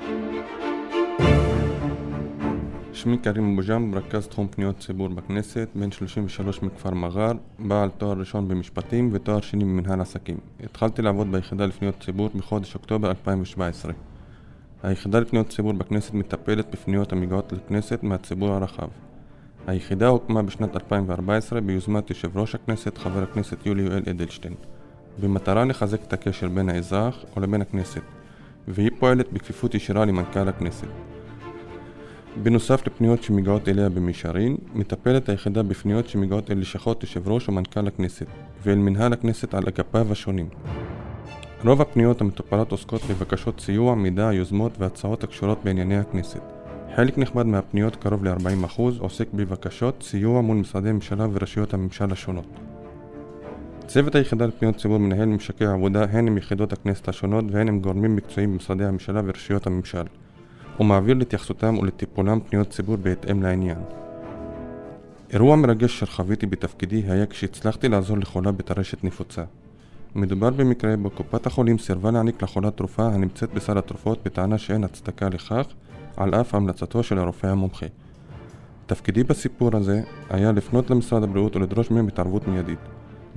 שמי 3.05 3.19
כרים 3.23 3.53
אבו 3.53 3.67
ג'אם, 3.67 3.95
רכז 3.95 4.27
תחום 4.27 4.49
פניות 4.49 4.79
ציבור 4.79 5.09
בכנסת, 5.09 5.69
בן 5.75 5.91
33 5.91 6.63
מכפר 6.63 6.91
מג'אר, 6.91 7.33
בעל 7.59 7.91
תואר 7.91 8.19
ראשון 8.19 8.49
במשפטים 8.49 9.11
ותואר 9.13 9.41
שני 9.41 9.65
במנהל 9.65 10.01
עסקים. 10.01 10.37
התחלתי 10.65 11.03
לעבוד 11.03 11.33
ביחידה 11.33 11.67
לפניות 11.67 11.95
ציבור 12.05 12.31
בחודש 12.35 12.75
אוקטובר 12.75 13.09
2017. 13.09 13.93
היחידה 14.83 15.21
לפניות 15.21 15.49
ציבור 15.49 15.73
בכנסת 15.73 16.15
מטפלת 16.15 16.71
בפניות 16.71 17.13
המגיעות 17.13 17.53
לכנסת 17.53 18.03
מהציבור 18.03 18.53
הרחב. 18.53 18.89
היחידה 19.67 20.09
הוקמה 20.09 20.43
בשנת 20.43 20.77
2014 20.77 21.61
ביוזמת 21.61 22.11
יושב 22.11 22.39
ראש 22.39 22.55
הכנסת, 22.55 22.99
חבר 22.99 23.23
הכנסת 23.23 23.67
יולי 23.67 23.83
יואל 23.83 24.03
אדלשטיין, 24.11 24.55
במטרה 25.21 25.65
לחזק 25.65 26.03
את 26.03 26.13
הקשר 26.13 26.49
בין 26.49 26.69
האזרח 26.69 27.25
ולבין 27.37 27.63
הכנסת, 27.63 28.03
והיא 28.69 28.91
פועלת 28.99 29.33
בכפיפות 29.33 29.75
ישירה 29.75 30.05
למנכ"ל 30.05 30.49
הכנסת. 30.49 31.14
בנוסף 32.43 32.87
לפניות 32.87 33.23
שמגיעות 33.23 33.69
אליה 33.69 33.89
במישרין, 33.89 34.57
מטפלת 34.75 35.29
היחידה 35.29 35.63
בפניות 35.63 36.09
שמגיעות 36.09 36.51
אל 36.51 36.59
לשכות 36.59 37.03
יושב 37.03 37.29
ראש 37.29 37.49
ומנכ"ל 37.49 37.87
הכנסת, 37.87 38.27
ואל 38.63 38.79
מנהל 38.79 39.13
הכנסת 39.13 39.55
על 39.55 39.63
אגפיו 39.69 40.13
השונים. 40.13 40.49
רוב 41.65 41.81
הפניות 41.81 42.21
המטופלות 42.21 42.73
עוסקות 42.73 43.03
בבקשות 43.11 43.61
סיוע, 43.61 43.95
מידע, 43.95 44.33
יוזמות 44.33 44.73
והצעות 44.79 45.25
הקשורות 45.25 45.59
בענייני 45.65 45.97
הכנסת. 45.97 46.43
חלק 46.97 47.19
נכבד 47.19 47.47
מהפניות, 47.47 47.97
קרוב 47.97 48.25
ל-40%, 48.25 48.81
עוסק 48.99 49.27
בבקשות 49.35 50.03
סיוע 50.03 50.41
מול 50.41 50.57
משרדי 50.57 50.93
ממשלה 50.93 51.27
ורשויות 51.33 51.75
הממשל 51.75 52.13
השונות. 52.13 52.61
צוות 53.87 54.15
היחידה 54.15 54.47
לפניות 54.47 54.77
ציבור 54.77 54.99
מנהל 54.99 55.27
ממשקי 55.27 55.65
עבודה 55.65 56.05
הן 56.11 56.27
עם 56.27 56.39
יחידות 56.39 56.73
הכנסת 56.73 57.09
השונות 57.09 57.45
והן 57.51 57.69
עם 57.69 57.81
גורמים 57.81 58.17
מקצועיים 58.17 58.53
במשרדי 58.53 58.85
הממשלה 58.85 59.21
ורשויות 59.25 59.67
הממשל. 59.67 60.05
ומעביר 60.81 61.15
להתייחסותם 61.15 61.79
ולטיפולם 61.79 62.41
פניות 62.41 62.71
ציבור 62.71 62.97
בהתאם 62.97 63.43
לעניין. 63.43 63.79
אירוע 65.31 65.57
מרגש 65.57 65.99
שחוויתי 66.01 66.47
בתפקידי 66.47 67.03
היה 67.09 67.27
כשהצלחתי 67.27 67.89
לעזור 67.89 68.19
לחולה 68.19 68.53
בטרשת 68.53 69.05
נפוצה. 69.05 69.43
מדובר 70.15 70.51
במקרה 70.51 70.97
בו 70.97 71.11
קופת 71.11 71.47
החולים 71.47 71.79
סירבה 71.79 72.11
להעניק 72.11 72.43
לחולה 72.43 72.71
תרופה 72.71 73.07
הנמצאת 73.07 73.55
בסל 73.55 73.79
התרופות 73.79 74.19
בטענה 74.25 74.59
שאין 74.59 74.85
הצדקה 74.85 75.29
לכך, 75.29 75.67
על 76.17 76.35
אף 76.35 76.55
המלצתו 76.55 77.03
של 77.03 77.19
הרופא 77.19 77.47
המומחה. 77.47 77.87
תפקידי 78.87 79.25
בסיפור 79.25 79.77
הזה 79.77 80.03
היה 80.31 80.53
לפנות 80.53 80.91
למשרד 80.91 81.23
הבריאות 81.23 81.57
ולדרוש 81.57 81.91
מהם 81.91 82.09
התערבות 82.09 82.49
מיידית. 82.49 82.79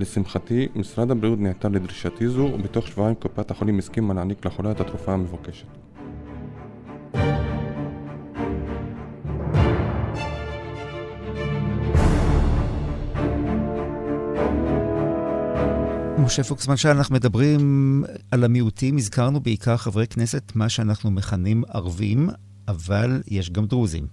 לשמחתי, 0.00 0.68
משרד 0.74 1.10
הבריאות 1.10 1.38
נעתר 1.38 1.68
לדרישתי 1.68 2.28
זו, 2.28 2.50
ובתוך 2.54 2.86
שבועיים 2.86 3.14
קופת 3.14 3.50
החולים 3.50 3.78
הסכימה 3.78 4.14
להעניק 4.14 4.46
לחולה 4.46 4.70
את 4.70 4.80
התרופה 4.80 5.12
המבוקשת. 5.12 5.77
משה 16.24 16.42
פוקסמן, 16.42 16.76
שאנחנו 16.76 17.14
מדברים 17.14 17.60
על 18.30 18.44
המיעוטים, 18.44 18.96
הזכרנו 18.96 19.40
בעיקר 19.40 19.76
חברי 19.76 20.06
כנסת, 20.06 20.52
מה 20.54 20.68
שאנחנו 20.68 21.10
מכנים 21.10 21.62
ערבים, 21.68 22.28
אבל 22.68 23.22
יש 23.28 23.50
גם 23.50 23.66
דרוזים. 23.66 24.06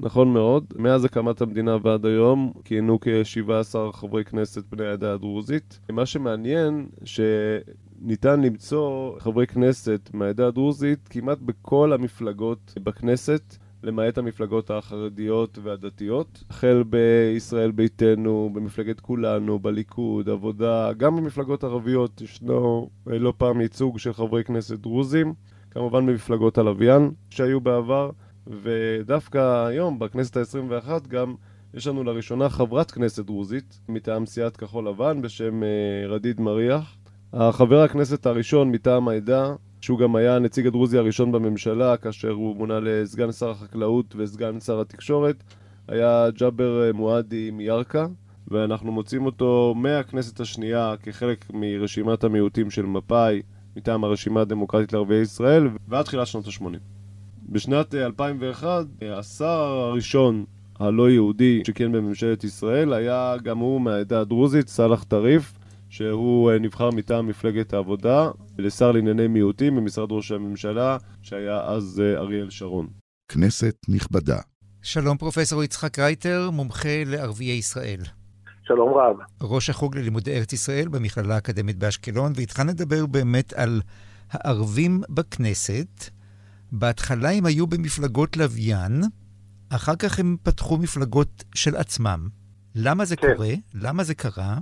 נכון 0.00 0.32
מאוד. 0.32 0.64
מאז 0.76 1.04
הקמת 1.04 1.40
המדינה 1.40 1.76
ועד 1.82 2.06
היום 2.06 2.52
כיהנו 2.64 2.98
כ-17 3.00 3.92
חברי 3.92 4.24
כנסת 4.24 4.64
בני 4.70 4.86
העדה 4.86 5.14
הדרוזית. 5.14 5.80
מה 5.92 6.06
שמעניין, 6.06 6.86
שניתן 7.04 8.40
למצוא 8.40 9.12
חברי 9.20 9.46
כנסת 9.46 10.10
מהעדה 10.12 10.46
הדרוזית 10.46 11.08
כמעט 11.10 11.38
בכל 11.38 11.92
המפלגות 11.92 12.74
בכנסת. 12.82 13.56
למעט 13.84 14.18
המפלגות 14.18 14.70
החרדיות 14.70 15.58
והדתיות, 15.62 16.44
החל 16.50 16.84
בישראל 16.86 17.70
ביתנו, 17.70 18.50
במפלגת 18.52 19.00
כולנו, 19.00 19.58
בליכוד, 19.58 20.28
עבודה, 20.28 20.92
גם 20.92 21.16
במפלגות 21.16 21.64
ערביות 21.64 22.20
ישנו 22.20 22.90
אה, 23.10 23.18
לא 23.18 23.32
פעם 23.38 23.60
ייצוג 23.60 23.98
של 23.98 24.12
חברי 24.12 24.44
כנסת 24.44 24.78
דרוזים, 24.78 25.34
כמובן 25.70 26.06
במפלגות 26.06 26.58
הלוויין 26.58 27.10
שהיו 27.30 27.60
בעבר, 27.60 28.10
ודווקא 28.46 29.66
היום, 29.66 29.98
בכנסת 29.98 30.36
ה-21, 30.36 31.08
גם 31.08 31.34
יש 31.74 31.86
לנו 31.86 32.04
לראשונה 32.04 32.48
חברת 32.48 32.90
כנסת 32.90 33.24
דרוזית 33.24 33.80
מטעם 33.88 34.26
סיעת 34.26 34.56
כחול 34.56 34.88
לבן 34.88 35.22
בשם 35.22 35.62
אה, 35.62 35.68
רדיד 36.08 36.40
מריח. 36.40 36.96
החבר 37.32 37.82
הכנסת 37.82 38.26
הראשון 38.26 38.70
מטעם 38.70 39.08
העדה 39.08 39.54
שהוא 39.84 39.98
גם 39.98 40.16
היה 40.16 40.36
הנציג 40.36 40.66
הדרוזי 40.66 40.98
הראשון 40.98 41.32
בממשלה 41.32 41.96
כאשר 41.96 42.30
הוא 42.30 42.56
מונה 42.56 42.80
לסגן 42.80 43.32
שר 43.32 43.50
החקלאות 43.50 44.14
וסגן 44.18 44.60
שר 44.60 44.80
התקשורת, 44.80 45.42
היה 45.88 46.30
ג'אבר 46.30 46.90
מועדי 46.94 47.50
מירכא, 47.50 48.06
ואנחנו 48.48 48.92
מוצאים 48.92 49.26
אותו 49.26 49.74
מהכנסת 49.76 50.40
השנייה 50.40 50.94
כחלק 51.02 51.44
מרשימת 51.54 52.24
המיעוטים 52.24 52.70
של 52.70 52.86
מפא"י 52.86 53.42
מטעם 53.76 54.04
הרשימה 54.04 54.40
הדמוקרטית 54.40 54.92
לערביי 54.92 55.20
ישראל 55.20 55.68
ועד 55.88 56.04
תחילת 56.04 56.26
שנות 56.26 56.46
ה-80. 56.46 56.78
בשנת 57.48 57.94
2001 57.94 58.86
השר 59.02 59.46
הראשון 59.90 60.44
הלא 60.78 61.10
יהודי 61.10 61.62
שכיהן 61.66 61.92
בממשלת 61.92 62.44
ישראל 62.44 62.92
היה 62.92 63.36
גם 63.42 63.58
הוא 63.58 63.80
מהעדה 63.80 64.20
הדרוזית, 64.20 64.68
סאלח 64.68 65.04
טריף 65.04 65.52
שהוא 65.94 66.50
אה, 66.50 66.58
נבחר 66.58 66.90
מטעם 66.90 67.26
מפלגת 67.26 67.72
העבודה 67.72 68.30
לשר 68.58 68.92
לענייני 68.92 69.26
מיעוטים 69.26 69.76
במשרד 69.76 70.12
ראש 70.12 70.32
הממשלה, 70.32 70.96
שהיה 71.22 71.60
אז 71.60 72.02
אה, 72.04 72.18
אריאל 72.18 72.50
שרון. 72.50 72.88
כנסת 73.28 73.76
נכבדה. 73.88 74.38
שלום 74.82 75.16
פרופסור 75.16 75.64
יצחק 75.64 75.98
רייטר, 75.98 76.50
מומחה 76.52 77.04
לערביי 77.06 77.52
ישראל. 77.52 78.00
שלום 78.62 78.94
רב. 78.94 79.16
ראש 79.42 79.70
החוג 79.70 79.96
ללימודי 79.96 80.36
ארץ 80.36 80.52
ישראל 80.52 80.88
במכללה 80.88 81.34
האקדמית 81.34 81.78
באשקלון, 81.78 82.32
ואיתך 82.36 82.60
נדבר 82.60 83.06
באמת 83.06 83.52
על 83.52 83.80
הערבים 84.30 85.02
בכנסת. 85.08 86.10
בהתחלה 86.72 87.30
הם 87.30 87.46
היו 87.46 87.66
במפלגות 87.66 88.36
לוויין, 88.36 89.02
אחר 89.70 89.96
כך 89.96 90.18
הם 90.18 90.36
פתחו 90.42 90.78
מפלגות 90.78 91.44
של 91.54 91.76
עצמם. 91.76 92.28
למה 92.74 93.04
זה 93.04 93.16
כן. 93.16 93.34
קורה? 93.34 93.54
למה 93.74 94.04
זה 94.04 94.14
קרה? 94.14 94.58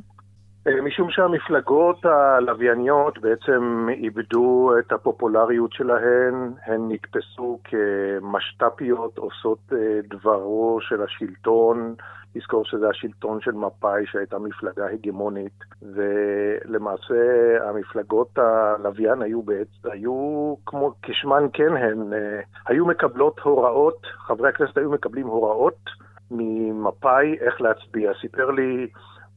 אה, 0.66 0.80
משום 0.82 1.10
שהמפלגות 1.10 2.04
הלווייניות 2.04 3.18
בעצם 3.18 3.86
איבדו 3.90 4.72
את 4.78 4.92
הפופולריות 4.92 5.72
שלהן, 5.72 6.52
הן 6.66 6.88
נתפסו 6.88 7.58
כמשת"פיות 7.64 9.18
עושות 9.18 9.58
אה, 9.72 10.00
דברו 10.10 10.78
של 10.80 11.02
השלטון, 11.02 11.94
לזכור 12.34 12.64
שזה 12.64 12.88
השלטון 12.88 13.40
של 13.40 13.52
מפא"י 13.52 14.06
שהייתה 14.06 14.38
מפלגה 14.38 14.86
הגמונית, 14.86 15.64
ולמעשה 15.82 17.24
המפלגות 17.68 18.38
הלוויין 18.38 19.22
היו, 19.22 19.42
בעצם, 19.42 19.90
היו 19.90 20.54
כמו 20.66 20.92
כשמן 21.02 21.46
כן 21.52 21.76
הן, 21.76 22.12
אה, 22.12 22.40
היו 22.66 22.86
מקבלות 22.86 23.40
הוראות, 23.40 24.06
חברי 24.06 24.48
הכנסת 24.48 24.78
היו 24.78 24.90
מקבלים 24.90 25.26
הוראות 25.26 25.90
ממפא"י 26.30 27.38
איך 27.40 27.60
להצביע. 27.60 28.12
סיפר 28.20 28.50
לי 28.50 28.88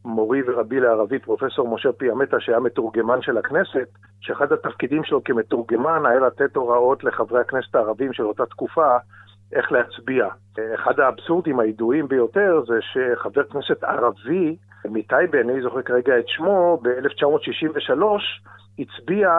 מורי 0.06 0.42
ורבי 0.48 0.80
לערבית, 0.80 1.26
פרופסור 1.26 1.76
משה 1.76 1.92
פיאמטה, 1.92 2.40
שהיה 2.40 2.60
מתורגמן 2.60 3.22
של 3.22 3.38
הכנסת, 3.38 3.88
שאחד 4.22 4.52
התפקידים 4.52 5.04
שלו 5.04 5.24
כמתורגמן 5.24 6.06
היה 6.06 6.20
לתת 6.20 6.56
הוראות 6.56 7.04
לחברי 7.04 7.42
הכנסת 7.42 7.76
הערבים 7.76 8.14
של 8.14 8.24
אותה 8.24 8.46
תקופה 8.46 8.98
איך 9.54 9.72
להצביע. 9.72 10.28
אחד 10.76 11.00
האבסורדים 11.00 11.60
הידועים 11.60 12.08
ביותר 12.08 12.62
זה 12.68 12.80
שחבר 12.82 13.44
כנסת 13.44 13.84
ערבי 13.84 14.56
מטייבה, 14.86 15.42
אני 15.42 15.62
זוכר 15.62 15.82
כרגע 15.82 16.20
את 16.20 16.28
שמו, 16.28 16.80
ב-1963 16.82 18.04
הצביע 18.80 19.30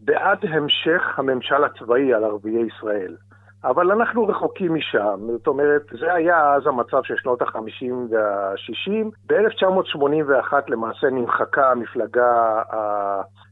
בעד 0.00 0.38
המשך 0.42 1.18
הממשל 1.18 1.64
הצבאי 1.64 2.14
על 2.14 2.24
ערביי 2.24 2.66
ישראל. 2.66 3.16
אבל 3.64 3.90
אנחנו 3.90 4.26
רחוקים 4.26 4.74
משם, 4.74 5.20
זאת 5.26 5.46
אומרת, 5.46 5.82
זה 6.00 6.14
היה 6.14 6.54
אז 6.54 6.66
המצב 6.66 7.02
של 7.02 7.14
שנות 7.16 7.42
ה-50 7.42 7.92
וה-60. 8.10 9.04
ב-1981 9.26 10.52
למעשה 10.68 11.10
נמחקה 11.10 11.70
המפלגה 11.70 12.62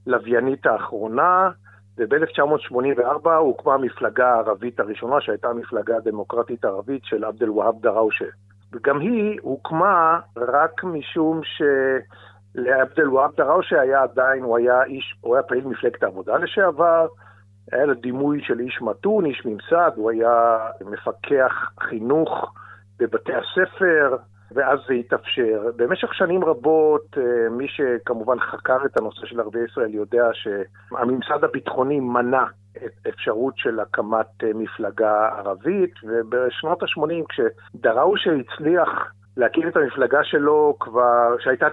הלוויינית 0.06 0.66
האחרונה, 0.66 1.50
וב-1984 1.98 3.30
הוקמה 3.30 3.74
המפלגה 3.74 4.34
הערבית 4.34 4.80
הראשונה, 4.80 5.20
שהייתה 5.20 5.48
המפלגה 5.48 5.96
הדמוקרטית 5.96 6.64
הערבית 6.64 7.04
של 7.04 7.24
עבד 7.24 7.42
אל-והאב 7.42 7.74
דראושה. 7.80 8.26
וגם 8.72 9.00
היא 9.00 9.38
הוקמה 9.42 10.20
רק 10.36 10.84
משום 10.84 11.40
שלעבדל 12.54 13.08
וואב 13.08 13.30
דראושה 13.36 13.80
היה 13.80 14.02
עדיין, 14.02 14.42
הוא 14.42 14.58
היה 14.58 14.84
איש, 14.84 15.14
הוא 15.20 15.34
היה 15.34 15.42
פעיל 15.42 15.66
מפלגת 15.66 16.02
העבודה 16.02 16.36
לשעבר, 16.36 17.06
היה 17.72 17.84
לו 17.84 17.94
דימוי 17.94 18.40
של 18.42 18.60
איש 18.60 18.82
מתון, 18.82 19.26
איש 19.26 19.46
ממסד, 19.46 19.90
הוא 19.96 20.10
היה 20.10 20.58
מפקח 20.80 21.70
חינוך 21.80 22.54
בבתי 22.98 23.32
הספר, 23.32 24.16
ואז 24.54 24.78
זה 24.88 24.94
התאפשר. 24.94 25.70
במשך 25.76 26.14
שנים 26.14 26.44
רבות, 26.44 27.18
אה, 27.18 27.50
מי 27.50 27.66
שכמובן 27.68 28.40
חקר 28.40 28.78
את 28.86 28.96
הנושא 28.96 29.26
של 29.26 29.40
ערביי 29.40 29.64
ישראל 29.64 29.94
יודע 29.94 30.24
שהממסד 30.32 31.44
הביטחוני 31.44 32.00
מנע 32.00 32.44
את 32.76 33.06
אפשרות 33.08 33.54
של 33.56 33.80
הקמת 33.80 34.44
אה, 34.44 34.50
מפלגה 34.54 35.28
ערבית, 35.38 35.94
ובשנות 36.04 36.82
ה-80 36.82 37.24
כשדראושה 37.28 38.30
הצליח 38.32 38.88
להקים 39.36 39.68
את 39.68 39.76
המפלגה 39.76 40.24
שלו 40.24 40.76
כבר, 40.80 41.36
שהייתה 41.38 41.66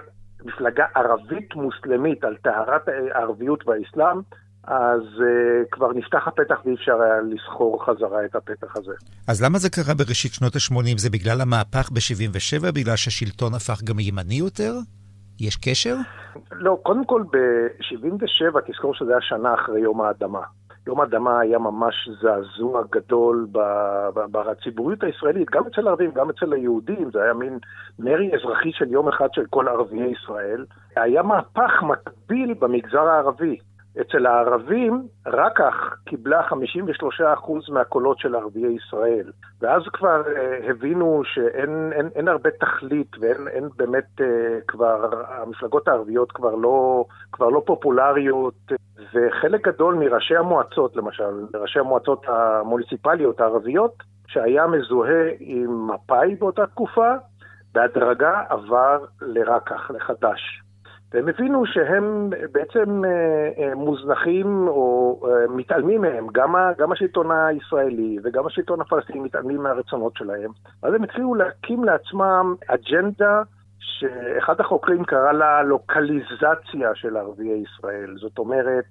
מפלגה 0.44 0.86
ערבית 0.94 1.54
מוסלמית 1.54 2.24
על 2.24 2.36
טהרת 2.36 2.88
הערביות 2.88 3.68
והאסלאם, 3.68 4.20
אז 4.64 5.02
uh, 5.02 5.68
כבר 5.70 5.92
נפתח 5.92 6.28
הפתח 6.28 6.60
ואי 6.64 6.74
אפשר 6.74 7.02
היה 7.02 7.20
לסחור 7.20 7.84
חזרה 7.84 8.24
את 8.24 8.34
הפתח 8.34 8.76
הזה. 8.76 8.92
אז 9.28 9.44
למה 9.44 9.58
זה 9.58 9.70
קרה 9.70 9.94
בראשית 9.94 10.32
שנות 10.32 10.56
ה-80? 10.56 10.98
זה 10.98 11.10
בגלל 11.10 11.40
המהפך 11.40 11.90
ב-77? 11.90 12.72
בגלל 12.74 12.96
שהשלטון 12.96 13.54
הפך 13.54 13.82
גם 13.82 13.98
ימני 13.98 14.34
יותר? 14.34 14.72
יש 15.40 15.56
קשר? 15.56 15.96
לא, 16.52 16.78
קודם 16.82 17.04
כל 17.04 17.22
ב-77, 17.32 18.60
תזכור 18.66 18.94
שזה 18.94 19.10
היה 19.10 19.20
שנה 19.20 19.54
אחרי 19.54 19.80
יום 19.80 20.00
האדמה. 20.00 20.42
יום 20.86 21.00
האדמה 21.00 21.40
היה 21.40 21.58
ממש 21.58 21.94
זעזוע 22.22 22.82
גדול 22.92 23.46
בציבוריות 24.14 25.02
הישראלית, 25.02 25.50
גם 25.50 25.62
אצל 25.66 25.86
הערבים, 25.86 26.10
גם 26.14 26.30
אצל 26.30 26.52
היהודים, 26.52 27.10
זה 27.12 27.22
היה 27.22 27.34
מין 27.34 27.58
מרי 27.98 28.30
אזרחי 28.34 28.72
של 28.72 28.92
יום 28.92 29.08
אחד 29.08 29.28
של 29.32 29.46
כל 29.50 29.68
ערביי 29.68 30.12
ישראל. 30.12 30.64
היה 30.96 31.22
מהפך 31.22 31.82
מקביל 31.82 32.54
במגזר 32.54 33.08
הערבי. 33.08 33.58
אצל 34.00 34.26
הערבים, 34.26 35.02
רק 35.26 35.52
כך 35.58 35.96
קיבלה 36.04 36.48
53% 36.48 36.52
מהקולות 37.72 38.18
של 38.18 38.34
ערביי 38.34 38.76
ישראל. 38.76 39.32
ואז 39.60 39.82
כבר 39.92 40.22
uh, 40.22 40.70
הבינו 40.70 41.22
שאין 41.24 41.92
אין, 41.92 42.08
אין 42.14 42.28
הרבה 42.28 42.50
תכלית 42.50 43.16
ואין 43.20 43.48
אין 43.48 43.68
באמת 43.76 44.20
uh, 44.20 44.24
כבר, 44.68 45.22
המפלגות 45.28 45.88
הערביות 45.88 46.32
כבר 46.32 46.54
לא, 46.54 47.04
כבר 47.32 47.48
לא 47.48 47.62
פופולריות, 47.66 48.72
וחלק 49.14 49.68
גדול 49.68 49.94
מראשי 49.94 50.36
המועצות, 50.36 50.96
למשל, 50.96 51.46
ראשי 51.54 51.78
המועצות 51.78 52.26
המוניציפליות 52.28 53.40
הערביות, 53.40 53.94
שהיה 54.26 54.66
מזוהה 54.66 55.30
עם 55.40 55.90
מפא"י 55.90 56.34
באותה 56.34 56.66
תקופה, 56.66 57.14
בהדרגה 57.74 58.42
עבר 58.48 59.04
לרקח, 59.20 59.90
לחד"ש. 59.90 60.62
והם 61.14 61.28
הבינו 61.28 61.66
שהם 61.66 62.30
בעצם 62.52 63.04
אה, 63.04 63.64
אה, 63.64 63.74
מוזנחים 63.74 64.68
או 64.68 65.20
אה, 65.24 65.46
מתעלמים 65.48 66.00
מהם, 66.00 66.26
גם, 66.32 66.54
גם 66.78 66.92
השלטון 66.92 67.30
הישראלי 67.30 68.18
וגם 68.24 68.46
השלטון 68.46 68.80
הפלסטיני 68.80 69.20
מתעלמים 69.20 69.62
מהרצונות 69.62 70.16
שלהם. 70.16 70.50
אז 70.82 70.94
הם 70.94 71.02
התחילו 71.02 71.34
להקים 71.34 71.84
לעצמם 71.84 72.54
אג'נדה 72.66 73.42
שאחד 73.80 74.60
החוקרים 74.60 75.04
קרא 75.04 75.32
לה 75.32 75.62
לוקליזציה 75.62 76.94
של 76.94 77.16
ערביי 77.16 77.62
ישראל. 77.62 78.14
זאת 78.20 78.38
אומרת, 78.38 78.84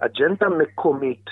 אג'נדה 0.00 0.48
מקומית, 0.48 1.24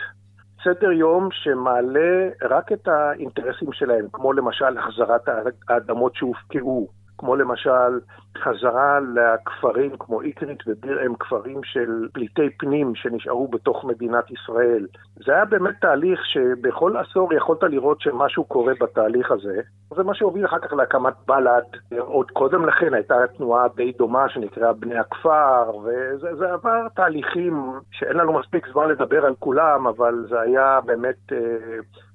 סדר 0.65 0.93
יום 0.93 1.29
שמעלה 1.33 2.29
רק 2.43 2.73
את 2.73 2.89
האינטרסים 2.89 3.73
שלהם, 3.73 4.07
כמו 4.13 4.33
למשל 4.33 4.79
החזרת 4.79 5.29
האדמות 5.69 6.15
שהופקעו, 6.15 6.89
כמו 7.19 7.37
למשל 7.37 8.01
חזרה 8.43 8.99
לכפרים 9.15 9.91
כמו 9.99 10.23
איקרית 10.23 10.59
וביר 10.67 11.01
הם 11.01 11.15
כפרים 11.15 11.61
של 11.65 12.09
פליטי 12.13 12.51
פנים 12.59 12.95
שנשארו 12.95 13.49
בתוך 13.49 13.85
מדינת 13.85 14.31
ישראל. 14.31 14.87
זה 15.27 15.33
היה 15.33 15.45
באמת 15.45 15.75
תהליך 15.81 16.21
שבכל 16.27 16.97
עשור 16.97 17.35
יכולת 17.35 17.63
לראות 17.63 18.01
שמשהו 18.01 18.45
קורה 18.45 18.73
בתהליך 18.81 19.31
הזה. 19.31 19.61
זה 19.97 20.03
מה 20.03 20.15
שהוביל 20.15 20.47
אחר 20.47 20.59
כך 20.59 20.73
להקמת 20.73 21.15
בל"ד. 21.27 21.99
עוד 21.99 22.31
קודם 22.31 22.67
לכן 22.67 22.95
הייתה 22.95 23.15
תנועה 23.37 23.69
די 23.77 23.93
דומה 23.93 24.29
שנקראה 24.29 24.73
בני 24.73 24.99
הכפר, 24.99 25.77
וזה 25.77 26.53
עבר 26.53 26.89
תהליכים 26.97 27.73
שאין 27.91 28.17
לנו 28.17 28.33
מספיק 28.33 28.67
זמן 28.73 28.89
לדבר 28.89 29.27
על 29.27 29.35
כולם, 29.39 29.87
אבל 29.87 30.27
זה 30.29 30.41
היה 30.41 30.81
באמת 30.87 31.33
אה, 31.33 31.39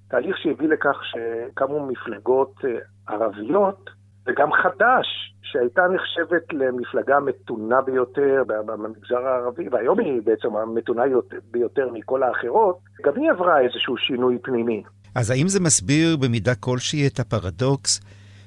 תהליך 0.09 0.37
שהביא 0.37 0.69
לכך 0.69 1.01
שקמו 1.03 1.87
מפלגות 1.87 2.53
אה, 2.65 2.77
ערביות. 3.07 4.02
וגם 4.27 4.51
חד"ש, 4.51 5.33
שהייתה 5.41 5.81
נחשבת 5.95 6.53
למפלגה 6.53 7.19
מתונה 7.19 7.81
ביותר 7.81 8.43
במגזר 8.47 9.27
הערבי, 9.27 9.69
והיום 9.71 9.99
היא 9.99 10.21
בעצם 10.25 10.55
המתונה 10.55 11.03
ביותר 11.51 11.89
מכל 11.93 12.23
האחרות, 12.23 12.77
גם 13.05 13.13
היא 13.15 13.31
עברה 13.31 13.59
איזשהו 13.59 13.97
שינוי 13.97 14.37
פנימי. 14.41 14.83
אז 15.15 15.29
האם 15.31 15.47
זה 15.47 15.59
מסביר 15.59 16.17
במידה 16.17 16.55
כלשהי 16.55 17.07
את 17.07 17.19
הפרדוקס 17.19 18.01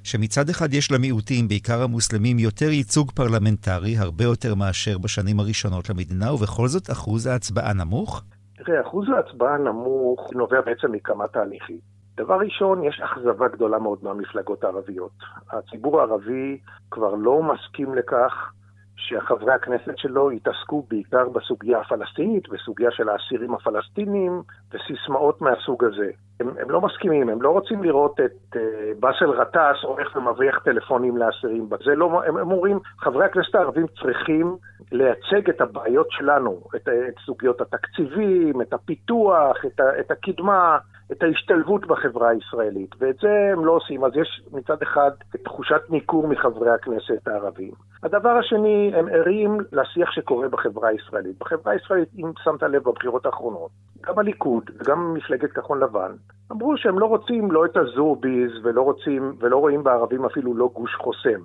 שמצד 0.04 0.48
אחד 0.50 0.74
יש 0.74 0.92
למיעוטים, 0.92 1.48
בעיקר 1.48 1.82
המוסלמים, 1.82 2.38
יותר 2.38 2.70
ייצוג 2.70 3.10
פרלמנטרי, 3.10 3.96
הרבה 3.98 4.24
יותר 4.24 4.54
מאשר 4.54 4.98
בשנים 4.98 5.40
הראשונות 5.40 5.90
למדינה, 5.90 6.32
ובכל 6.32 6.68
זאת 6.68 6.90
אחוז 6.90 7.26
ההצבעה 7.26 7.72
נמוך? 7.72 8.22
תראה, 8.56 8.80
אחוז 8.80 9.06
ההצבעה 9.16 9.58
נמוך 9.58 10.30
נובע 10.34 10.60
בעצם 10.60 10.92
מכמה 10.92 11.28
תהליכים. 11.28 11.95
דבר 12.16 12.38
ראשון, 12.38 12.84
יש 12.84 13.00
אכזבה 13.00 13.48
גדולה 13.48 13.78
מאוד 13.78 13.98
מהמפלגות 14.02 14.64
הערביות. 14.64 15.12
הציבור 15.52 16.00
הערבי 16.00 16.58
כבר 16.90 17.14
לא 17.14 17.42
מסכים 17.42 17.94
לכך 17.94 18.52
שחברי 18.96 19.52
הכנסת 19.52 19.98
שלו 19.98 20.32
יתעסקו 20.32 20.86
בעיקר 20.90 21.28
בסוגיה 21.28 21.80
הפלסטינית, 21.80 22.48
בסוגיה 22.48 22.90
של 22.90 23.08
האסירים 23.08 23.54
הפלסטינים 23.54 24.42
וסיסמאות 24.72 25.40
מהסוג 25.40 25.84
הזה. 25.84 26.10
הם, 26.40 26.48
הם 26.60 26.70
לא 26.70 26.80
מסכימים, 26.80 27.28
הם 27.28 27.42
לא 27.42 27.50
רוצים 27.50 27.84
לראות 27.84 28.20
את 28.20 28.56
uh, 28.56 28.58
באסל 29.00 29.40
גטאס 29.40 29.76
הולך 29.82 30.16
ומבריח 30.16 30.58
טלפונים 30.64 31.16
לאסירים. 31.16 31.68
זה 31.84 31.94
לא, 31.94 32.22
הם, 32.26 32.36
הם 32.36 32.52
אומרים, 32.52 32.78
חברי 32.98 33.24
הכנסת 33.24 33.54
הערבים 33.54 33.86
צריכים 34.02 34.56
לייצג 34.92 35.50
את 35.50 35.60
הבעיות 35.60 36.06
שלנו, 36.10 36.60
את, 36.76 36.88
את 36.88 37.14
סוגיות 37.26 37.60
התקציבים, 37.60 38.60
את 38.60 38.72
הפיתוח, 38.72 39.56
את, 39.66 39.80
את 40.00 40.10
הקדמה, 40.10 40.78
את 41.12 41.22
ההשתלבות 41.22 41.86
בחברה 41.86 42.28
הישראלית, 42.28 42.94
ואת 42.98 43.16
זה 43.22 43.52
הם 43.52 43.64
לא 43.64 43.72
עושים. 43.72 44.04
אז 44.04 44.12
יש 44.16 44.42
מצד 44.52 44.82
אחד 44.82 45.10
תחושת 45.44 45.80
ניכור 45.90 46.28
מחברי 46.28 46.70
הכנסת 46.70 47.28
הערבים. 47.28 47.72
הדבר 48.02 48.30
השני, 48.30 48.92
הם 48.94 49.08
ערים 49.08 49.58
לשיח 49.72 50.10
שקורה 50.10 50.48
בחברה 50.48 50.88
הישראלית. 50.88 51.38
בחברה 51.38 51.72
הישראלית, 51.72 52.08
אם 52.18 52.32
שמת 52.44 52.62
לב 52.62 52.82
בבחירות 52.82 53.26
האחרונות, 53.26 53.70
גם 54.00 54.18
הליכוד 54.18 54.70
וגם 54.78 55.14
מפלגת 55.14 55.52
כחול 55.52 55.82
לבן 55.82 56.12
אמרו 56.52 56.76
שהם 56.76 56.98
לא 56.98 57.06
רוצים 57.06 57.52
לא 57.52 57.64
את 57.64 57.76
הזורביז 57.76 58.50
ולא 58.62 58.82
רוצים, 58.82 59.36
ולא 59.40 59.56
רואים 59.56 59.84
בערבים 59.84 60.24
אפילו 60.24 60.54
לא 60.54 60.70
גוש 60.72 60.94
חוסם. 60.94 61.40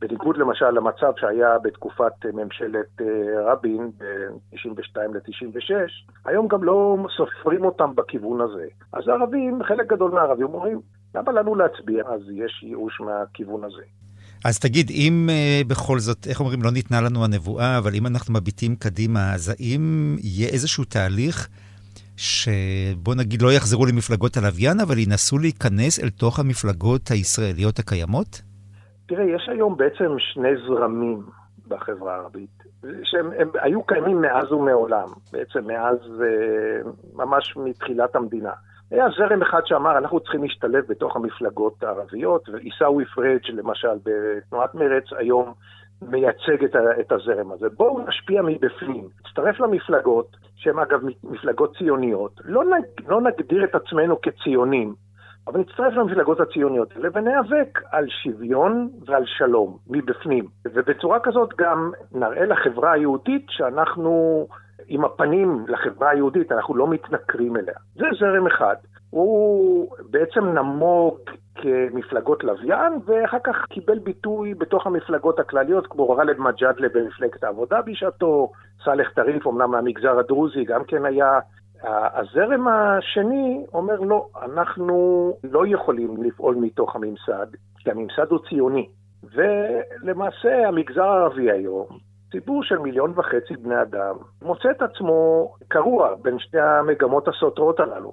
בניגוד 0.00 0.36
למשל 0.36 0.70
למצב 0.70 1.12
שהיה 1.16 1.58
בתקופת 1.64 2.26
ממשלת 2.34 3.00
אה, 3.00 3.52
רבין 3.52 3.90
ב-92 3.98 4.96
ל-96, 4.96 5.72
היום 6.24 6.48
גם 6.48 6.64
לא 6.64 6.96
סופרים 7.16 7.64
אותם 7.64 7.94
בכיוון 7.94 8.40
הזה. 8.40 8.66
אז 8.92 9.08
הערבים, 9.08 9.62
חלק 9.68 9.86
גדול 9.86 10.10
מהערבים 10.10 10.46
אומרים, 10.46 10.80
למה 11.14 11.32
לנו 11.32 11.54
להצביע? 11.54 12.04
אז 12.06 12.20
יש 12.34 12.62
ייאוש 12.62 13.00
מהכיוון 13.00 13.64
הזה. 13.64 13.82
אז 14.44 14.58
תגיד, 14.58 14.90
אם 14.90 15.28
uh, 15.28 15.68
בכל 15.68 15.98
זאת, 15.98 16.26
איך 16.26 16.40
אומרים, 16.40 16.62
לא 16.62 16.70
ניתנה 16.70 17.00
לנו 17.00 17.24
הנבואה, 17.24 17.78
אבל 17.78 17.94
אם 17.94 18.06
אנחנו 18.06 18.34
מביטים 18.34 18.76
קדימה, 18.76 19.34
אז 19.34 19.48
האם 19.48 20.16
יהיה 20.22 20.48
איזשהו 20.48 20.84
תהליך 20.84 21.48
שבוא 22.16 23.14
נגיד 23.14 23.42
לא 23.42 23.52
יחזרו 23.52 23.86
למפלגות 23.86 24.36
הלוויין, 24.36 24.80
אבל 24.80 24.98
ינסו 24.98 25.38
להיכנס 25.38 26.00
אל 26.00 26.10
תוך 26.10 26.38
המפלגות 26.38 27.10
הישראליות 27.10 27.78
הקיימות? 27.78 28.42
תראה, 29.08 29.24
יש 29.24 29.48
היום 29.48 29.76
בעצם 29.76 30.18
שני 30.18 30.56
זרמים 30.66 31.22
בחברה 31.68 32.14
הערבית, 32.14 32.62
שהם 33.02 33.30
הם 33.38 33.48
היו 33.54 33.82
קיימים 33.82 34.20
מאז 34.20 34.52
ומעולם, 34.52 35.08
בעצם 35.32 35.66
מאז, 35.66 35.96
uh, 35.96 36.88
ממש 37.14 37.56
מתחילת 37.56 38.16
המדינה. 38.16 38.52
היה 38.90 39.06
זרם 39.18 39.42
אחד 39.42 39.60
שאמר, 39.64 39.98
אנחנו 39.98 40.20
צריכים 40.20 40.42
להשתלב 40.42 40.84
בתוך 40.88 41.16
המפלגות 41.16 41.82
הערביות, 41.82 42.48
ועיסאווי 42.48 43.04
פריג' 43.04 43.42
למשל 43.48 43.98
בתנועת 44.04 44.74
מרצ 44.74 45.04
היום 45.18 45.52
מייצג 46.02 46.64
את, 46.64 46.76
את 47.00 47.12
הזרם 47.12 47.52
הזה. 47.52 47.68
בואו 47.76 48.06
נשפיע 48.08 48.42
מבפנים, 48.42 49.08
נצטרף 49.26 49.60
למפלגות, 49.60 50.36
שהן 50.56 50.78
אגב 50.78 51.00
מפלגות 51.24 51.76
ציוניות, 51.76 52.40
לא, 52.44 52.64
נג, 52.64 53.08
לא 53.08 53.20
נגדיר 53.20 53.64
את 53.64 53.74
עצמנו 53.74 54.20
כציונים, 54.20 54.94
אבל 55.48 55.60
נצטרף 55.60 55.94
למפלגות 55.94 56.40
הציוניות 56.40 56.92
האלה 56.96 57.08
וניאבק 57.12 57.78
על 57.90 58.06
שוויון 58.08 58.88
ועל 59.06 59.22
שלום 59.26 59.76
מבפנים. 59.90 60.44
ובצורה 60.64 61.20
כזאת 61.20 61.50
גם 61.58 61.90
נראה 62.12 62.46
לחברה 62.46 62.92
היהודית 62.92 63.46
שאנחנו 63.48 64.46
עם 64.88 65.04
הפנים 65.04 65.64
לחברה 65.68 66.10
היהודית, 66.10 66.52
אנחנו 66.52 66.76
לא 66.76 66.88
מתנכרים 66.88 67.56
אליה. 67.56 67.74
זה 67.94 68.06
זרם 68.20 68.46
אחד. 68.46 68.76
הוא 69.10 69.88
בעצם 70.10 70.44
נמוג 70.44 71.18
כמפלגות 71.54 72.44
לוויין, 72.44 72.92
ואחר 73.06 73.38
כך 73.44 73.56
קיבל 73.70 73.98
ביטוי 73.98 74.54
בתוך 74.54 74.86
המפלגות 74.86 75.38
הכלליות, 75.38 75.86
כמו 75.86 76.16
גאלב 76.16 76.40
מג'אדלה 76.40 76.88
במפלגת 76.94 77.44
העבודה 77.44 77.82
בשעתו, 77.82 78.52
סאלח 78.84 79.10
טריף, 79.10 79.46
אמנם 79.46 79.70
מהמגזר 79.70 80.18
הדרוזי, 80.18 80.64
גם 80.64 80.84
כן 80.84 81.04
היה. 81.04 81.38
הזרם 81.84 82.68
השני 82.68 83.64
אומר 83.74 84.00
לא, 84.00 84.26
אנחנו 84.42 85.32
לא 85.44 85.66
יכולים 85.66 86.22
לפעול 86.22 86.56
מתוך 86.60 86.96
הממסד, 86.96 87.46
כי 87.78 87.90
הממסד 87.90 88.26
הוא 88.30 88.38
ציוני. 88.48 88.88
ולמעשה 89.34 90.68
המגזר 90.68 91.02
הערבי 91.02 91.50
היום, 91.50 91.86
ציבור 92.32 92.62
של 92.64 92.78
מיליון 92.78 93.12
וחצי 93.16 93.54
בני 93.62 93.82
אדם, 93.82 94.14
מוצא 94.42 94.68
את 94.70 94.82
עצמו 94.82 95.52
קרוע 95.68 96.14
בין 96.22 96.38
שני 96.38 96.60
המגמות 96.60 97.28
הסותרות 97.28 97.80
הללו. 97.80 98.12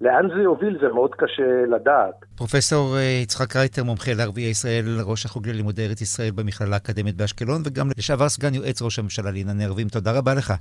לאן 0.00 0.28
זה 0.36 0.42
יוביל 0.42 0.78
זה 0.80 0.88
מאוד 0.88 1.14
קשה 1.14 1.66
לדעת. 1.76 2.14
פרופסור 2.36 2.96
אה, 2.96 3.02
יצחק 3.22 3.56
רייטר, 3.56 3.84
מומחה 3.84 4.10
לערביי 4.18 4.44
ישראל, 4.44 4.84
ראש 5.04 5.24
החוג 5.24 5.48
ללימודי 5.48 5.86
ארץ 5.86 6.00
ישראל 6.00 6.30
במכללה 6.34 6.74
האקדמית 6.74 7.16
באשקלון, 7.16 7.62
וגם 7.66 7.86
לשעבר 7.98 8.28
סגן 8.28 8.54
יועץ 8.54 8.82
ראש 8.82 8.98
הממשלה 8.98 9.30
לענייני 9.30 9.64
ערבים. 9.64 9.88
תודה 9.88 10.18
רבה 10.18 10.34
לך. 10.34 10.52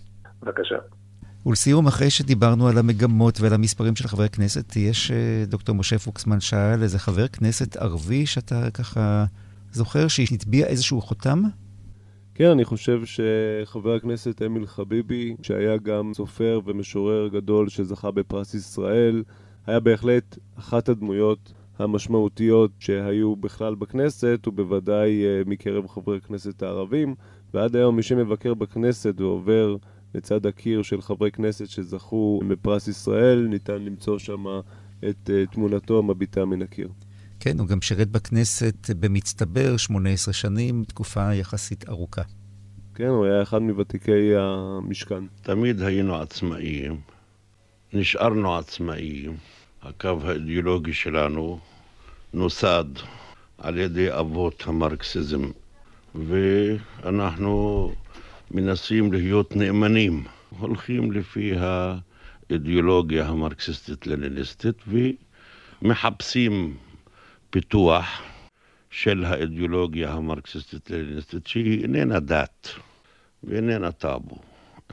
בבקשה. 0.42 0.76
ולסיום, 1.46 1.88
אחרי 1.88 2.10
שדיברנו 2.10 2.68
על 2.68 2.78
המגמות 2.78 3.42
ועל 3.42 3.54
המספרים 3.54 3.96
של 3.96 4.08
חברי 4.08 4.26
הכנסת, 4.26 4.76
יש 4.76 5.12
אה, 5.12 5.46
דוקטור 5.48 5.76
משה 5.76 6.00
פוקסמן 6.00 6.40
שאל 6.40 6.84
איזה 6.84 7.00
חבר 7.00 7.28
כנסת 7.28 7.78
ערבי 7.78 8.26
שאתה 8.26 8.72
ככה 8.72 9.26
זוכר 9.72 10.08
שהטביע 10.08 10.66
איזשהו 10.66 11.02
חותם? 11.02 11.42
כן, 12.36 12.50
אני 12.50 12.66
חושב 12.66 13.02
שחבר 13.06 13.96
הכנסת 13.96 14.42
אמיל 14.42 14.66
חביבי, 14.66 15.36
שהיה 15.42 15.78
גם 15.78 16.12
סופר 16.14 16.60
ומשורר 16.66 17.28
גדול 17.28 17.70
שזכה 17.70 18.12
בפרס 18.12 18.54
ישראל, 18.54 19.24
היה 19.68 19.80
בהחלט 19.80 20.38
אחת 20.60 20.90
הדמויות 20.90 21.54
המשמעותיות 21.80 22.72
שהיו 22.80 23.36
בכלל 23.36 23.76
בכנסת, 23.76 24.40
ובוודאי 24.48 25.26
אה, 25.26 25.42
מקרב 25.46 25.88
חברי 25.88 26.18
הכנסת 26.18 26.64
הערבים. 26.64 27.16
ועד 27.54 27.76
היום 27.76 27.96
מי 27.96 28.04
שמבקר 28.04 28.54
בכנסת 28.54 29.22
ועובר 29.22 29.76
לצד 30.16 30.46
הקיר 30.46 30.82
של 30.82 31.02
חברי 31.02 31.32
כנסת 31.32 31.68
שזכו 31.68 32.42
בפרס 32.48 32.88
ישראל, 32.88 33.48
ניתן 33.50 33.82
למצוא 33.82 34.20
שם 34.20 34.46
את 35.10 35.30
אה, 35.30 35.46
תמונתו 35.46 36.00
המביטה 36.00 36.46
מן 36.46 36.62
הקיר. 36.62 36.90
כן, 37.40 37.60
הוא 37.60 37.68
גם 37.68 37.82
שירת 37.82 38.10
בכנסת 38.10 38.90
במצטבר 39.00 39.78
18 39.78 40.34
שנים, 40.34 40.84
תקופה 40.88 41.34
יחסית 41.34 41.90
ארוכה. 41.90 42.22
כן, 42.96 43.08
הוא 43.08 43.26
היה 43.26 43.42
אחד 43.42 43.62
מוותיקי 43.62 44.36
המשכן. 44.36 45.24
תמיד 45.42 45.82
היינו 45.82 46.16
עצמאיים, 46.16 47.00
נשארנו 47.94 48.58
עצמאיים. 48.58 49.38
הקו 49.82 50.18
האידיאולוגי 50.24 50.94
שלנו 50.94 51.60
נוסד 52.34 52.86
על 53.58 53.78
ידי 53.78 54.20
אבות 54.20 54.64
המרקסיזם, 54.68 55.42
ואנחנו 56.16 57.92
מנסים 58.54 59.14
להיות 59.14 59.56
נאמנים, 59.56 60.24
הולכים 60.50 61.12
לפי 61.12 61.54
האידיאולוגיה 61.58 63.28
המרקסיסטית-לניניסטית 63.28 64.76
ומחפשים 65.82 66.78
פיתוח 67.50 68.22
של 68.90 69.26
האידיאולוגיה 69.26 70.12
המרקסיסטית-לניניסטית, 70.12 71.48
שהיא 71.48 71.84
איננה 71.84 72.20
דת 72.20 72.70
ואיננה 73.44 73.92
טאבו, 73.92 74.38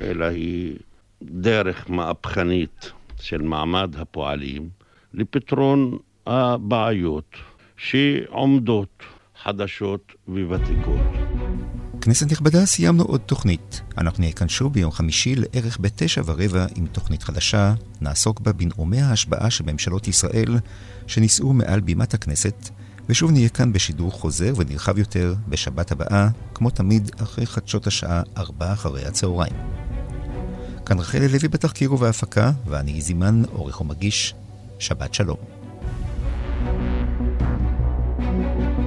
אלא 0.01 0.25
היא 0.25 0.77
דרך 1.23 1.91
מהפכנית 1.91 2.93
של 3.21 3.43
מעמד 3.43 3.95
הפועלים 3.99 4.69
לפתרון 5.15 5.99
הבעיות 6.27 7.37
שעומדות 7.77 9.03
חדשות 9.43 10.13
וותיקות. 10.29 11.40
כנסת 12.01 12.33
נכבדה, 12.33 12.67
סיימנו 12.67 13.05
עוד 13.05 13.21
תוכנית. 13.21 13.81
אנחנו 13.99 14.21
נהיה 14.21 14.33
כאן 14.33 14.49
שוב 14.49 14.73
ביום 14.73 14.93
חמישי 14.93 15.35
לערך 15.37 15.79
בתשע 15.81 16.23
ורבע 16.25 16.67
עם 16.75 16.87
תוכנית 16.87 17.23
חדשה. 17.23 17.75
נעסוק 18.01 18.41
בה 18.41 18.53
בנאומי 18.53 19.01
ההשבעה 19.01 19.51
של 19.51 19.65
ממשלות 19.73 20.09
ישראל 20.09 20.59
שנישאו 21.07 21.53
מעל 21.53 21.81
בימת 21.81 22.15
הכנסת, 22.15 22.69
ושוב 23.09 23.31
נהיה 23.31 23.49
כאן 23.49 23.73
בשידור 23.73 24.13
חוזר 24.13 24.53
ונרחב 24.57 24.99
יותר 24.99 25.35
בשבת 25.49 25.93
הבאה, 25.93 26.29
כמו 26.55 26.71
תמיד 26.71 27.11
אחרי 27.23 27.47
חדשות 27.47 27.87
השעה 27.87 28.23
ארבע 28.37 28.73
אחרי 28.73 29.07
הצהריים. 29.07 29.55
כאן 30.87 30.99
רחל 30.99 31.19
לוי 31.19 31.49
בתחקיר 31.49 31.93
ובהפקה, 31.93 32.53
ואני 32.67 33.01
זימן, 33.01 33.43
עורך 33.53 33.81
ומגיש. 33.81 34.35
שבת 34.79 35.15
שלום. 35.15 35.37
thank 38.21 38.79
you 38.79 38.80